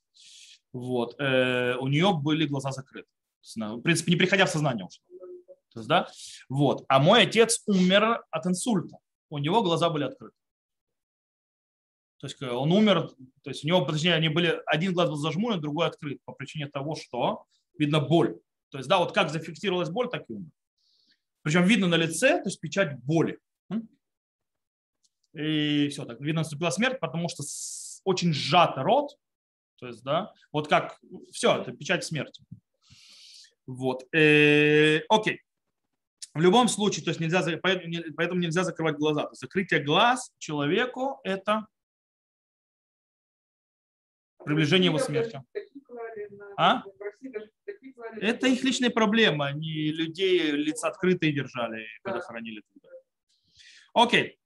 Вот, 0.71 1.13
у 1.19 1.87
нее 1.87 2.13
были 2.19 2.47
глаза 2.47 2.71
закрыты. 2.71 3.07
В 3.55 3.81
принципе, 3.81 4.11
не 4.11 4.17
приходя 4.17 4.47
в 4.47 4.49
сознание 4.49 4.87
уже. 4.87 4.99
То 5.73 5.79
есть, 5.79 5.89
да? 5.89 6.09
вот. 6.49 6.85
А 6.87 6.99
мой 6.99 7.23
отец 7.23 7.63
умер 7.67 8.23
от 8.29 8.45
инсульта. 8.45 8.97
У 9.29 9.37
него 9.39 9.63
глаза 9.63 9.89
были 9.89 10.03
открыты. 10.03 10.35
То 12.19 12.27
есть 12.27 12.41
он 12.41 12.71
умер, 12.71 13.09
то 13.41 13.49
есть 13.49 13.65
у 13.65 13.67
него, 13.67 13.83
точнее, 13.83 14.13
они 14.13 14.29
были, 14.29 14.61
один 14.65 14.93
глаз 14.93 15.09
был 15.09 15.17
зажмурен, 15.17 15.59
другой 15.59 15.87
открыт 15.87 16.21
по 16.23 16.31
причине 16.31 16.67
того, 16.67 16.95
что 16.95 17.43
видно 17.77 17.99
боль. 17.99 18.39
То 18.69 18.77
есть, 18.77 18.89
да, 18.89 18.97
вот 18.97 19.11
как 19.11 19.29
зафиксировалась 19.29 19.89
боль, 19.89 20.09
так 20.09 20.23
и 20.29 20.33
умер. 20.33 20.49
Причем 21.41 21.65
видно 21.65 21.87
на 21.87 21.95
лице, 21.95 22.41
то 22.41 22.47
есть 22.47 22.61
печать 22.61 22.97
боли. 23.03 23.39
И 25.33 25.89
все, 25.89 26.05
так 26.05 26.21
видно, 26.21 26.41
наступила 26.41 26.69
смерть, 26.69 26.99
потому 26.99 27.27
что 27.27 27.43
очень 28.05 28.33
сжатый 28.33 28.83
рот, 28.83 29.17
то 29.77 29.87
есть, 29.87 30.03
да, 30.03 30.31
вот 30.51 30.69
как, 30.69 30.99
все, 31.31 31.57
это 31.57 31.71
печать 31.71 32.05
смерти. 32.05 32.43
Вот, 33.65 34.05
э, 34.13 35.01
окей. 35.09 35.41
В 36.33 36.41
любом 36.41 36.67
случае, 36.67 37.03
то 37.03 37.11
есть 37.11 37.19
нельзя, 37.19 37.43
поэтому 37.61 38.39
нельзя 38.39 38.63
закрывать 38.63 38.97
глаза. 38.97 39.23
То 39.23 39.31
есть 39.31 39.41
закрытие 39.41 39.83
глаз 39.83 40.31
человеку– 40.39 41.19
это 41.23 41.67
приближение 44.43 44.87
его 44.87 44.97
смерти. 44.97 45.43
А? 46.57 46.83
Это 48.19 48.47
их 48.47 48.63
личная 48.63 48.89
проблема. 48.89 49.47
Они 49.47 49.91
людей 49.91 50.51
лица 50.51 50.87
открытые 50.87 51.33
держали, 51.33 51.85
когда 52.01 52.19
хоронили. 52.19 52.63
Окей. 53.93 54.39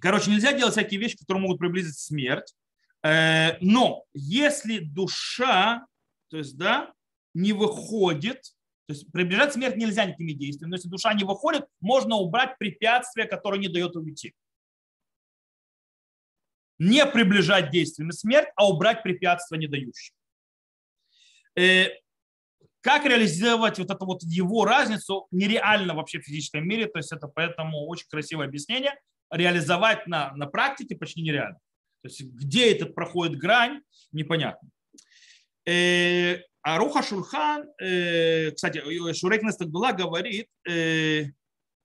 Короче, 0.00 0.30
нельзя 0.30 0.52
делать 0.52 0.72
всякие 0.72 0.98
вещи, 0.98 1.18
которые 1.18 1.42
могут 1.42 1.58
приблизить 1.58 1.98
смерть. 1.98 2.54
Э, 3.02 3.58
но 3.60 4.04
если 4.14 4.78
душа, 4.78 5.86
то 6.28 6.38
есть, 6.38 6.56
да, 6.56 6.92
не 7.34 7.52
выходит, 7.52 8.54
то 8.86 8.92
есть 8.92 9.10
приближать 9.12 9.52
смерть 9.54 9.76
нельзя 9.76 10.04
никакими 10.04 10.32
действиями, 10.32 10.70
но 10.70 10.76
если 10.76 10.88
душа 10.88 11.12
не 11.14 11.24
выходит, 11.24 11.66
можно 11.80 12.16
убрать 12.16 12.58
препятствие, 12.58 13.26
которое 13.26 13.58
не 13.58 13.68
дает 13.68 13.96
уйти 13.96 14.34
не 16.78 17.06
приближать 17.06 17.70
действиями 17.70 18.10
смерть, 18.10 18.48
а 18.56 18.68
убрать 18.68 19.02
препятствия 19.02 19.58
не 19.58 19.66
дающие. 19.66 20.14
Э, 21.56 21.88
как 22.80 23.06
реализовать 23.06 23.78
вот 23.78 23.90
эту 23.90 24.04
вот 24.04 24.22
его 24.22 24.64
разницу 24.64 25.26
нереально 25.30 25.94
вообще 25.94 26.18
в 26.18 26.24
физическом 26.24 26.66
мире, 26.66 26.86
то 26.86 26.98
есть 26.98 27.12
это 27.12 27.28
поэтому 27.28 27.86
очень 27.86 28.06
красивое 28.08 28.46
объяснение. 28.46 28.94
Реализовать 29.30 30.06
на, 30.06 30.32
на 30.34 30.46
практике 30.46 30.96
почти 30.96 31.22
нереально. 31.22 31.58
То 32.02 32.08
есть 32.08 32.22
где 32.22 32.72
этот 32.72 32.94
проходит 32.94 33.38
грань, 33.38 33.80
непонятно. 34.12 34.68
Э, 35.66 36.40
а 36.64 36.78
Руха 36.78 37.02
Шурхан, 37.02 37.68
э, 37.78 38.50
кстати, 38.50 38.82
Шурек 39.12 39.42
Нестагдула 39.42 39.92
говорит, 39.92 40.48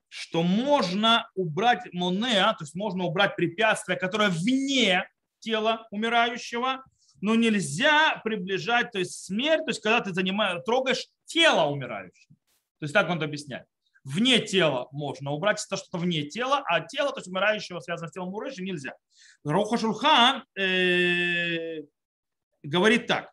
что 0.10 0.42
можно 0.42 1.30
убрать 1.36 1.82
монеа, 1.94 2.56
то 2.58 2.64
есть 2.64 2.74
можно 2.76 3.04
убрать 3.04 3.36
препятствие, 3.36 3.98
которое 3.98 4.30
вне 4.30 5.08
тела 5.40 5.88
умирающего, 5.92 6.84
но 7.22 7.36
нельзя 7.36 8.22
приближать, 8.24 8.92
то 8.92 9.00
есть 9.00 9.26
смерть, 9.26 9.66
то 9.66 9.70
есть 9.70 9.82
когда 9.82 10.02
ты 10.02 10.14
занимаешь, 10.14 10.64
трогаешь 10.66 11.08
тело 11.26 11.66
умирающего. 11.70 12.36
То 12.80 12.86
есть 12.86 12.94
так 12.94 13.10
он 13.10 13.22
объясняет. 13.22 13.66
Вне 14.04 14.40
тела 14.40 14.88
можно 14.92 15.32
убрать 15.32 15.64
это 15.64 15.78
что-то 15.78 15.98
вне 15.98 16.24
тела, 16.24 16.64
а 16.66 16.80
тело, 16.80 17.12
то 17.12 17.20
есть 17.20 17.28
умирающего, 17.28 17.80
связано 17.82 18.08
с 18.08 18.14
телом 18.14 18.34
умирающего, 18.34 18.66
нельзя. 18.66 18.94
Руха 19.44 19.78
Шурхан 19.78 20.46
э, 20.58 21.82
говорит 22.64 23.08
так, 23.08 23.32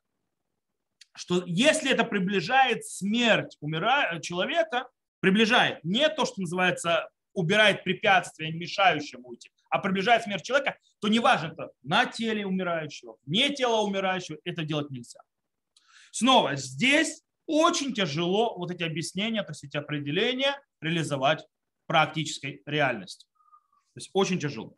что 1.17 1.43
если 1.47 1.91
это 1.91 2.05
приближает 2.05 2.85
смерть 2.85 3.57
умира... 3.61 4.19
человека, 4.21 4.89
приближает 5.21 5.83
не 5.85 6.09
то, 6.09 6.25
что 6.25 6.41
называется, 6.41 7.09
убирает 7.33 7.85
препятствия, 7.85 8.53
мешающие 8.53 9.21
уйти, 9.21 9.51
а 9.71 9.79
приближает 9.79 10.23
смерть 10.23 10.45
человека, 10.45 10.79
то 11.01 11.09
неважно, 11.09 11.49
это 11.49 11.71
на 11.83 12.07
теле 12.07 12.47
умирающего, 12.47 13.17
не 13.27 13.55
тело 13.55 13.83
умирающего, 13.83 14.39
это 14.45 14.63
делать 14.63 14.91
нельзя. 14.91 15.21
Снова, 16.13 16.57
здесь 16.57 17.23
очень 17.47 17.95
тяжело 17.95 18.57
вот 18.57 18.71
эти 18.71 18.83
объяснения, 18.83 19.43
то 19.43 19.51
есть 19.51 19.65
эти 19.65 19.77
определения 19.77 20.61
реализовать 20.81 21.43
в 21.43 21.87
практической 21.87 22.63
реальности. 22.67 23.27
То 23.95 23.99
есть 23.99 24.11
очень 24.13 24.39
тяжело. 24.39 24.77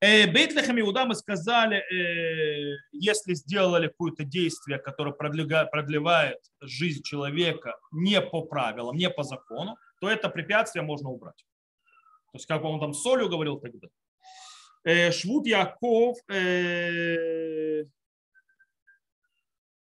Э, 0.00 0.28
Бейтлехам 0.30 0.78
Иуда 0.78 1.06
мы 1.06 1.16
сказали, 1.16 1.78
э, 1.78 2.76
если 2.92 3.34
сделали 3.34 3.88
какое-то 3.88 4.22
действие, 4.22 4.78
которое 4.78 5.12
продлевает 5.12 6.38
жизнь 6.60 7.02
человека 7.02 7.76
не 7.90 8.20
по 8.20 8.42
правилам, 8.42 8.96
не 8.96 9.10
по 9.10 9.24
закону, 9.24 9.76
то 10.00 10.08
это 10.08 10.28
препятствие 10.28 10.84
можно 10.84 11.10
убрать. 11.10 11.44
То 12.32 12.36
есть, 12.36 12.46
как 12.46 12.62
он 12.62 12.78
там 12.78 12.94
солью 12.94 13.28
говорил 13.28 13.58
тогда. 13.58 13.88
Э, 14.84 15.10
Швуд 15.10 15.46
Яков 15.46 16.16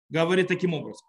говорит 0.09 0.47
таким 0.47 0.73
образом. 0.73 1.07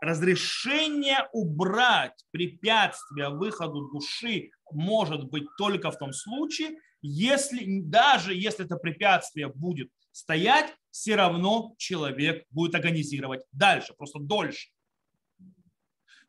Разрешение 0.00 1.28
убрать 1.32 2.24
препятствие 2.30 3.30
выходу 3.30 3.88
души 3.88 4.50
может 4.70 5.24
быть 5.24 5.44
только 5.58 5.90
в 5.90 5.98
том 5.98 6.12
случае, 6.12 6.78
если, 7.02 7.80
даже 7.80 8.34
если 8.34 8.64
это 8.64 8.76
препятствие 8.76 9.48
будет 9.48 9.90
стоять, 10.12 10.72
все 10.90 11.16
равно 11.16 11.74
человек 11.78 12.44
будет 12.50 12.74
агонизировать 12.74 13.42
дальше, 13.52 13.94
просто 13.94 14.18
дольше. 14.20 14.70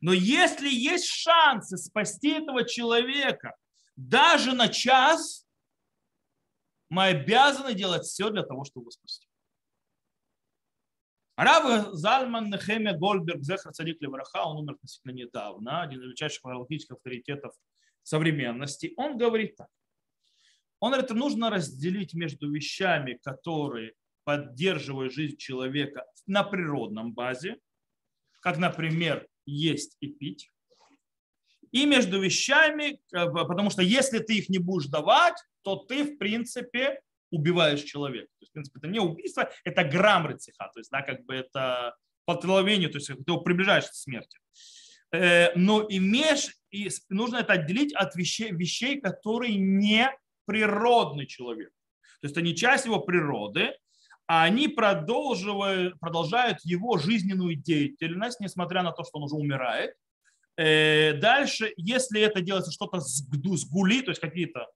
Но 0.01 0.13
если 0.13 0.69
есть 0.69 1.05
шансы 1.05 1.77
спасти 1.77 2.29
этого 2.29 2.63
человека 2.63 3.55
даже 3.95 4.53
на 4.53 4.69
час, 4.69 5.45
мы 6.89 7.07
обязаны 7.07 7.73
делать 7.73 8.03
все 8.03 8.29
для 8.29 8.43
того, 8.43 8.63
чтобы 8.63 8.91
спасти. 8.91 9.28
Рав 11.41 11.93
Зальман 11.93 12.49
Нехемия 12.49 12.97
Гольберг, 12.97 13.43
Зехар 13.43 13.71
Цадик 13.71 14.01
Левраха, 14.01 14.43
он 14.43 14.57
умер 14.57 14.73
относительно 14.73 15.13
недавно, 15.13 15.81
один 15.81 15.99
из 15.99 16.03
величайших 16.03 16.41
психологических 16.41 16.97
авторитетов 16.97 17.53
современности, 18.03 18.93
он 18.97 19.17
говорит 19.17 19.55
так. 19.55 19.69
Он 20.81 20.91
говорит, 20.91 21.11
нужно 21.11 21.49
разделить 21.49 22.13
между 22.13 22.51
вещами, 22.51 23.17
которые 23.23 23.93
поддерживают 24.25 25.13
жизнь 25.13 25.37
человека 25.37 26.05
на 26.27 26.43
природном 26.43 27.13
базе, 27.13 27.57
как, 28.41 28.57
например, 28.57 29.25
есть 29.45 29.95
и 30.01 30.07
пить, 30.07 30.51
и 31.71 31.85
между 31.85 32.19
вещами, 32.19 33.01
потому 33.11 33.69
что 33.69 33.81
если 33.81 34.19
ты 34.19 34.39
их 34.39 34.49
не 34.49 34.57
будешь 34.57 34.87
давать, 34.87 35.37
то 35.61 35.77
ты, 35.77 36.03
в 36.03 36.17
принципе, 36.17 36.99
убиваешь 37.31 37.83
человека. 37.83 38.27
То 38.39 38.43
есть, 38.43 38.51
в 38.51 38.53
принципе, 38.53 38.79
это 38.79 38.87
не 38.87 38.99
убийство, 38.99 39.49
это 39.63 39.83
грамм 39.83 40.27
рецеха, 40.27 40.69
то 40.73 40.79
есть, 40.79 40.91
да, 40.91 41.01
как 41.01 41.25
бы 41.25 41.35
это 41.35 41.95
по 42.25 42.35
то 42.35 42.47
есть 42.61 43.07
ты 43.07 43.13
его 43.25 43.41
приближаешь 43.41 43.85
к 43.85 43.93
смерти. 43.93 44.37
Э, 45.11 45.51
но 45.55 45.85
имеешь 45.89 46.55
и 46.71 46.89
нужно 47.09 47.37
это 47.37 47.53
отделить 47.53 47.93
от 47.93 48.15
вещей, 48.15 48.51
вещей, 48.51 49.01
которые 49.01 49.55
не 49.55 50.11
природный 50.45 51.25
человек. 51.25 51.71
То 52.21 52.27
есть 52.27 52.37
не 52.37 52.55
часть 52.55 52.85
его 52.85 52.99
природы, 52.99 53.73
а 54.27 54.43
они 54.43 54.67
продолжают, 54.67 55.99
продолжают 55.99 56.59
его 56.63 56.99
жизненную 56.99 57.55
деятельность, 57.55 58.39
несмотря 58.39 58.83
на 58.83 58.91
то, 58.91 59.03
что 59.03 59.17
он 59.17 59.23
уже 59.23 59.35
умирает. 59.35 59.95
Э, 60.55 61.13
дальше, 61.13 61.73
если 61.77 62.21
это 62.21 62.41
делается 62.41 62.71
что-то 62.71 62.99
с 62.99 63.23
гули, 63.65 64.01
то 64.01 64.11
есть 64.11 64.21
какие-то 64.21 64.67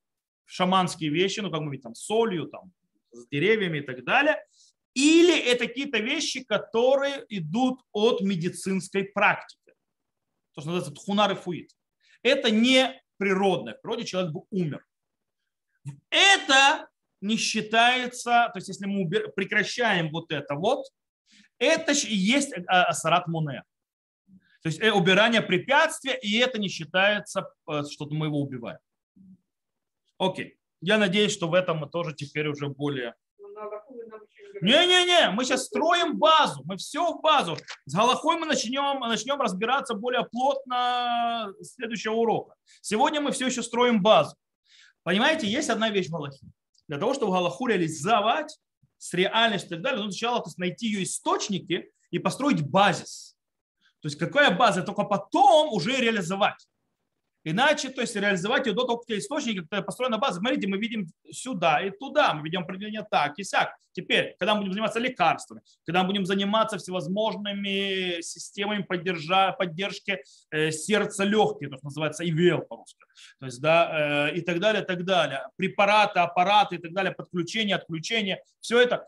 шаманские 0.54 1.10
вещи, 1.10 1.40
ну, 1.40 1.50
как 1.50 1.62
мы 1.62 1.72
видим, 1.72 1.84
там, 1.84 1.96
солью, 1.96 2.48
там, 2.48 2.72
с 3.12 3.28
деревьями 3.28 3.80
и 3.80 3.82
так 3.82 4.04
далее, 4.04 4.38
или 4.94 5.36
это 5.36 5.68
какие-то 5.68 5.98
вещи, 5.98 6.44
которые 6.44 7.26
идут 7.30 7.82
от 7.92 8.22
медицинской 8.22 9.06
практики. 9.06 9.74
То, 10.54 10.62
что 10.62 10.70
называется 10.70 10.94
тхунар 10.94 11.32
и 11.32 11.36
фуит. 11.36 11.72
Это 12.22 12.52
не 12.52 13.02
природное. 13.18 13.74
В 13.74 13.82
природе 13.82 14.06
человек 14.06 14.32
бы 14.32 14.44
умер. 14.52 14.86
Это 16.12 16.88
не 17.20 17.38
считается, 17.38 18.52
то 18.54 18.58
есть 18.58 18.68
если 18.68 18.86
мы 18.86 19.10
прекращаем 19.10 20.12
вот 20.12 20.32
это 20.32 20.54
вот, 20.54 20.86
это 21.58 21.94
есть 21.94 22.54
асарат 22.68 23.28
муне. 23.28 23.64
То 24.62 24.70
есть 24.70 24.82
э, 24.82 24.92
убирание 24.92 25.42
препятствия, 25.42 26.18
и 26.22 26.38
это 26.38 26.60
не 26.60 26.70
считается, 26.70 27.50
э, 27.68 27.84
что 27.90 28.08
мы 28.12 28.28
его 28.28 28.40
убиваем. 28.40 28.80
Окей. 30.18 30.58
Я 30.82 30.98
надеюсь, 30.98 31.32
что 31.32 31.48
в 31.48 31.54
этом 31.54 31.78
мы 31.78 31.90
тоже 31.90 32.14
теперь 32.14 32.48
уже 32.48 32.68
более... 32.68 33.16
Не-не-не, 34.62 35.32
мы 35.32 35.46
сейчас 35.46 35.66
строим 35.66 36.18
базу, 36.18 36.62
мы 36.66 36.78
все 36.78 37.14
в 37.14 37.22
базу. 37.22 37.58
С 37.86 37.96
Галахой 37.96 38.38
мы 38.38 38.46
начнем, 38.46 39.00
начнем 39.00 39.42
разбираться 39.42 39.94
более 39.94 40.26
плотно 40.26 41.54
следующего 41.62 42.14
урока. 42.14 42.56
Сегодня 42.82 43.20
мы 43.20 43.32
все 43.32 43.48
еще 43.48 43.64
строим 43.64 44.02
базу. 44.02 44.36
Понимаете, 45.04 45.48
есть 45.48 45.70
одна 45.70 45.90
вещь 45.90 46.08
в 46.08 46.12
Галахе. 46.12 46.46
Для 46.88 46.98
того, 46.98 47.14
чтобы 47.14 47.32
Галаху 47.32 47.68
реализовать 47.68 48.58
с 48.98 49.14
реальностью 49.14 49.72
и 49.72 49.74
так 49.76 49.82
далее, 49.82 49.98
нужно 49.98 50.12
сначала 50.12 50.40
то 50.40 50.48
есть, 50.48 50.58
найти 50.58 50.88
ее 50.88 51.04
источники 51.04 51.92
и 52.12 52.20
построить 52.20 52.62
базис. 52.62 53.36
То 54.02 54.08
есть 54.08 54.18
какая 54.18 54.56
база, 54.56 54.84
только 54.84 55.04
потом 55.04 55.74
уже 55.74 55.98
реализовать. 55.98 56.68
Иначе, 57.46 57.90
то 57.90 58.02
есть 58.02 58.16
реализовать 58.16 58.68
ее 58.68 58.74
до 58.74 58.86
того, 58.86 58.98
как 58.98 59.08
те 59.08 59.18
источники, 59.18 59.60
которые 59.60 59.84
построена 59.84 60.18
база. 60.18 60.40
Смотрите, 60.40 60.68
мы 60.68 60.78
видим 60.78 61.08
сюда 61.30 61.82
и 61.82 61.92
туда, 61.92 62.34
мы 62.34 62.44
видим 62.44 62.62
определение 62.62 63.06
так 63.10 63.38
и 63.38 63.44
сяк. 63.44 63.76
Теперь, 63.92 64.36
когда 64.40 64.56
мы 64.56 64.62
будем 64.62 64.74
заниматься 64.74 65.00
лекарствами, 65.00 65.62
когда 65.86 66.02
мы 66.02 66.08
будем 66.08 66.26
заниматься 66.26 66.78
всевозможными 66.78 68.22
системами 68.22 68.84
поддержа, 68.84 69.52
поддержки 69.52 70.24
э, 70.52 70.72
сердца 70.72 71.26
легких, 71.26 71.70
то, 71.70 71.78
что 71.78 71.86
называется 71.88 72.24
ИВЛ 72.24 72.62
по-русски, 72.62 73.04
то 73.40 73.46
есть, 73.46 73.62
да, 73.62 74.30
э, 74.30 74.38
и 74.38 74.42
так 74.42 74.60
далее, 74.60 74.84
так 74.84 75.04
далее. 75.04 75.48
Препараты, 75.58 76.20
аппараты 76.22 76.78
и 76.78 76.80
так 76.80 76.94
далее, 76.94 77.14
подключение, 77.14 77.76
отключение, 77.76 78.42
все 78.62 78.80
это, 78.80 79.06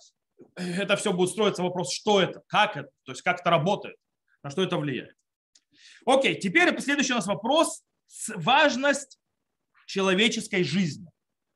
это 0.55 0.97
все 0.97 1.13
будет 1.13 1.29
строиться 1.29 1.63
вопрос, 1.63 1.93
что 1.93 2.21
это, 2.21 2.41
как 2.47 2.75
это, 2.75 2.89
то 3.05 3.13
есть 3.13 3.21
как 3.21 3.39
это 3.39 3.49
работает, 3.49 3.95
на 4.43 4.49
что 4.49 4.61
это 4.61 4.77
влияет. 4.77 5.15
Окей, 6.05 6.36
теперь 6.36 6.77
следующий 6.79 7.13
у 7.13 7.15
нас 7.15 7.27
вопрос 7.27 7.81
важность 8.35 9.19
человеческой 9.87 10.63
жизни. 10.63 11.07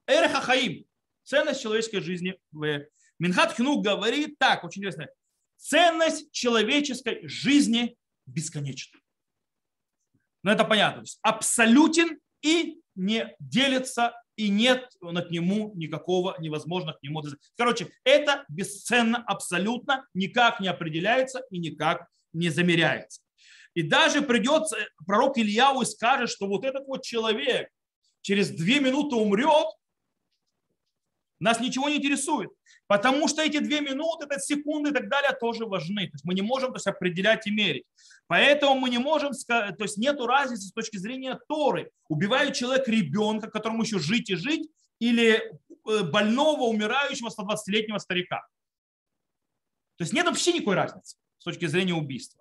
Эрхахаим, 0.08 0.86
ценность 1.24 1.62
человеческой 1.62 2.02
жизни. 2.02 2.40
Минхат 3.20 3.56
Хину 3.56 3.82
говорит 3.82 4.38
так, 4.40 4.64
очень 4.64 4.82
интересно. 4.82 5.08
Ценность 5.58 6.32
человеческой 6.32 7.28
жизни 7.28 7.98
бесконечна. 8.26 9.00
Но 10.44 10.52
это 10.52 10.64
понятно. 10.64 11.04
абсолютен 11.22 12.20
и 12.42 12.82
не 12.96 13.36
делится, 13.40 14.14
и 14.36 14.50
нет 14.50 14.90
над 15.02 15.32
нему 15.32 15.74
никакого 15.76 16.38
невозможно 16.40 16.94
к 16.94 17.04
нему. 17.04 17.22
Короче, 17.58 17.90
это 18.06 18.46
бесценно 18.48 19.22
абсолютно, 19.28 20.08
никак 20.14 20.62
не 20.62 20.70
определяется 20.70 21.44
и 21.52 21.60
никак 21.60 22.08
не 22.32 22.50
замеряется. 22.50 23.22
И 23.74 23.84
даже 23.84 24.22
придется, 24.22 24.78
пророк 25.06 25.38
Ильяу 25.38 25.82
и 25.82 25.86
скажет, 25.86 26.30
что 26.30 26.48
вот 26.48 26.66
этот 26.66 26.88
вот 26.88 27.04
человек 27.04 27.70
через 28.22 28.50
две 28.50 28.80
минуты 28.80 29.16
умрет, 29.16 29.68
нас 31.40 31.60
ничего 31.60 31.88
не 31.90 31.98
интересует. 31.98 32.50
Потому 32.88 33.28
что 33.28 33.42
эти 33.42 33.60
две 33.60 33.82
минуты, 33.82 34.26
это 34.26 34.40
секунды 34.40 34.90
и 34.90 34.94
так 34.94 35.10
далее 35.10 35.32
тоже 35.40 35.66
важны. 35.66 36.08
То 36.08 36.16
есть 36.16 36.26
мы 36.26 36.34
не 36.34 36.42
можем 36.42 36.72
то 36.72 36.78
есть, 36.78 36.88
определять 36.88 37.48
и 37.48 37.52
мерить. 37.52 37.86
Поэтому 38.28 38.76
мы 38.76 38.90
не 38.90 38.98
можем 38.98 39.34
сказать, 39.34 39.78
то 39.78 39.84
есть 39.84 39.98
нет 39.98 40.20
разницы 40.20 40.68
с 40.68 40.74
точки 40.74 40.98
зрения 40.98 41.40
Торы. 41.48 41.92
Убивает 42.08 42.56
человек 42.56 42.88
ребенка, 42.88 43.50
которому 43.50 43.84
еще 43.84 44.00
жить 44.00 44.30
и 44.30 44.36
жить, 44.36 44.70
или 45.00 45.42
э, 45.88 46.04
больного, 46.04 46.64
умирающего 46.64 47.30
120-летнего 47.30 48.00
старика. 48.00 48.42
То 49.98 50.04
есть 50.04 50.14
нет 50.14 50.26
вообще 50.26 50.54
никакой 50.54 50.76
разницы 50.76 51.18
с 51.38 51.44
точки 51.44 51.68
зрения 51.68 51.94
убийства. 51.94 52.39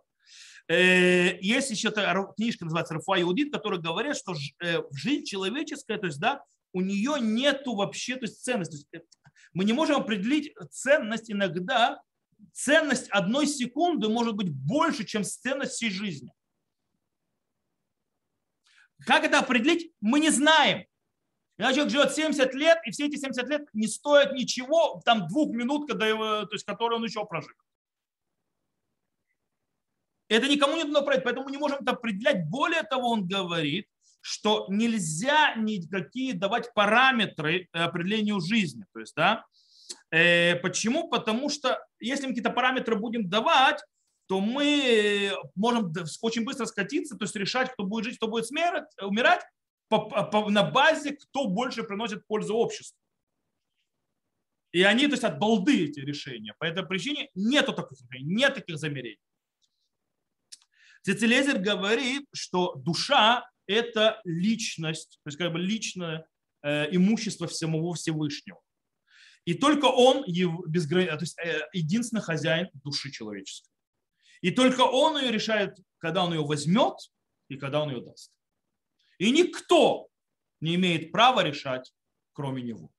Э, 0.69 1.39
есть 1.41 1.71
еще 1.71 1.91
книжка, 1.91 2.64
называется 2.64 2.95
Рафа 2.95 3.21
Иудит, 3.21 3.53
которая 3.53 3.81
говорит, 3.81 4.16
что 4.16 4.35
э, 4.62 4.83
жизнь 4.93 5.25
человеческая, 5.25 5.97
то 5.97 6.07
есть, 6.07 6.21
да, 6.21 6.45
у 6.75 6.83
нее 6.83 7.16
нету 7.21 7.75
вообще 7.75 8.16
то 8.16 8.27
есть, 8.27 8.43
ценности. 8.43 8.73
То 8.73 8.77
есть, 8.77 8.89
э, 8.93 9.01
мы 9.55 9.64
не 9.64 9.73
можем 9.73 9.97
определить 9.97 10.55
ценность 10.71 11.31
иногда. 11.31 12.03
Ценность 12.53 13.09
одной 13.09 13.47
секунды 13.47 14.09
может 14.09 14.37
быть 14.37 14.51
больше, 14.51 15.05
чем 15.05 15.25
ценность 15.25 15.73
всей 15.73 15.91
жизни. 15.91 16.33
Как 19.07 19.25
это 19.25 19.39
определить, 19.39 19.93
мы 20.01 20.21
не 20.21 20.31
знаем. 20.31 20.85
Когда 21.57 21.73
человек 21.73 21.93
живет 21.93 22.12
70 22.12 22.55
лет, 22.55 22.79
и 22.85 22.91
все 22.91 23.07
эти 23.07 23.16
70 23.16 23.49
лет 23.49 23.69
не 23.73 23.89
стоят 23.89 24.33
ничего, 24.35 25.01
там 25.05 25.27
двух 25.29 25.51
минут, 25.55 25.89
когда 25.89 26.07
то 26.45 26.53
есть, 26.53 26.64
которые 26.64 26.99
он 26.99 27.05
еще 27.05 27.25
прожил. 27.25 27.51
Это 30.29 30.49
никому 30.49 30.76
не 30.76 30.85
дано 30.85 31.03
проверить, 31.03 31.24
поэтому 31.24 31.47
мы 31.47 31.53
не 31.53 31.59
можем 31.59 31.79
это 31.81 31.93
определять. 31.93 32.47
Более 32.49 32.83
того, 32.83 33.11
он 33.11 33.26
говорит, 33.26 33.87
что 34.20 34.66
нельзя 34.68 35.55
никакие 35.55 36.35
давать 36.35 36.72
параметры 36.74 37.68
определению 37.72 38.41
жизни. 38.41 38.85
То 38.93 39.01
есть, 39.01 39.14
да, 39.14 39.47
э, 40.11 40.57
почему? 40.57 41.09
Потому 41.09 41.49
что 41.49 41.83
если 41.99 42.24
мы 42.24 42.31
какие-то 42.31 42.51
параметры 42.51 42.97
будем 42.97 43.29
давать, 43.29 43.83
то 44.26 44.41
мы 44.41 45.33
можем 45.55 45.93
очень 46.20 46.45
быстро 46.45 46.66
скатиться, 46.66 47.16
то 47.16 47.24
есть 47.24 47.35
решать, 47.37 47.72
кто 47.72 47.85
будет 47.85 48.05
жить, 48.05 48.16
кто 48.18 48.29
будет 48.29 48.47
смерть, 48.47 48.85
умирать 49.01 49.43
по, 49.89 50.01
по, 50.01 50.51
на 50.51 50.62
базе, 50.62 51.12
кто 51.12 51.49
больше 51.49 51.83
приносит 51.83 52.26
пользу 52.26 52.55
обществу. 52.55 52.99
И 54.72 54.83
они, 54.83 55.07
то 55.07 55.12
есть 55.12 55.24
от 55.24 55.39
балды 55.39 55.87
эти 55.87 56.01
решения. 56.01 56.55
По 56.59 56.66
этой 56.66 56.85
причине 56.85 57.31
нету 57.35 57.72
таких, 57.72 57.99
нет 58.20 58.55
таких 58.55 58.76
замерений. 58.76 59.18
Цицелезер 61.03 61.59
говорит, 61.59 62.26
что 62.32 62.74
душа– 62.74 63.49
это 63.66 64.20
личность, 64.24 65.20
то 65.22 65.28
есть 65.28 65.38
как 65.38 65.53
бы 65.53 65.59
личное 65.59 66.26
э, 66.62 66.94
имущество 66.94 67.46
самого 67.46 67.94
Всевышнего. 67.94 68.61
И 69.44 69.55
только 69.55 69.86
он 69.86 70.24
безграни... 70.26 71.07
то 71.07 71.20
есть, 71.20 71.38
э, 71.38 71.61
единственный 71.72 72.22
хозяин 72.22 72.68
души 72.84 73.11
человеческой. 73.11 73.70
И 74.40 74.51
только 74.51 74.82
он 74.82 75.18
ее 75.18 75.32
решает, 75.32 75.76
когда 75.99 76.24
он 76.24 76.32
ее 76.32 76.44
возьмет 76.44 76.94
и 77.49 77.57
когда 77.57 77.82
он 77.82 77.90
ее 77.90 78.03
даст. 78.03 78.32
И 79.18 79.30
никто 79.30 80.09
не 80.61 80.74
имеет 80.74 81.12
права 81.12 81.42
решать, 81.42 81.92
кроме 82.32 82.62
него. 82.62 82.90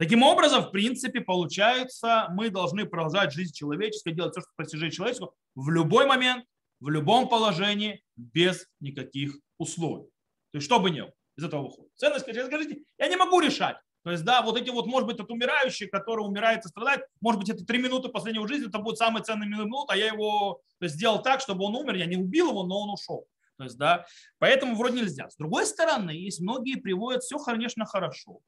Таким 0.00 0.22
образом, 0.22 0.64
в 0.64 0.70
принципе, 0.70 1.20
получается, 1.20 2.28
мы 2.30 2.48
должны 2.48 2.86
продолжать 2.86 3.34
жизнь 3.34 3.52
человеческой, 3.52 4.14
делать 4.14 4.32
все, 4.32 4.40
что 4.40 4.50
достижение 4.56 4.90
человеческого 4.90 5.34
в 5.54 5.68
любой 5.68 6.06
момент, 6.06 6.46
в 6.80 6.88
любом 6.88 7.28
положении, 7.28 8.02
без 8.16 8.66
никаких 8.80 9.36
условий. 9.58 10.06
То 10.52 10.56
есть, 10.56 10.64
что 10.64 10.80
бы 10.80 10.88
ни 10.90 11.02
было, 11.02 11.12
из 11.36 11.44
этого 11.44 11.64
выходит. 11.64 11.90
Ценность, 11.96 12.24
скажите, 12.24 12.82
я 12.96 13.08
не 13.08 13.16
могу 13.16 13.40
решать. 13.40 13.76
То 14.02 14.10
есть, 14.10 14.24
да, 14.24 14.40
вот 14.40 14.58
эти 14.58 14.70
вот, 14.70 14.86
может 14.86 15.06
быть, 15.06 15.18
тот 15.18 15.30
умирающий, 15.30 15.86
который 15.86 16.22
умирает 16.22 16.64
и 16.64 16.68
страдает, 16.68 17.02
может 17.20 17.38
быть, 17.38 17.50
это 17.50 17.66
три 17.66 17.76
минуты 17.76 18.08
последнего 18.08 18.48
жизни, 18.48 18.68
это 18.68 18.78
будет 18.78 18.96
самый 18.96 19.22
ценный 19.22 19.48
минут, 19.48 19.90
а 19.90 19.98
я 19.98 20.06
его 20.06 20.62
то 20.78 20.84
есть, 20.86 20.94
сделал 20.94 21.20
так, 21.20 21.42
чтобы 21.42 21.66
он 21.66 21.76
умер, 21.76 21.96
я 21.96 22.06
не 22.06 22.16
убил 22.16 22.48
его, 22.48 22.62
но 22.62 22.80
он 22.80 22.88
ушел. 22.88 23.26
То 23.58 23.64
есть, 23.64 23.76
да, 23.76 24.06
поэтому 24.38 24.76
вроде 24.76 25.02
нельзя. 25.02 25.28
С 25.28 25.36
другой 25.36 25.66
стороны, 25.66 26.12
есть 26.12 26.40
многие 26.40 26.76
приводят, 26.76 27.22
все, 27.22 27.36
конечно, 27.36 27.84
хорошо. 27.84 28.40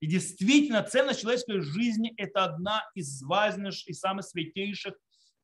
И 0.00 0.06
действительно, 0.06 0.82
ценность 0.82 1.20
человеческой 1.20 1.60
жизни– 1.60 2.12
это 2.16 2.44
одна 2.44 2.82
из 2.94 3.22
важнейших 3.22 3.88
и 3.88 3.92
самых 3.92 4.24
святейших 4.24 4.94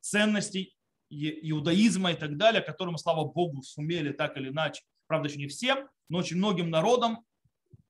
ценностей 0.00 0.74
иудаизма 1.10 2.12
и 2.12 2.16
так 2.16 2.36
далее, 2.36 2.62
которым, 2.62 2.96
слава 2.98 3.24
Богу, 3.24 3.62
сумели 3.62 4.12
так 4.12 4.36
или 4.36 4.48
иначе, 4.48 4.82
правда, 5.06 5.28
еще 5.28 5.38
не 5.38 5.48
всем, 5.48 5.88
но 6.08 6.18
очень 6.18 6.36
многим 6.36 6.70
народам 6.70 7.24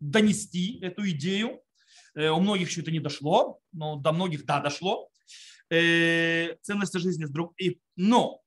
донести 0.01 0.79
эту 0.81 1.09
идею. 1.11 1.61
Э, 2.15 2.31
у 2.31 2.41
многих 2.41 2.69
еще 2.69 2.81
это 2.81 2.91
не 2.91 3.01
дошло, 3.01 3.61
но 3.73 3.97
до 3.97 4.13
многих, 4.13 4.45
да, 4.45 4.61
дошло. 4.61 5.11
Э, 5.71 6.55
ценности 6.63 6.99
жизни 6.99 7.25
вдруг. 7.25 7.55
Но 7.97 8.41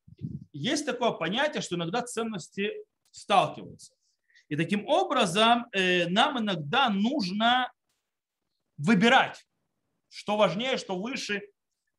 есть 0.52 0.86
такое 0.86 1.12
понятие, 1.12 1.62
что 1.62 1.76
иногда 1.76 2.02
ценности 2.02 2.72
сталкиваются. 3.10 3.94
И 4.48 4.56
таким 4.56 4.86
образом 4.86 5.66
э, 5.72 6.08
нам 6.08 6.38
иногда 6.38 6.88
нужно 6.88 7.70
выбирать, 8.78 9.44
что 10.08 10.36
важнее, 10.36 10.78
что 10.78 10.98
выше. 10.98 11.42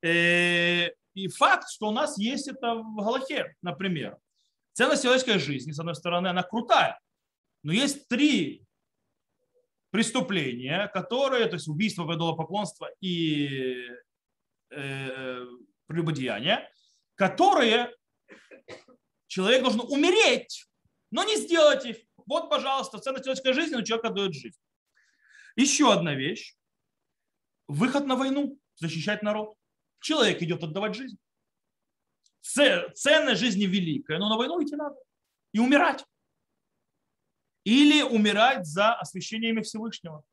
Э, 0.01 0.89
и 1.13 1.27
факт, 1.27 1.69
что 1.69 1.89
у 1.89 1.91
нас 1.91 2.17
есть 2.17 2.47
это 2.47 2.75
в 2.75 2.95
Галахе, 2.95 3.55
например. 3.61 4.17
Ценность 4.73 5.03
человеческой 5.03 5.39
жизни, 5.39 5.71
с 5.71 5.79
одной 5.79 5.95
стороны, 5.95 6.29
она 6.29 6.41
крутая, 6.43 6.99
но 7.63 7.73
есть 7.73 8.07
три 8.07 8.63
преступления, 9.91 10.87
которые, 10.93 11.47
то 11.47 11.55
есть 11.55 11.67
убийство, 11.67 12.03
идолопоклонство 12.13 12.89
и 13.01 13.89
э, 14.69 15.45
прелюбодеяние, 15.87 16.69
которые 17.15 17.93
человек 19.27 19.63
должен 19.63 19.81
умереть, 19.81 20.67
но 21.11 21.23
не 21.23 21.37
сделать 21.37 21.85
их. 21.85 21.97
Вот, 22.25 22.49
пожалуйста, 22.49 22.99
ценность 22.99 23.25
человеческой 23.25 23.53
жизни, 23.53 23.75
но 23.75 23.81
человек 23.81 24.05
отдает 24.05 24.33
жизнь. 24.33 24.57
Еще 25.55 25.91
одна 25.91 26.13
вещь. 26.13 26.55
Выход 27.69 28.07
на 28.07 28.15
войну, 28.15 28.59
защищать 28.77 29.21
народ. 29.21 29.55
Человек 30.01 30.41
идет 30.41 30.63
отдавать 30.63 30.95
жизнь. 30.95 31.19
Ценность 32.41 33.39
жизни 33.39 33.65
великая, 33.65 34.17
но 34.17 34.27
на 34.27 34.37
войну 34.37 34.61
идти 34.63 34.75
надо. 34.75 34.95
И 35.51 35.59
умирать. 35.59 36.03
Или 37.63 38.01
умирать 38.01 38.65
за 38.65 38.95
освящение 38.95 39.51
имя 39.51 39.61
Всевышнего. 39.61 40.23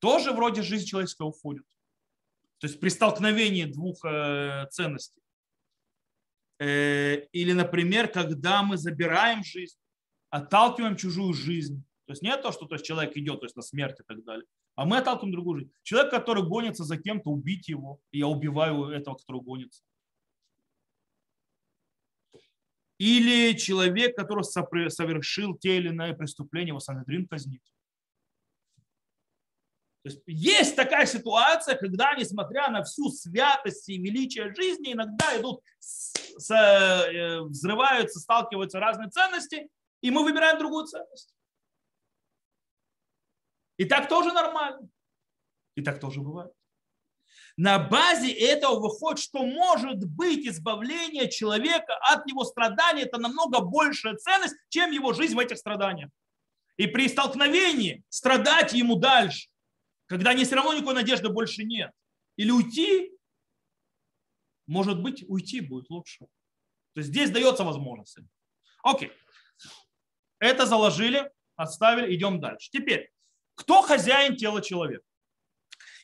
Тоже 0.00 0.32
вроде 0.32 0.62
жизнь 0.62 0.86
человеческая 0.86 1.28
уходит. 1.28 1.64
То 2.58 2.66
есть 2.66 2.80
при 2.80 2.88
столкновении 2.88 3.64
двух 3.64 4.04
э, 4.04 4.66
ценностей. 4.72 5.22
Э, 6.58 7.26
или, 7.30 7.52
например, 7.52 8.08
когда 8.08 8.64
мы 8.64 8.76
забираем 8.76 9.44
жизнь, 9.44 9.78
отталкиваем 10.30 10.96
чужую 10.96 11.32
жизнь. 11.32 11.84
То 12.06 12.12
есть 12.12 12.22
не 12.22 12.36
то, 12.36 12.50
что 12.50 12.66
то 12.66 12.74
есть 12.74 12.84
человек 12.84 13.16
идет 13.16 13.38
то 13.38 13.46
есть 13.46 13.54
на 13.54 13.62
смерть 13.62 14.00
и 14.00 14.02
так 14.02 14.24
далее, 14.24 14.46
а 14.76 14.84
мы 14.84 14.98
отталкиваем 14.98 15.32
другую 15.32 15.60
жизнь. 15.60 15.72
Человек, 15.82 16.10
который 16.10 16.46
гонится 16.46 16.84
за 16.84 16.98
кем-то, 16.98 17.30
убить 17.30 17.68
его, 17.68 17.98
я 18.12 18.28
убиваю 18.28 18.90
этого, 18.90 19.16
который 19.16 19.40
гонится. 19.40 19.82
Или 22.98 23.56
человек, 23.56 24.16
который 24.16 24.44
совершил 24.44 25.56
те 25.56 25.78
или 25.78 25.88
иные 25.88 26.14
преступления, 26.14 26.68
его 26.68 26.80
Санедрин 26.80 27.26
казнит. 27.26 27.62
То 30.02 30.10
есть 30.10 30.22
есть 30.26 30.76
такая 30.76 31.04
ситуация, 31.04 31.74
когда, 31.76 32.14
несмотря 32.14 32.70
на 32.70 32.84
всю 32.84 33.10
святость 33.10 33.88
и 33.88 33.98
величие 33.98 34.54
жизни, 34.54 34.92
иногда 34.92 35.38
идут, 35.40 35.62
э, 36.50 37.40
взрываются, 37.40 38.20
сталкиваются 38.20 38.78
разные 38.78 39.10
ценности, 39.10 39.68
и 40.02 40.10
мы 40.10 40.22
выбираем 40.22 40.58
другую 40.58 40.86
ценность. 40.86 41.35
И 43.76 43.84
так 43.84 44.08
тоже 44.08 44.32
нормально. 44.32 44.88
И 45.74 45.82
так 45.82 46.00
тоже 46.00 46.20
бывает. 46.20 46.52
На 47.56 47.78
базе 47.78 48.30
этого 48.32 48.80
выходит, 48.80 49.18
что 49.22 49.44
может 49.44 50.04
быть 50.04 50.46
избавление 50.46 51.30
человека 51.30 51.96
от 52.02 52.26
его 52.28 52.44
страданий. 52.44 53.02
Это 53.02 53.18
намного 53.18 53.60
большая 53.60 54.16
ценность, 54.16 54.56
чем 54.68 54.90
его 54.90 55.12
жизнь 55.12 55.34
в 55.34 55.38
этих 55.38 55.56
страданиях. 55.58 56.10
И 56.76 56.86
при 56.86 57.08
столкновении 57.08 58.04
страдать 58.10 58.74
ему 58.74 58.96
дальше 58.96 59.48
когда 60.06 60.32
не 60.34 60.44
все 60.44 60.54
равно 60.56 60.72
никакой 60.72 60.94
надежды 60.94 61.28
больше 61.28 61.64
нет. 61.64 61.90
Или 62.36 62.50
уйти, 62.50 63.12
может 64.66 65.02
быть, 65.02 65.24
уйти 65.28 65.60
будет 65.60 65.90
лучше. 65.90 66.26
То 66.94 67.00
есть 67.00 67.10
здесь 67.10 67.30
дается 67.30 67.64
возможность. 67.64 68.18
Окей. 68.82 69.12
Это 70.38 70.66
заложили, 70.66 71.30
отставили, 71.56 72.14
идем 72.14 72.40
дальше. 72.40 72.70
Теперь, 72.70 73.10
кто 73.56 73.82
хозяин 73.82 74.36
тела 74.36 74.62
человека? 74.62 75.02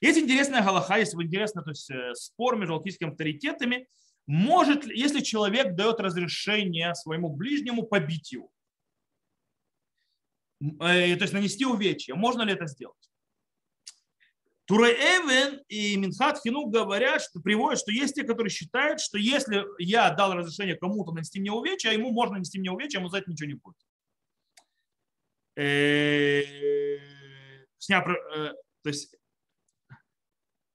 Есть 0.01 0.19
интересная 0.19 0.65
галаха, 0.65 0.99
есть 0.99 1.15
интересный 1.15 1.63
то 1.63 1.71
есть, 1.71 1.89
э, 1.91 2.15
спор 2.15 2.57
между 2.57 2.75
алкийскими 2.75 3.11
авторитетами. 3.11 3.87
Может 4.27 4.85
ли, 4.85 4.99
если 4.99 5.21
человек 5.21 5.77
дает 5.77 6.01
разрешение 6.01 6.93
своему 6.97 7.29
ближнему 7.29 7.85
побить 7.85 8.33
его, 8.33 8.51
э, 10.61 11.17
то 11.17 11.23
есть 11.23 11.33
нанести 11.33 11.65
увечья, 11.65 12.15
можно 12.15 12.43
ли 12.43 12.53
это 12.53 12.67
сделать? 12.67 12.97
Турей 14.65 14.95
Эвен 14.95 15.61
и 15.69 15.97
Минхат 15.97 16.41
Хину 16.43 16.67
говорят, 16.67 17.21
что 17.21 17.41
приводят, 17.41 17.81
что 17.81 17.93
есть 17.93 18.15
те, 18.15 18.25
которые 18.25 18.51
считают, 18.51 19.01
что 19.01 19.19
если 19.19 19.65
я 19.79 20.11
дал 20.11 20.33
разрешение 20.35 20.77
кому-то 20.77 21.13
нанести 21.13 21.41
мне 21.41 21.53
увечья, 21.53 21.91
ему 21.91 22.11
можно 22.11 22.35
нанести 22.35 22.59
мне 22.59 22.71
увечья, 22.71 22.99
ему 22.99 23.09
за 23.09 23.19
это 23.19 23.31
ничего 23.31 23.49
не 23.49 23.55
будет. 23.55 23.77
Э, 27.83 27.85
Сня, 27.85 28.05
э, 28.07 28.53
то 28.83 28.89
есть, 28.89 29.17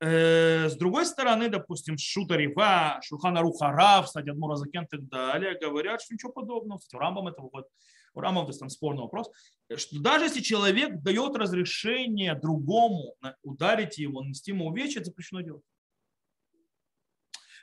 э, 0.01 0.67
с 0.67 0.75
другой 0.75 1.05
стороны, 1.05 1.49
допустим, 1.49 1.97
Шута 1.97 2.35
Рива, 2.35 2.99
Шухана 3.01 3.41
Рухара, 3.41 4.03
кстати, 4.03 4.29
Адмура 4.29 4.55
Закен 4.55 4.83
и 4.83 4.87
так 4.87 5.07
далее, 5.07 5.57
говорят, 5.57 6.01
что 6.01 6.13
ничего 6.13 6.33
подобного. 6.33 6.79
Кстати, 6.79 6.99
Рамбам 6.99 7.27
это 7.29 7.41
выходит 7.41 7.67
у 8.13 8.19
Рамов, 8.19 8.45
то 8.45 8.49
есть 8.49 8.59
там 8.59 8.69
спорный 8.69 9.03
вопрос, 9.03 9.29
что 9.75 10.01
даже 10.01 10.25
если 10.25 10.41
человек 10.41 11.01
дает 11.03 11.35
разрешение 11.35 12.33
другому 12.33 13.15
ударить 13.43 13.99
его, 13.99 14.21
нанести 14.21 14.51
ему 14.51 14.67
увечья, 14.67 14.99
это 14.99 15.11
запрещено 15.11 15.41
делать. 15.41 15.63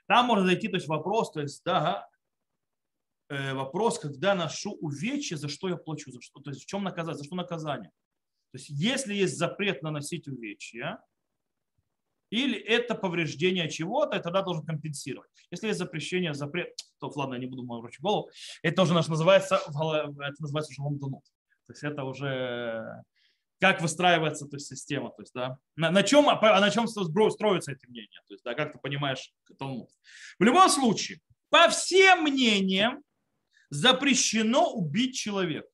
Там 0.06 0.26
можно 0.26 0.46
зайти, 0.46 0.68
то 0.68 0.76
есть 0.76 0.86
вопрос, 0.86 1.32
то 1.32 1.40
есть, 1.40 1.62
да, 1.64 2.08
э, 3.30 3.52
вопрос, 3.52 3.98
когда 3.98 4.34
ношу 4.34 4.72
увечья, 4.80 5.36
за 5.36 5.48
что 5.48 5.68
я 5.68 5.76
плачу, 5.76 6.12
за 6.12 6.20
что, 6.20 6.40
то 6.40 6.50
есть 6.50 6.62
в 6.62 6.66
чем 6.66 6.84
наказание, 6.84 7.18
за 7.18 7.24
что 7.24 7.34
наказание. 7.34 7.90
То 8.54 8.58
есть 8.58 8.70
если 8.70 9.14
есть 9.14 9.36
запрет 9.36 9.82
наносить 9.82 10.28
увечья, 10.28 11.00
или 12.30 12.56
это 12.56 12.94
повреждение 12.94 13.68
чего-то, 13.68 14.16
и 14.16 14.22
тогда 14.22 14.42
должен 14.42 14.64
компенсировать. 14.64 15.28
Если 15.50 15.66
есть 15.66 15.80
запрещение, 15.80 16.34
запрет, 16.34 16.72
то 17.00 17.10
ладно, 17.16 17.34
я 17.34 17.40
не 17.40 17.46
буду 17.46 17.64
морочить 17.64 18.00
голову, 18.00 18.30
это 18.62 18.82
уже 18.82 18.94
наш 18.94 19.08
называется, 19.08 19.56
это 19.56 20.36
называется 20.38 20.70
уже 20.70 20.82
ломдунут. 20.82 21.24
То 21.66 21.72
есть 21.72 21.82
это 21.82 22.04
уже 22.04 23.02
как 23.58 23.82
выстраивается 23.82 24.46
то 24.46 24.56
есть, 24.56 24.68
система, 24.68 25.10
то 25.10 25.22
есть, 25.22 25.34
да, 25.34 25.58
на, 25.74 25.90
на, 25.90 26.04
чем, 26.04 26.28
а 26.28 26.60
на 26.60 26.70
чем 26.70 26.86
строится 26.86 27.72
эти 27.72 27.86
мнения, 27.86 28.20
то 28.28 28.34
есть, 28.34 28.44
да, 28.44 28.54
как 28.54 28.72
ты 28.72 28.78
понимаешь 28.78 29.32
Талмуд. 29.58 29.90
В 30.38 30.44
любом 30.44 30.68
случае, 30.68 31.18
по 31.50 31.68
всем 31.70 32.22
мнениям, 32.22 33.02
запрещено 33.70 34.72
убить 34.72 35.16
человека. 35.16 35.66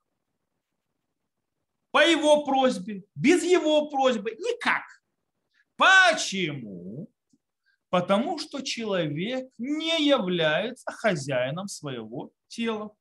По 1.91 2.07
его 2.07 2.45
просьбе, 2.45 3.05
без 3.15 3.43
его 3.43 3.89
просьбы, 3.89 4.33
никак. 4.33 4.85
Почему? 5.77 7.09
Потому 7.89 8.39
что 8.39 8.61
человек 8.61 9.51
не 9.59 10.07
является 10.07 10.93
хозяином 10.93 11.67
своего 11.67 12.33
тела. 12.47 12.95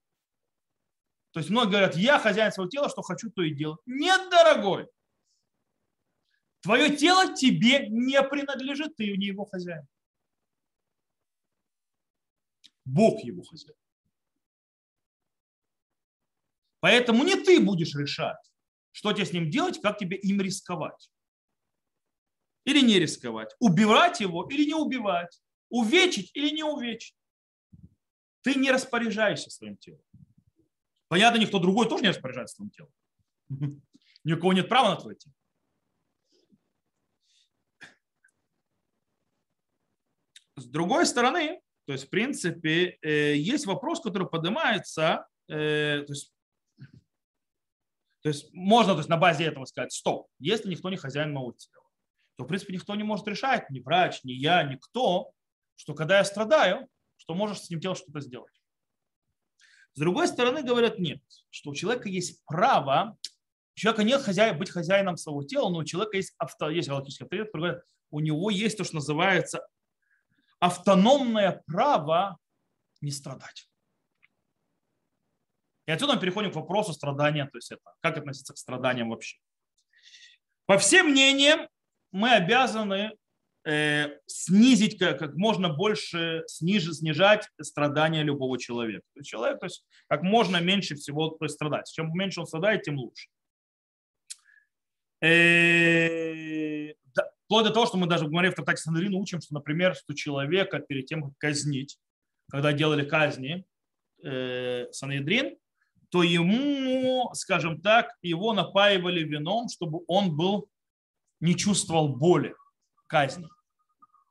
То 1.31 1.39
есть 1.39 1.51
многие 1.51 1.71
говорят, 1.71 1.95
я 1.95 2.17
хозяин 2.17 2.51
своего 2.51 2.69
тела, 2.69 2.89
что 2.89 3.03
хочу, 3.03 3.29
то 3.29 3.43
и 3.43 3.53
делаю. 3.53 3.79
Нет, 3.85 4.29
дорогой. 4.31 4.87
Твое 6.61 6.95
тело 6.95 7.35
тебе 7.35 7.87
не 7.89 8.21
принадлежит, 8.23 8.95
ты 8.95 9.15
не 9.15 9.27
его 9.27 9.45
хозяин. 9.45 9.87
Бог 12.85 13.23
его 13.23 13.43
хозяин. 13.43 13.77
Поэтому 16.79 17.23
не 17.23 17.35
ты 17.35 17.59
будешь 17.63 17.93
решать, 17.93 18.48
что 18.99 19.13
тебе 19.13 19.25
с 19.25 19.31
ним 19.31 19.49
делать, 19.49 19.79
как 19.81 19.97
тебе 19.97 20.17
им 20.17 20.41
рисковать 20.41 21.09
или 22.65 22.81
не 22.81 22.99
рисковать, 22.99 23.55
убивать 23.59 24.19
его 24.19 24.45
или 24.49 24.65
не 24.65 24.73
убивать, 24.73 25.41
увечить 25.69 26.31
или 26.33 26.49
не 26.49 26.65
увечить. 26.65 27.15
Ты 28.41 28.55
не 28.55 28.69
распоряжаешься 28.69 29.51
своим 29.51 29.77
телом. 29.77 30.01
Понятно, 31.07 31.39
никто 31.39 31.59
другой 31.59 31.87
тоже 31.87 32.03
не 32.03 32.09
распоряжается 32.09 32.57
своим 32.57 32.71
телом. 32.71 32.91
Ни 34.25 34.33
у 34.33 34.37
кого 34.37 34.51
нет 34.51 34.67
права 34.67 34.89
на 34.89 34.97
твое 34.97 35.15
тело. 35.15 35.33
С 40.57 40.65
другой 40.65 41.05
стороны, 41.05 41.61
то 41.85 41.93
есть, 41.93 42.07
в 42.07 42.09
принципе, 42.09 42.99
э, 43.01 43.37
есть 43.37 43.65
вопрос, 43.65 44.01
который 44.01 44.27
поднимается, 44.27 45.25
э, 45.47 46.03
то 46.05 46.11
есть, 46.11 46.33
то 48.21 48.29
есть 48.29 48.53
можно 48.53 48.93
то 48.93 48.99
есть, 48.99 49.09
на 49.09 49.17
базе 49.17 49.45
этого 49.45 49.65
сказать, 49.65 49.93
стоп, 49.93 50.27
если 50.39 50.69
никто 50.69 50.89
не 50.89 50.97
хозяин 50.97 51.33
моего 51.33 51.53
тела, 51.53 51.83
то, 52.35 52.43
в 52.43 52.47
принципе, 52.47 52.73
никто 52.73 52.95
не 52.95 53.03
может 53.03 53.27
решать, 53.27 53.69
ни 53.69 53.79
врач, 53.79 54.23
ни 54.23 54.31
я, 54.31 54.63
никто, 54.63 55.31
что 55.75 55.93
когда 55.93 56.17
я 56.17 56.23
страдаю, 56.23 56.87
что 57.17 57.33
можешь 57.35 57.59
с 57.59 57.65
этим 57.65 57.79
телом 57.79 57.95
что-то 57.95 58.21
сделать. 58.21 58.53
С 59.93 59.99
другой 59.99 60.27
стороны, 60.27 60.63
говорят, 60.63 60.99
нет, 60.99 61.21
что 61.49 61.71
у 61.71 61.75
человека 61.75 62.09
есть 62.09 62.43
право, 62.45 63.17
у 63.75 63.79
человека 63.79 64.03
нет 64.03 64.21
хозяина, 64.21 64.57
быть 64.57 64.69
хозяином 64.69 65.17
своего 65.17 65.43
тела, 65.43 65.69
но 65.69 65.79
у 65.79 65.83
человека 65.83 66.17
есть, 66.17 66.33
авто, 66.37 66.69
есть 66.69 66.87
галактический 66.87 67.25
авторитет, 67.25 67.51
говорит, 67.53 67.81
у 68.11 68.19
него 68.19 68.49
есть 68.49 68.77
то, 68.77 68.83
что 68.83 68.95
называется 68.95 69.65
автономное 70.59 71.63
право 71.67 72.37
не 73.01 73.11
страдать. 73.11 73.68
И 75.89 75.91
отсюда 75.91 76.13
мы 76.13 76.21
переходим 76.21 76.51
к 76.51 76.55
вопросу 76.55 76.93
страдания, 76.93 77.45
то 77.45 77.57
есть 77.57 77.71
это, 77.71 77.81
как 78.01 78.15
относиться 78.15 78.53
к 78.53 78.59
страданиям 78.59 79.09
вообще. 79.09 79.39
По 80.67 80.77
всем 80.77 81.07
мнениям, 81.07 81.67
мы 82.11 82.31
обязаны 82.31 83.13
э, 83.65 84.19
снизить 84.27 84.99
как, 84.99 85.33
можно 85.33 85.69
больше, 85.69 86.43
сниж, 86.45 86.91
снижать 86.91 87.49
страдания 87.59 88.21
любого 88.21 88.59
человека. 88.59 89.01
То 89.15 89.19
есть 89.21 89.29
человек, 89.31 89.59
то 89.59 89.65
есть 89.65 89.83
как 90.05 90.21
можно 90.21 90.61
меньше 90.61 90.93
всего 90.93 91.29
то 91.29 91.45
есть, 91.45 91.55
страдать. 91.55 91.91
Чем 91.91 92.11
меньше 92.13 92.41
он 92.41 92.45
страдает, 92.45 92.83
тем 92.83 92.99
лучше. 92.99 93.27
Э, 95.21 96.93
да, 97.15 97.31
вплоть 97.45 97.65
до 97.65 97.73
того, 97.73 97.87
что 97.87 97.97
мы 97.97 98.05
даже 98.05 98.25
в 98.25 98.29
Гмаре 98.29 98.51
в 98.51 98.53
Трактате 98.53 98.83
Сандрина 98.83 99.17
учим, 99.17 99.41
что, 99.41 99.55
например, 99.55 99.95
что 99.95 100.13
человека 100.13 100.77
перед 100.77 101.07
тем, 101.07 101.23
как 101.23 101.37
казнить, 101.39 101.97
когда 102.51 102.73
делали 102.73 103.03
казни 103.03 103.65
э, 104.23 104.85
Санедрин, 104.91 105.57
то 106.09 106.23
ему, 106.23 107.29
скажем 107.33 107.81
так, 107.81 108.15
его 108.21 108.53
напаивали 108.53 109.21
вином, 109.23 109.69
чтобы 109.69 110.01
он 110.07 110.35
был, 110.35 110.67
не 111.39 111.55
чувствовал 111.55 112.09
боли 112.09 112.55
казни. 113.07 113.47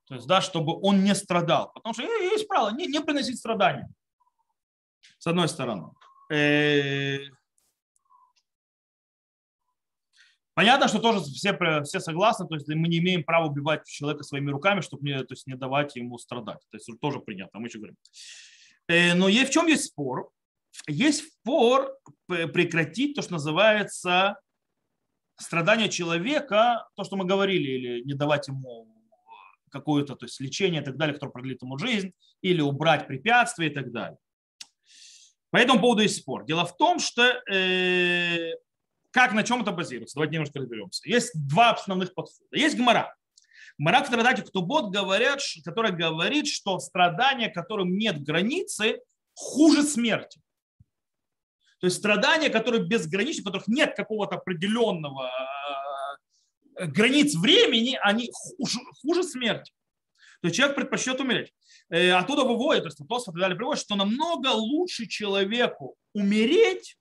То 0.07 0.14
есть, 0.14 0.26
да, 0.26 0.41
чтобы 0.41 0.79
он 0.81 1.05
не 1.05 1.14
страдал. 1.14 1.70
Потому 1.72 1.95
что 1.95 2.03
есть 2.03 2.49
правило, 2.49 2.70
не, 2.70 2.87
не 2.87 3.01
приносить 3.01 3.39
страдания. 3.39 3.89
С 5.18 5.26
одной 5.26 5.49
стороны. 5.49 5.91
Э, 6.33 7.18
понятно, 10.55 10.89
что 10.89 10.99
тоже 10.99 11.20
все, 11.20 11.57
все 11.85 12.01
согласны, 12.01 12.47
то 12.47 12.55
есть 12.55 12.68
мы 12.68 12.89
не 12.89 12.99
имеем 12.99 13.22
права 13.22 13.47
убивать 13.47 13.87
человека 13.87 14.24
своими 14.24 14.51
руками, 14.51 14.81
чтобы 14.81 15.05
не, 15.05 15.18
то 15.18 15.35
есть 15.35 15.47
не 15.47 15.55
давать 15.55 15.97
ему 15.97 16.18
страдать. 16.18 16.61
То 16.70 16.76
есть 16.76 16.91
тоже 17.01 17.20
принято, 17.20 17.59
мы 17.59 17.66
еще 17.66 17.79
говорим. 17.79 17.97
Э, 18.89 19.14
но 19.14 19.26
в 19.26 19.51
чем 19.51 19.66
есть 19.66 19.85
спор? 19.85 20.31
Есть 20.87 21.24
спор 21.33 21.97
прекратить 22.26 23.14
то, 23.14 23.22
что 23.22 23.33
называется 23.35 24.41
страдание 25.37 25.89
человека, 25.89 26.89
то, 26.95 27.05
что 27.05 27.16
мы 27.16 27.24
говорили, 27.24 27.70
или 27.70 28.05
не 28.05 28.14
давать 28.14 28.49
ему 28.49 28.87
какое-то 29.70 30.16
то 30.16 30.24
есть 30.24 30.41
лечение 30.41 30.83
и 30.83 30.85
так 30.85 30.97
далее, 30.97 31.14
которое 31.14 31.33
продлит 31.33 31.62
ему 31.62 31.79
жизнь, 31.79 32.12
или 32.41 32.61
убрать 32.61 33.07
препятствия 33.07 33.68
и 33.68 33.74
так 33.74 33.93
далее. 33.93 34.18
По 35.51 35.57
этому 35.57 35.81
поводу 35.81 36.03
есть 36.03 36.16
спор. 36.16 36.45
Дело 36.45 36.64
в 36.66 36.76
том, 36.76 36.99
что 36.99 37.22
э, 37.51 38.53
как 39.11 39.33
на 39.33 39.43
чем 39.43 39.62
это 39.62 39.72
базируется? 39.72 40.14
Давайте 40.14 40.35
немножко 40.35 40.59
разберемся. 40.59 41.09
Есть 41.09 41.33
два 41.35 41.70
основных 41.70 42.14
подхода. 42.14 42.57
Есть 42.57 42.76
гмара. 42.76 43.14
Гмара 43.79 44.03
в 44.03 44.11
Традате 44.11 44.43
Ктубот 44.43 44.91
говорят, 44.91 45.41
которая 45.64 45.93
говорит, 45.93 46.49
что 46.49 46.79
страдания, 46.81 47.49
которым 47.49 47.97
нет 47.97 48.22
границы, 48.22 49.01
хуже 49.35 49.85
смерти. 49.85 50.41
То 51.81 51.87
есть 51.87 51.99
страдания, 51.99 52.51
которые 52.51 52.85
безграничны, 52.85 53.43
у 53.43 53.45
которых 53.45 53.68
нет 53.68 53.95
какого-то 53.97 54.37
определенного 54.37 55.31
э, 56.76 56.87
границ 56.87 57.35
времени, 57.35 57.99
они 58.03 58.31
хуже, 58.33 58.79
хуже 59.01 59.22
смерти. 59.22 59.72
То 60.41 60.49
есть 60.49 60.57
человек 60.57 60.76
предпочтет 60.76 61.20
умереть. 61.20 61.53
Э, 61.91 62.12
оттуда 62.12 62.43
выводит, 62.43 62.83
то 62.83 62.89
есть 62.89 62.99
Тосфот 63.09 63.37
и 63.37 63.41
далее 63.41 63.57
приводит, 63.57 63.81
что 63.81 63.95
намного 63.95 64.49
лучше 64.49 65.07
человеку 65.07 65.97
умереть, 66.14 66.97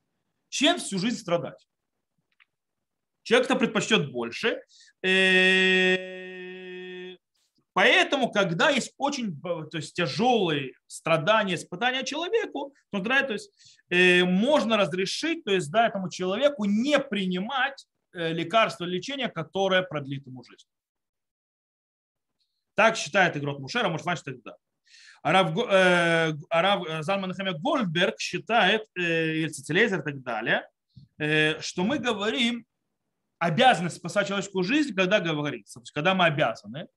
чем 0.50 0.78
всю 0.78 1.00
жизнь 1.00 1.18
страдать. 1.18 1.68
Человек-то 3.24 3.56
предпочтет 3.56 4.12
больше. 4.12 4.62
Э, 7.78 7.80
поэтому, 7.80 8.32
когда 8.32 8.70
есть 8.70 8.94
очень 8.98 9.40
то 9.40 9.78
есть, 9.78 9.96
тяжелые 9.96 10.74
страдания, 10.88 11.56
испытания 11.56 12.04
человеку, 12.04 12.74
то, 12.92 13.00
то 13.02 13.34
есть, 13.34 13.52
э, 13.90 14.24
можно 14.24 14.78
разрешить 14.78 15.44
то 15.44 15.52
есть, 15.52 15.72
да, 15.72 15.88
этому 15.88 16.10
человеку 16.10 16.66
не 16.66 17.00
принимать 17.00 17.86
э, 18.14 18.34
лекарство 18.34 18.86
лечения, 18.86 19.30
которое 19.30 19.84
продлит 19.84 20.26
ему 20.26 20.44
жизнь. 20.44 20.68
Так 22.76 22.96
считает 22.96 23.38
Игрот 23.38 23.60
Мушера, 23.60 23.90
может, 23.90 24.04
значит, 24.04 24.26
тогда. 24.26 24.56
Арав, 25.22 25.56
э, 25.58 26.34
Арав 26.50 27.04
Залман 27.04 27.34
Гольдберг 27.60 28.20
считает, 28.20 28.88
э, 28.98 29.36
и 29.36 29.50
Цицелезер 29.50 30.00
и 30.00 30.04
так 30.04 30.22
далее, 30.24 30.68
э, 31.20 31.60
что 31.60 31.84
мы 31.84 32.00
говорим 32.00 32.66
обязанность 33.40 33.98
спасать 33.98 34.28
человеческую 34.28 34.64
жизнь, 34.64 34.96
когда 34.96 35.20
говорится, 35.20 35.80
когда 35.94 36.16
мы 36.16 36.26
обязаны, 36.26 36.88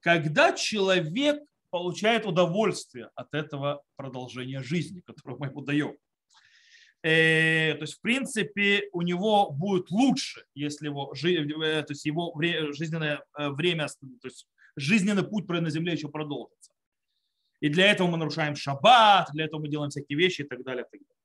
когда 0.00 0.52
человек 0.52 1.42
получает 1.70 2.26
удовольствие 2.26 3.10
от 3.14 3.32
этого 3.32 3.82
продолжения 3.96 4.62
жизни, 4.62 5.00
которое 5.00 5.36
мы 5.38 5.46
ему 5.46 5.62
даем. 5.62 5.96
Э, 7.02 7.74
то 7.74 7.82
есть, 7.82 7.94
в 7.94 8.00
принципе, 8.00 8.88
у 8.92 9.02
него 9.02 9.50
будет 9.50 9.90
лучше, 9.90 10.44
если 10.54 10.86
его, 10.86 11.14
э, 11.14 11.82
то 11.82 11.92
есть 11.92 12.04
его 12.04 12.34
жизненное 12.72 13.24
э, 13.38 13.48
время, 13.50 13.86
то 13.86 14.28
есть 14.28 14.46
жизненный 14.76 15.22
путь 15.22 15.48
на 15.48 15.70
земле 15.70 15.92
еще 15.92 16.08
продолжится. 16.08 16.72
И 17.60 17.68
для 17.68 17.90
этого 17.90 18.08
мы 18.08 18.16
нарушаем 18.16 18.56
шаббат, 18.56 19.28
для 19.32 19.44
этого 19.44 19.60
мы 19.60 19.68
делаем 19.68 19.90
всякие 19.90 20.18
вещи 20.18 20.42
и 20.42 20.44
так 20.44 20.62
далее. 20.62 20.84
И 20.84 20.90
так 20.90 21.00
далее. 21.00 21.20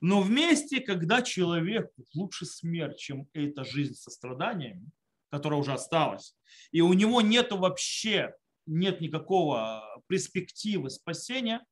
Но 0.00 0.20
вместе, 0.20 0.80
когда 0.80 1.20
человек 1.22 1.90
лучше 2.14 2.46
смерть, 2.46 2.98
чем 2.98 3.28
эта 3.32 3.64
жизнь 3.64 3.94
со 3.94 4.10
страданиями, 4.10 4.90
которая 5.30 5.60
уже 5.60 5.72
осталась, 5.72 6.36
и 6.70 6.80
у 6.80 6.92
него 6.92 7.20
нет 7.20 7.52
вообще 7.52 8.34
нет 8.66 9.00
никакого 9.00 9.82
перспективы 10.06 10.90
спасения, 10.90 11.64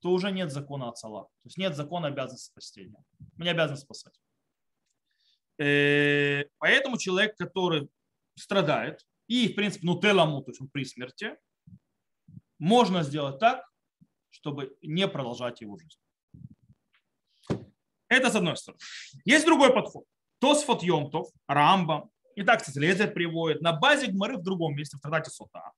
то 0.00 0.10
уже 0.10 0.32
нет 0.32 0.50
закона 0.50 0.88
Ацала. 0.88 1.24
То 1.24 1.46
есть 1.46 1.58
нет 1.58 1.76
закона 1.76 2.08
обязанности 2.08 2.46
спасения. 2.46 3.04
Мы 3.36 3.44
не 3.44 3.50
обязаны 3.50 3.76
спасать. 3.76 4.18
Э, 5.58 6.44
поэтому 6.58 6.98
человек, 6.98 7.36
который 7.36 7.88
страдает, 8.34 9.06
и, 9.28 9.48
в 9.48 9.54
принципе, 9.54 9.86
ну, 9.86 10.00
теламу, 10.00 10.42
то 10.42 10.50
есть 10.50 10.60
он 10.60 10.68
при 10.68 10.84
смерти, 10.84 11.36
можно 12.58 13.02
сделать 13.02 13.38
так, 13.38 13.64
чтобы 14.30 14.76
не 14.82 15.06
продолжать 15.06 15.60
его 15.60 15.78
жизнь. 15.78 15.98
Это 18.08 18.30
с 18.30 18.34
одной 18.34 18.56
стороны. 18.56 18.80
Есть 19.24 19.46
другой 19.46 19.72
подход. 19.72 20.04
Тосфот 20.38 20.82
Йомтов, 20.82 21.28
Рамба, 21.46 22.10
и 22.34 22.42
так, 22.42 22.60
кстати, 22.60 22.78
Лезер 22.78 23.12
приводит, 23.12 23.60
на 23.60 23.72
базе 23.72 24.06
Гмары 24.08 24.36
в 24.36 24.42
другом 24.42 24.74
месте, 24.74 24.96
в 24.96 25.00
Традате 25.00 25.30
Сота, 25.30 25.72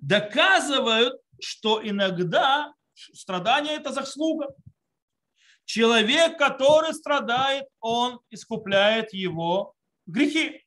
доказывают, 0.00 1.20
что 1.40 1.80
иногда 1.86 2.72
страдание– 2.94 3.74
это 3.76 3.92
заслуга. 3.92 4.48
Человек, 5.64 6.36
который 6.38 6.92
страдает, 6.94 7.66
он 7.80 8.20
искупляет 8.30 9.12
его 9.12 9.74
грехи. 10.06 10.64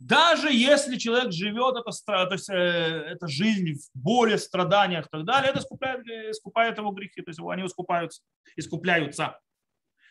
Даже 0.00 0.52
если 0.52 0.96
человек 0.96 1.32
живет, 1.32 1.76
это, 1.76 1.90
то 2.26 2.32
есть, 2.32 2.48
э, 2.48 2.54
это 2.54 3.26
жизнь 3.26 3.74
в 3.74 3.98
боли, 3.98 4.36
страданиях 4.36 5.06
и 5.06 5.08
так 5.10 5.24
далее, 5.24 5.50
это 5.50 5.58
искупляет, 5.58 6.06
э, 6.08 6.30
искупает 6.30 6.78
его 6.78 6.92
грехи, 6.92 7.20
то 7.20 7.30
есть 7.30 7.40
они 7.40 7.66
искупаются, 7.66 8.22
искупляются. 8.56 9.38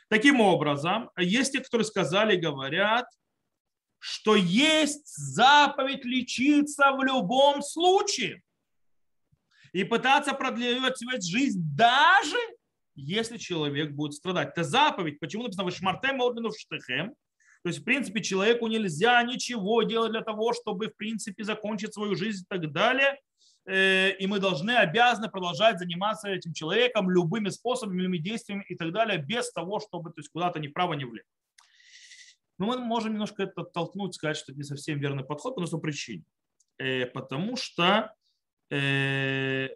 Таким 0.10 0.40
образом, 0.40 1.10
есть 1.18 1.54
те, 1.54 1.60
которые 1.60 1.86
сказали, 1.86 2.36
говорят, 2.36 3.06
что 4.00 4.36
есть 4.36 5.08
заповедь 5.16 6.06
лечиться 6.06 6.92
в 6.92 7.04
любом 7.04 7.62
случае 7.62 8.42
и 9.74 9.84
пытаться 9.84 10.34
продлевать 10.34 11.26
жизнь 11.26 11.60
даже 11.76 12.38
если 12.98 13.38
человек 13.38 13.92
будет 13.92 14.14
страдать. 14.14 14.50
Это 14.50 14.64
заповедь. 14.64 15.20
Почему 15.20 15.44
написано 15.44 15.72
«Шмартем 15.72 16.20
ордену 16.20 16.52
штехем»? 16.52 17.14
То 17.64 17.70
есть, 17.70 17.80
в 17.80 17.84
принципе, 17.84 18.22
человеку 18.22 18.68
нельзя 18.68 19.22
ничего 19.24 19.84
делать 19.84 20.12
для 20.12 20.22
того, 20.22 20.54
чтобы, 20.54 20.88
в 20.88 20.96
принципе, 20.98 21.44
закончить 21.44 21.94
свою 21.94 22.16
жизнь 22.16 22.44
и 22.44 22.46
так 22.48 22.72
далее. 22.72 23.20
Э, 23.68 24.12
и 24.12 24.28
мы 24.28 24.40
должны, 24.40 24.72
обязаны 24.72 25.30
продолжать 25.30 25.78
заниматься 25.78 26.30
этим 26.30 26.54
человеком 26.54 27.10
любыми 27.10 27.50
способами, 27.50 28.02
любыми 28.02 28.18
действиями 28.18 28.66
и 28.70 28.76
так 28.76 28.94
далее, 28.94 29.18
без 29.18 29.52
того, 29.52 29.80
чтобы 29.80 30.12
то 30.12 30.20
есть, 30.20 30.30
куда-то 30.30 30.60
ни 30.60 30.68
вправо, 30.68 30.94
ни 30.94 31.04
влево. 31.04 31.28
Но 32.58 32.68
мы 32.68 32.78
можем 32.78 33.14
немножко 33.14 33.44
это 33.44 33.64
толкнуть, 33.64 34.16
сказать, 34.16 34.38
что 34.38 34.52
это 34.52 34.60
не 34.60 34.64
совсем 34.64 35.00
верный 35.00 35.26
подход 35.26 35.56
по 35.56 35.64
одной 35.64 35.82
причине. 35.82 36.24
Э, 36.78 37.08
потому 37.08 37.58
что 37.58 38.16
э, 38.70 39.70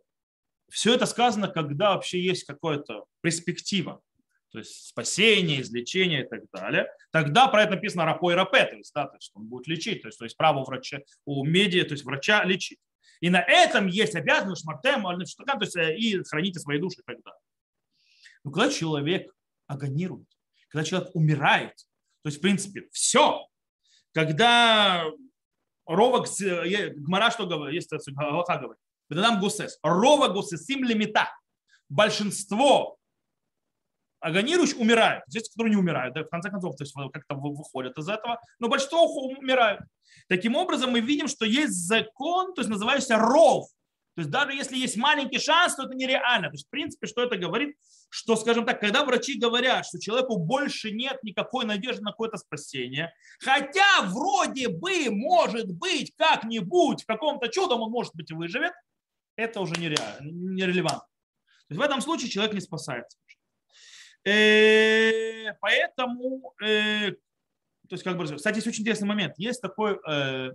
все 0.69 0.95
это 0.95 1.05
сказано, 1.05 1.49
когда 1.49 1.93
вообще 1.93 2.21
есть 2.21 2.45
какая-то 2.45 3.05
перспектива 3.21 4.01
то 4.51 4.59
есть 4.59 4.89
спасение, 4.89 5.61
излечение 5.61 6.25
и 6.25 6.27
так 6.27 6.41
далее, 6.51 6.87
тогда 7.11 7.47
про 7.47 7.63
это 7.63 7.75
написано 7.75 8.03
рапо 8.03 8.33
рапе, 8.35 8.65
то 8.65 8.75
есть, 8.75 8.93
да, 8.93 9.07
то 9.07 9.15
есть 9.15 9.31
он 9.33 9.45
будет 9.45 9.65
лечить, 9.67 10.01
то 10.01 10.09
есть, 10.09 10.19
то 10.19 10.25
есть 10.25 10.35
право 10.35 10.65
врача, 10.65 10.99
у 11.25 11.45
медиа, 11.45 11.85
то 11.85 11.93
есть 11.93 12.03
врача 12.03 12.43
лечить. 12.43 12.79
И 13.22 13.30
на 13.30 13.41
этом 13.41 13.88
есть 13.88 14.15
обязанность 14.15 14.63
шмартем, 14.63 15.03
то 15.03 15.57
есть 15.61 15.76
э, 15.78 15.95
и 15.95 16.22
храните 16.24 16.59
свои 16.59 16.80
души 16.80 16.99
и 16.99 17.03
так 17.03 17.22
далее. 17.24 17.39
Но 18.43 18.51
когда 18.51 18.72
человек 18.72 19.32
агонирует, 19.67 20.28
когда 20.69 20.84
человек 20.84 21.11
умирает, 21.13 21.76
то 22.24 22.28
есть, 22.28 22.39
в 22.39 22.41
принципе, 22.41 22.88
все, 22.91 23.47
когда 24.11 25.05
Рова, 25.86 26.26
Гмара 26.95 27.32
что 27.32 27.45
говорит, 27.45 27.76
есть 27.76 28.07
Галаха 28.09 28.57
говорит, 28.57 28.82
Бедадам 29.09 29.39
Гусес, 29.39 29.78
Рова 29.84 30.30
Гусесим 30.30 30.84
лимита, 30.84 31.30
большинство 31.89 32.97
агонирующие 34.19 34.78
умирают. 34.78 35.24
Есть, 35.28 35.51
которые 35.51 35.76
не 35.76 35.80
умирают, 35.80 36.15
да, 36.15 36.24
в 36.24 36.30
конце 36.30 36.49
концов, 36.49 36.76
то 36.76 36.84
есть 36.84 36.93
как-то 37.13 37.36
выходят 37.36 37.97
из 37.97 38.07
этого, 38.07 38.39
но 38.59 38.67
большинство 38.67 39.03
умирают. 39.05 39.82
Таким 40.28 40.55
образом, 40.55 40.91
мы 40.91 40.99
видим, 40.99 41.28
что 41.28 41.45
есть 41.45 41.74
закон, 41.74 42.53
то 42.53 42.62
есть 42.62 42.70
называющийся 42.70 43.18
ров. 43.18 43.68
То 44.16 44.22
есть 44.22 44.30
даже 44.30 44.53
если 44.53 44.78
есть 44.78 44.97
маленький 44.97 45.39
шанс, 45.39 45.76
то 45.76 45.84
это 45.84 45.95
нереально. 45.95 46.49
То 46.49 46.55
есть, 46.55 46.68
в 46.68 46.70
принципе, 46.70 47.07
что 47.07 47.24
это 47.24 47.38
говорит? 47.38 47.78
Что, 48.09 48.36
скажем 48.36 48.66
так, 48.66 48.82
когда 48.82 49.05
врачи 49.05 49.39
говорят, 49.39 49.86
что 49.86 49.99
человеку 49.99 50.38
больше 50.38 50.91
нет 50.91 51.24
никакой 51.24 51.66
надежды 51.66 52.03
на 52.03 52.12
какое-то 52.12 52.38
спасение, 52.38 53.14
хотя 53.39 54.01
вроде 54.03 54.68
бы, 54.68 55.09
может 55.09 55.72
быть, 55.72 56.14
как-нибудь, 56.18 57.05
каком-то 57.05 57.47
чудом 57.47 57.82
он, 57.82 57.91
может 57.91 58.14
быть, 58.14 58.32
выживет, 58.32 58.74
это 59.38 59.62
уже 59.62 59.76
нереально, 59.76 60.30
нерелевантно. 60.30 61.07
То 61.68 61.74
есть 61.74 61.80
в 61.80 61.82
этом 61.82 62.01
случае 62.01 62.30
человек 62.30 62.53
не 62.53 62.59
спасается. 62.59 63.18
Э, 64.26 65.53
поэтому, 65.62 66.53
э, 66.62 67.14
то 67.91 67.95
есть, 67.95 68.05
как 68.05 68.17
бы, 68.17 68.23
кстати, 68.23 68.55
есть 68.55 68.67
очень 68.67 68.83
интересный 68.83 69.05
момент. 69.09 69.33
Есть 69.37 69.61
такой 69.61 69.99
э, 70.07 70.51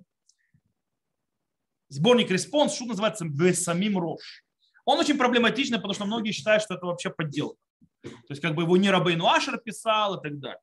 сборник 1.91 2.30
респонс, 2.30 2.74
что 2.74 2.87
называется 2.87 3.26
Бсамим 3.62 3.99
Рош. 3.99 4.43
Он 4.87 4.99
очень 4.99 5.18
проблематичный, 5.18 5.76
потому 5.76 5.93
что 5.93 6.07
многие 6.07 6.32
считают, 6.32 6.62
что 6.62 6.76
это 6.76 6.87
вообще 6.87 7.11
подделка. 7.11 7.59
То 8.03 8.30
есть, 8.30 8.41
как 8.41 8.55
бы 8.55 8.62
его 8.62 8.78
не 8.78 8.89
Рабейну 8.89 9.26
Ашер 9.26 9.59
писал 9.59 10.18
и 10.18 10.22
так 10.22 10.39
далее. 10.39 10.62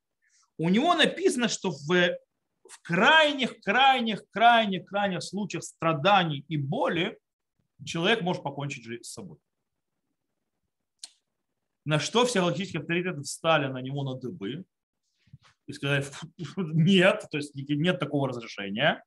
У 0.58 0.68
него 0.68 0.96
написано, 0.96 1.48
что 1.48 1.70
в, 1.70 1.88
в 1.88 2.82
крайних, 2.82 3.60
крайних, 3.60 4.28
крайних, 4.32 4.86
крайних 4.86 5.22
случаях 5.22 5.64
страданий 5.64 6.44
и 6.48 6.58
боли 6.58 7.20
человек 7.86 8.22
может 8.22 8.42
покончить 8.42 8.84
жизнь 8.84 9.04
с 9.04 9.14
собой. 9.14 9.38
На 11.86 12.00
что 12.00 12.26
все 12.26 12.42
логические 12.42 12.80
авторитеты 12.80 13.22
встали 13.22 13.68
на 13.68 13.80
него 13.80 14.02
на 14.02 14.16
дыбы 14.16 14.66
и 15.74 15.76
сказали, 15.76 16.06
нет, 16.58 17.26
то 17.30 17.38
есть 17.38 17.54
нет 17.56 18.00
такого 18.00 18.30
разрешения. 18.30 19.04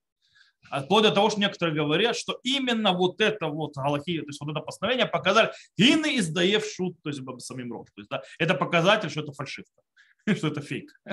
А 0.71 0.83
вплоть 0.83 1.05
до 1.05 1.13
того, 1.13 1.31
что 1.31 1.41
некоторые 1.41 1.77
говорят, 1.77 2.17
что 2.17 2.41
именно 2.43 2.93
вот 2.93 3.21
это 3.21 3.47
вот 3.47 3.77
галахия, 3.77 4.23
то 4.23 4.29
есть 4.29 4.41
вот 4.41 4.51
это 4.51 4.61
постановление 4.61 5.07
показали, 5.07 5.53
ины 5.77 6.19
издаев 6.19 6.65
шут, 6.65 7.01
то 7.03 7.11
есть 7.11 7.23
самим 7.41 7.73
рот. 7.73 7.87
То 7.95 8.01
есть, 8.01 8.11
да, 8.11 8.23
это 8.39 8.55
показатель, 8.55 9.11
что 9.11 9.21
это 9.21 9.33
фальшивка, 9.33 9.81
что 10.37 10.49
это 10.49 10.61
фейк, 10.61 10.93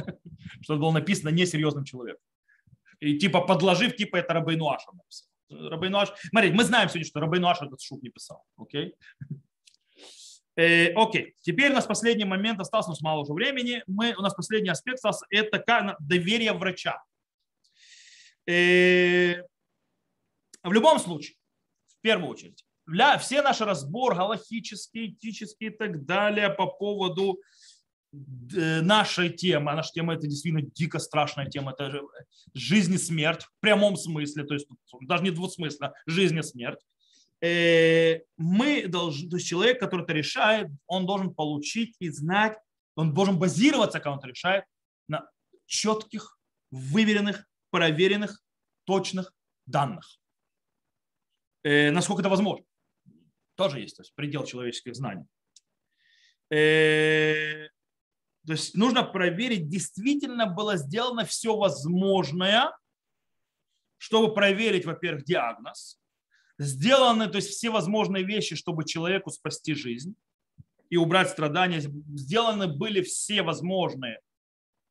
что 0.61 0.73
это 0.73 0.75
было 0.75 0.91
написано 0.91 1.29
несерьезным 1.29 1.85
человеком. 1.85 2.21
И 2.99 3.17
типа 3.17 3.41
подложив, 3.41 3.95
типа 3.95 4.17
это 4.17 4.33
Рабейну 4.33 4.69
Аша 4.69 4.91
написал. 4.91 5.27
Рабейну 5.69 5.99
Аш... 5.99 6.09
Смотрите, 6.29 6.55
мы 6.55 6.63
знаем 6.63 6.89
сегодня, 6.89 7.05
что 7.05 7.19
Рабейну 7.19 7.47
Аша 7.47 7.65
этот 7.65 7.81
шут 7.81 8.01
не 8.01 8.09
писал. 8.09 8.43
Окей? 8.57 8.95
Э, 10.55 10.93
окей, 10.93 11.35
теперь 11.41 11.71
у 11.71 11.75
нас 11.75 11.85
последний 11.85 12.25
момент 12.25 12.59
остался, 12.59 12.89
у 12.89 12.91
нас 12.91 13.01
мало 13.01 13.21
уже 13.21 13.33
времени. 13.33 13.83
Мы, 13.87 14.13
у 14.15 14.21
нас 14.21 14.33
последний 14.33 14.69
аспект 14.69 14.97
остался, 14.97 15.25
это 15.29 15.63
доверие 15.99 16.53
врача. 16.53 17.03
Э, 18.47 19.41
в 20.63 20.71
любом 20.71 20.99
случае, 20.99 21.35
в 21.87 22.01
первую 22.01 22.29
очередь, 22.29 22.63
для, 22.85 23.17
все 23.17 23.41
наши 23.41 23.65
разборы 23.65 24.15
галахические, 24.15 25.11
этические 25.11 25.71
и 25.71 25.73
так 25.75 26.05
далее 26.05 26.49
по 26.49 26.67
поводу 26.67 27.39
э, 28.13 28.81
нашей 28.81 29.29
темы, 29.29 29.71
а 29.71 29.75
наша 29.75 29.91
тема 29.93 30.13
это 30.13 30.27
действительно 30.27 30.61
дико 30.61 30.99
страшная 30.99 31.47
тема, 31.47 31.71
это 31.71 32.01
жизнь 32.53 32.93
и 32.93 32.97
смерть 32.97 33.43
в 33.43 33.51
прямом 33.59 33.95
смысле, 33.95 34.43
то 34.43 34.53
есть 34.53 34.67
даже 35.01 35.23
не 35.23 35.31
двусмысленно, 35.31 35.93
жизнь 36.05 36.37
и 36.37 36.43
смерть. 36.43 36.79
Э, 37.43 38.21
мы 38.37 38.87
должны, 38.87 39.29
то 39.29 39.35
есть 39.35 39.49
человек, 39.49 39.77
который 39.77 40.03
это 40.03 40.13
решает, 40.13 40.69
он 40.87 41.05
должен 41.05 41.35
получить 41.35 41.97
и 41.99 42.09
знать, 42.09 42.57
он 42.95 43.13
должен 43.13 43.37
базироваться, 43.37 43.99
когда 43.99 44.13
он 44.13 44.19
это 44.19 44.29
решает, 44.29 44.63
на 45.09 45.29
четких, 45.65 46.39
выверенных, 46.71 47.45
проверенных, 47.69 48.41
точных 48.85 49.33
данных. 49.65 50.19
Э, 51.63 51.91
насколько 51.91 52.21
это 52.21 52.29
возможно. 52.29 52.65
Тоже 53.55 53.81
есть 53.81 53.97
то 53.97 54.03
есть 54.03 54.15
предел 54.15 54.45
человеческих 54.45 54.95
знаний. 54.95 55.25
Э, 56.49 57.67
то 58.45 58.53
есть 58.53 58.73
нужно 58.73 59.03
проверить, 59.03 59.67
действительно 59.67 60.45
было 60.45 60.77
сделано 60.77 61.25
все 61.25 61.57
возможное, 61.57 62.71
чтобы 63.97 64.33
проверить, 64.33 64.85
во-первых, 64.85 65.25
диагноз, 65.25 65.99
сделаны 66.57 67.27
то 67.27 67.37
есть 67.37 67.49
все 67.49 67.69
возможные 67.69 68.23
вещи, 68.23 68.55
чтобы 68.55 68.85
человеку 68.85 69.29
спасти 69.31 69.73
жизнь 69.73 70.15
и 70.89 70.97
убрать 70.97 71.29
страдания. 71.29 71.79
Сделаны 71.81 72.67
были 72.67 73.01
все 73.01 73.41
возможные 73.41 74.19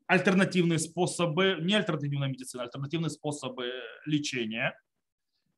альтернативные 0.06 0.78
способы, 0.78 1.58
не 1.60 1.74
альтернативная 1.74 2.28
медицина, 2.28 2.64
альтернативные 2.64 3.10
способы 3.10 3.70
лечения 4.04 4.78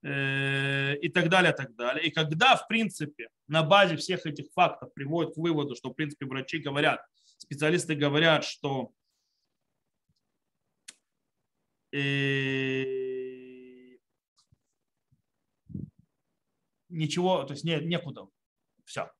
э, 0.03 0.97
и 0.97 1.09
так 1.09 1.29
далее, 1.29 1.53
так 1.53 1.75
далее. 1.75 2.07
И 2.07 2.11
когда, 2.11 2.57
в 2.57 2.69
принципе, 2.69 3.29
на 3.49 3.63
базе 3.63 3.97
всех 3.97 4.27
этих 4.27 4.53
фактов 4.53 4.93
приводят 4.95 5.35
к 5.35 5.39
выводу, 5.39 5.75
что, 5.75 5.91
в 5.91 5.95
принципе, 5.95 6.27
врачи 6.27 6.59
говорят, 6.59 7.01
специалисты 7.39 7.95
говорят, 7.95 8.45
что 8.45 8.93
э, 11.93 13.14
ничего, 16.95 17.45
то 17.45 17.53
есть 17.53 17.65
не, 17.65 17.77
некуда. 17.81 18.27
Все. 18.85 19.11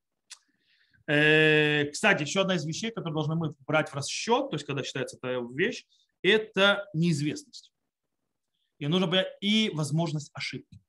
Э, 1.07 1.85
кстати, 1.91 2.23
еще 2.23 2.41
одна 2.41 2.55
из 2.55 2.65
вещей, 2.65 2.91
которую 2.91 3.13
должны 3.13 3.35
мы 3.35 3.55
брать 3.67 3.89
в 3.89 3.95
расчет, 3.95 4.49
то 4.49 4.55
есть 4.55 4.65
когда 4.65 4.83
считается 4.83 5.17
эта 5.17 5.39
вещь, 5.53 5.85
это 6.21 6.87
неизвестность. 6.93 7.71
И 8.79 8.87
нужно 8.87 9.07
быть 9.07 9.25
и 9.41 9.69
возможность 9.73 10.31
ошибки. 10.33 10.79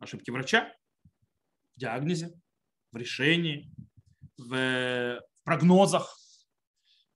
Ошибки 0.00 0.30
врача 0.30 0.72
в 1.74 1.80
диагнозе, 1.80 2.32
в 2.92 2.96
решении, 2.96 3.70
в 4.38 5.20
прогнозах, 5.44 6.18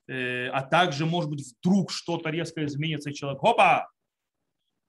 э, 0.07 0.49
а 0.49 0.63
также, 0.63 1.07
может 1.07 1.31
быть, 1.31 1.57
вдруг 1.59 1.91
что-то 1.91 2.31
резко 2.31 2.65
изменится, 2.65 3.11
и 3.11 3.15
человек, 3.15 3.43
опа, 3.43 3.91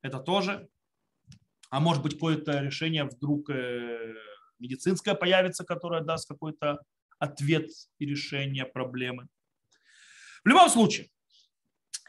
это 0.02 0.20
тоже 0.20 0.70
а 1.70 1.80
может 1.80 2.04
быть 2.04 2.14
какое-то 2.14 2.60
решение 2.60 3.06
вдруг 3.06 3.50
э, 3.50 4.16
медицинское 4.60 5.16
появится, 5.16 5.64
которое 5.64 6.02
даст 6.02 6.28
какой-то 6.28 6.80
ответ 7.20 7.70
и 8.00 8.06
решение 8.06 8.66
проблемы. 8.66 9.28
В 10.44 10.48
любом 10.48 10.70
случае, 10.70 11.10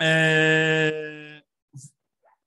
э, 0.00 1.40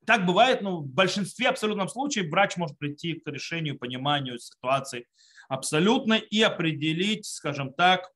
так 0.05 0.25
бывает, 0.25 0.61
но 0.61 0.81
в 0.81 0.87
большинстве 0.87 1.49
абсолютном 1.49 1.87
случае 1.87 2.29
врач 2.29 2.57
может 2.57 2.77
прийти 2.77 3.13
к 3.13 3.29
решению, 3.29 3.77
пониманию 3.77 4.39
ситуации 4.39 5.07
абсолютно 5.49 6.13
и 6.13 6.41
определить, 6.41 7.25
скажем 7.25 7.73
так, 7.73 8.11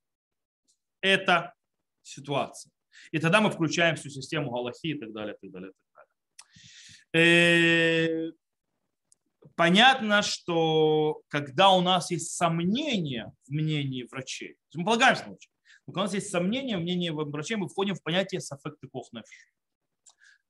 это 1.01 1.53
ситуация. 2.01 2.71
И 3.11 3.19
тогда 3.19 3.41
мы 3.41 3.51
включаем 3.51 3.95
всю 3.95 4.09
систему 4.09 4.49
Галахи 4.49 4.87
и 4.87 4.99
так 4.99 5.11
далее, 5.13 5.35
и 5.35 5.37
так 5.39 5.51
далее, 5.51 5.71
и 5.71 5.73
так 5.73 6.05
далее. 7.13 8.33
Э, 9.57 9.63
понятно, 9.67 10.21
что 10.21 11.21
когда 11.27 11.71
у 11.71 11.81
нас 11.81 12.11
есть 12.11 12.31
сомнения 12.35 13.33
в 13.47 13.51
мнении 13.51 14.03
врачей, 14.03 14.57
мы 14.73 14.85
полагаемся 14.85 15.23
на 15.23 15.29
врачей, 15.31 15.49
когда 15.85 16.01
у 16.01 16.03
нас 16.03 16.13
есть 16.13 16.29
сомнения 16.29 16.77
в 16.77 16.81
мнении 16.81 17.09
врачей, 17.09 17.57
мы 17.57 17.67
входим 17.67 17.95
в 17.95 18.03
понятие 18.03 18.41
саффекты 18.41 18.87
кохнефш. 18.87 19.27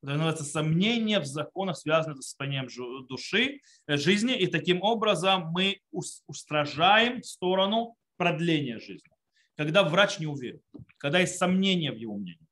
Это 0.00 0.12
называется 0.12 0.44
сомнение 0.44 1.18
в 1.18 1.26
законах, 1.26 1.76
связанных 1.76 2.22
с 2.22 2.28
состоянием 2.28 2.68
души, 3.06 3.60
э, 3.86 3.96
жизни, 3.96 4.36
и 4.36 4.46
таким 4.46 4.82
образом 4.82 5.50
мы 5.50 5.80
устражаем 5.90 7.22
сторону 7.22 7.96
продления 8.16 8.78
жизни. 8.78 9.10
Когда 9.56 9.82
врач 9.82 10.20
не 10.20 10.26
уверен, 10.26 10.60
когда 10.98 11.18
есть 11.18 11.36
сомнения 11.36 11.90
в 11.90 11.96
его 11.96 12.16
мнении. 12.16 12.46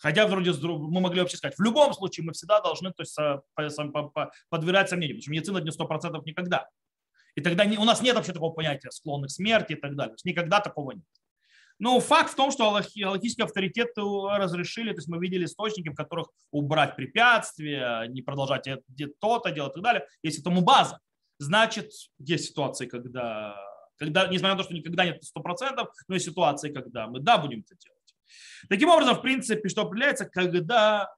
Э, 0.00 0.08
Хотя 0.08 0.26
вроде 0.26 0.52
мы 0.52 1.00
могли 1.00 1.20
вообще 1.20 1.36
сказать, 1.36 1.56
в 1.58 1.62
любом 1.62 1.92
случае 1.94 2.24
мы 2.24 2.32
всегда 2.32 2.60
должны 2.60 2.92
то 2.92 3.02
есть, 3.02 3.16
подвергать 4.48 4.88
сомнению, 4.88 5.16
потому 5.16 5.22
что 5.22 5.30
медицина 5.30 5.58
не 5.58 5.70
100% 5.70 6.22
никогда. 6.24 6.68
И 7.36 7.40
тогда 7.40 7.64
не, 7.64 7.78
у 7.78 7.84
нас 7.84 8.02
нет 8.02 8.16
вообще 8.16 8.32
такого 8.32 8.52
понятия 8.52 8.90
склонных 8.90 9.30
смерти 9.30 9.72
и 9.72 9.76
так 9.76 9.94
далее. 9.94 10.10
То 10.10 10.14
есть 10.14 10.24
никогда 10.24 10.60
такого 10.60 10.92
нет. 10.92 11.04
Но 11.78 11.98
факт 12.00 12.32
в 12.32 12.36
том, 12.36 12.50
что 12.50 12.68
аллахийские 12.68 13.44
авторитеты 13.44 14.02
разрешили, 14.02 14.90
то 14.90 14.98
есть 14.98 15.08
мы 15.08 15.18
видели 15.18 15.46
источники, 15.46 15.88
в 15.88 15.94
которых 15.94 16.28
убрать 16.50 16.94
препятствия, 16.94 18.06
не 18.08 18.20
продолжать 18.20 18.68
то-то 19.20 19.50
делать 19.50 19.72
и 19.72 19.74
так 19.74 19.82
далее. 19.82 20.06
Если 20.22 20.42
этому 20.42 20.60
база, 20.60 20.98
значит, 21.38 21.90
есть 22.18 22.48
ситуации, 22.48 22.86
когда, 22.86 23.56
когда, 23.96 24.26
несмотря 24.26 24.56
на 24.56 24.58
то, 24.58 24.64
что 24.64 24.74
никогда 24.74 25.06
нет 25.06 25.22
100%, 25.34 25.88
но 26.08 26.14
есть 26.14 26.26
ситуации, 26.26 26.70
когда 26.70 27.06
мы, 27.06 27.20
да, 27.20 27.38
будем 27.38 27.60
это 27.60 27.74
делать. 27.76 27.99
Таким 28.68 28.88
образом, 28.88 29.16
в 29.16 29.22
принципе, 29.22 29.68
что 29.68 29.82
определяется, 29.82 30.24
когда 30.24 31.12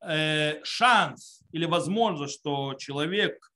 э, 0.00 0.62
шанс 0.64 1.42
или 1.52 1.64
возможность, 1.64 2.34
что 2.34 2.74
человек 2.74 3.50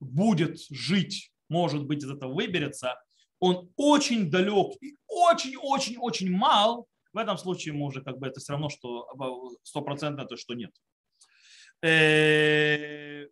будет 0.00 0.58
жить, 0.70 1.32
может 1.48 1.84
быть, 1.84 2.02
из 2.02 2.10
этого 2.10 2.32
выберется, 2.32 2.94
он 3.38 3.70
очень 3.76 4.30
далек 4.30 4.76
и 4.80 4.96
очень-очень-очень 5.06 6.30
мал, 6.30 6.88
в 7.12 7.18
этом 7.18 7.38
случае 7.38 7.74
мы 7.74 7.86
уже 7.86 8.02
как 8.02 8.18
бы 8.18 8.26
это 8.26 8.40
все 8.40 8.52
равно, 8.52 8.68
что 8.68 9.08
стопроцентно 9.62 10.26
то, 10.26 10.36
что 10.36 10.54
нет. 10.54 10.70
Э, 11.82 13.26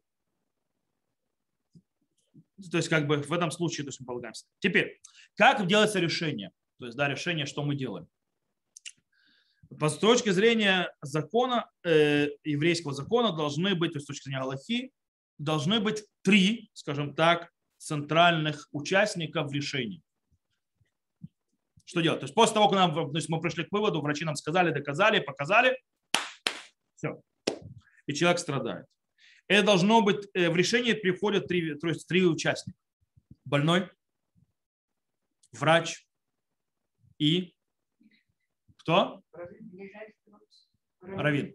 то 2.70 2.76
есть 2.76 2.88
как 2.88 3.06
бы 3.06 3.18
в 3.18 3.32
этом 3.32 3.50
случае 3.50 3.84
то 3.84 3.88
есть 3.88 4.00
мы 4.00 4.06
полагаемся. 4.06 4.46
Теперь, 4.58 5.00
как 5.36 5.66
делается 5.66 5.98
решение? 5.98 6.50
То 6.78 6.86
есть, 6.86 6.96
да, 6.96 7.08
решение, 7.08 7.46
что 7.46 7.62
мы 7.62 7.76
делаем. 7.76 8.08
С 9.70 9.98
точки 9.98 10.30
зрения 10.30 10.94
закона, 11.02 11.70
э, 11.84 12.28
еврейского 12.44 12.92
закона 12.92 13.32
должны 13.32 13.74
быть, 13.74 13.92
то 13.92 13.96
есть 13.96 14.04
с 14.04 14.08
точки 14.08 14.24
зрения 14.24 14.42
Аллахи, 14.42 14.92
должны 15.38 15.80
быть 15.80 16.04
три, 16.22 16.70
скажем 16.74 17.14
так, 17.14 17.50
центральных 17.78 18.68
участников 18.72 19.48
в 19.48 19.52
решении. 19.52 20.02
Что 21.84 22.00
делать? 22.00 22.20
То 22.20 22.24
есть 22.24 22.34
после 22.34 22.54
того, 22.54 22.68
как 22.68 22.78
нам, 22.78 22.94
то 22.94 23.16
есть 23.16 23.28
мы 23.28 23.40
пришли 23.40 23.64
к 23.64 23.72
выводу, 23.72 24.00
врачи 24.00 24.24
нам 24.24 24.36
сказали, 24.36 24.72
доказали, 24.72 25.20
показали, 25.20 25.78
все. 26.96 27.20
И 28.06 28.14
человек 28.14 28.38
страдает. 28.38 28.86
Это 29.48 29.66
должно 29.66 30.00
быть, 30.00 30.26
э, 30.34 30.48
в 30.48 30.56
решение 30.56 30.94
приходят 30.94 31.46
три, 31.46 31.74
то 31.74 31.88
есть 31.88 32.06
три 32.06 32.24
участника. 32.24 32.78
Больной, 33.44 33.90
врач 35.52 36.03
и 37.18 37.54
кто? 38.76 39.22
Равин. 41.00 41.54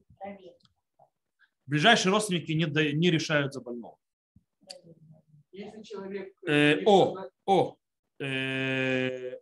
Ближайшие 1.65 2.11
родственники 2.11 2.51
не, 2.51 2.65
не 2.93 3.11
решают 3.11 3.53
за 3.53 3.61
больного. 3.61 3.97
Если 5.51 5.83
человек... 5.83 6.33
Э, 6.47 6.83
о, 6.85 7.15
о, 7.45 7.77
э, 8.19 9.37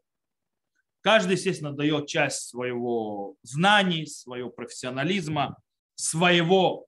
каждый, 1.02 1.34
естественно, 1.34 1.72
дает 1.72 2.08
часть 2.08 2.50
своего 2.50 3.36
знаний, 3.44 4.06
своего 4.06 4.50
профессионализма, 4.50 5.58
своего, 5.96 6.88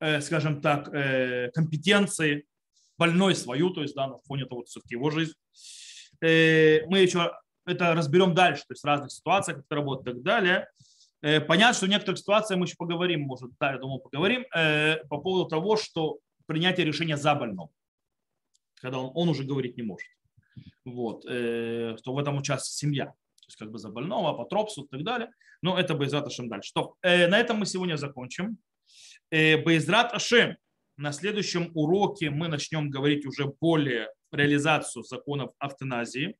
э, 0.00 0.20
скажем 0.20 0.60
так, 0.60 0.92
э, 0.92 1.50
компетенции, 1.54 2.46
больной 2.98 3.34
свою, 3.34 3.70
то 3.70 3.80
есть 3.82 3.94
да, 3.94 4.08
на 4.08 4.18
фоне 4.20 4.44
того, 4.44 4.64
все-таки 4.64 4.94
его 4.94 5.10
жизнь. 5.10 5.32
Э, 6.20 6.84
мы 6.86 6.98
еще 6.98 7.32
это 7.66 7.94
разберем 7.94 8.34
дальше, 8.34 8.62
то 8.66 8.72
есть 8.72 8.82
в 8.82 8.86
разных 8.86 9.12
ситуациях, 9.12 9.58
как 9.58 9.66
это 9.66 9.74
работает 9.76 10.16
и 10.16 10.18
так 10.18 10.22
далее. 10.22 10.68
Э, 11.22 11.40
понятно, 11.40 11.74
что 11.74 11.86
в 11.86 11.90
некоторых 11.90 12.18
ситуациях 12.18 12.58
мы 12.58 12.66
еще 12.66 12.76
поговорим, 12.76 13.22
может, 13.22 13.50
да, 13.60 13.72
я 13.72 13.78
думаю, 13.78 14.00
поговорим 14.00 14.44
э, 14.54 15.04
по 15.08 15.18
поводу 15.18 15.48
того, 15.48 15.76
что 15.76 16.18
принятие 16.46 16.86
решения 16.86 17.16
за 17.16 17.34
больного, 17.34 17.70
когда 18.80 18.98
он, 18.98 19.10
он 19.14 19.28
уже 19.28 19.44
говорить 19.44 19.76
не 19.76 19.82
может. 19.82 20.08
Вот, 20.84 21.24
э, 21.28 21.96
что 21.98 22.14
в 22.14 22.18
этом 22.18 22.38
участвует 22.38 22.74
семья, 22.74 23.06
то 23.06 23.46
есть 23.46 23.58
как 23.58 23.70
бы 23.70 23.78
за 23.78 23.90
больного, 23.90 24.30
апотропсу 24.30 24.84
и 24.84 24.88
так 24.88 25.04
далее. 25.04 25.30
Но 25.62 25.78
это 25.78 25.94
Байзрат 25.94 26.26
Ашем 26.26 26.48
дальше. 26.48 26.70
Что, 26.70 26.94
на 27.02 27.38
этом 27.38 27.58
мы 27.58 27.66
сегодня 27.66 27.96
закончим. 27.96 28.56
Байзрат 29.30 30.14
Ашем. 30.14 30.56
На 30.96 31.12
следующем 31.12 31.70
уроке 31.74 32.30
мы 32.30 32.48
начнем 32.48 32.88
говорить 32.88 33.26
уже 33.26 33.52
более 33.60 34.08
реализацию 34.32 35.02
законов 35.02 35.52
автоназии 35.58 36.36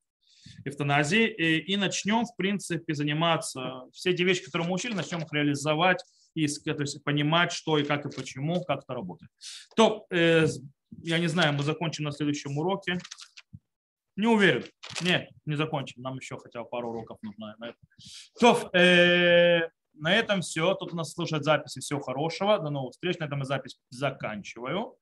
эвтаназии 0.64 1.26
и, 1.26 1.72
и 1.72 1.76
начнем, 1.76 2.24
в 2.24 2.36
принципе, 2.36 2.94
заниматься, 2.94 3.82
все 3.92 4.10
эти 4.10 4.22
вещи, 4.22 4.44
которые 4.44 4.68
мы 4.68 4.74
учили, 4.74 4.94
начнем 4.94 5.22
их 5.22 5.32
реализовать 5.32 6.04
и 6.34 6.46
то 6.46 6.80
есть, 6.80 7.02
понимать, 7.04 7.52
что 7.52 7.78
и 7.78 7.84
как 7.84 8.06
и 8.06 8.10
почему, 8.10 8.62
как 8.64 8.84
это 8.84 8.94
работает. 8.94 9.30
То, 9.74 10.06
э, 10.10 10.46
я 11.02 11.18
не 11.18 11.26
знаю, 11.26 11.54
мы 11.54 11.62
закончим 11.62 12.04
на 12.04 12.12
следующем 12.12 12.56
уроке. 12.56 12.98
Не 14.16 14.26
уверен. 14.26 14.64
Нет, 15.00 15.30
не 15.46 15.56
закончим. 15.56 16.02
Нам 16.02 16.16
еще 16.16 16.36
хотя 16.38 16.62
бы 16.62 16.68
пару 16.68 16.90
уроков 16.90 17.18
нужно 17.22 17.54
на 17.58 17.68
это. 17.68 17.78
То, 18.38 18.70
э, 18.76 19.68
на 19.94 20.14
этом 20.14 20.40
все. 20.42 20.74
Тут 20.74 20.92
у 20.92 20.96
нас 20.96 21.12
слушать 21.12 21.44
записи. 21.44 21.80
Всего 21.80 22.00
хорошего. 22.00 22.58
До 22.58 22.70
новых 22.70 22.92
встреч. 22.92 23.18
На 23.18 23.24
этом 23.24 23.40
я 23.40 23.44
запись 23.44 23.78
заканчиваю. 23.90 24.94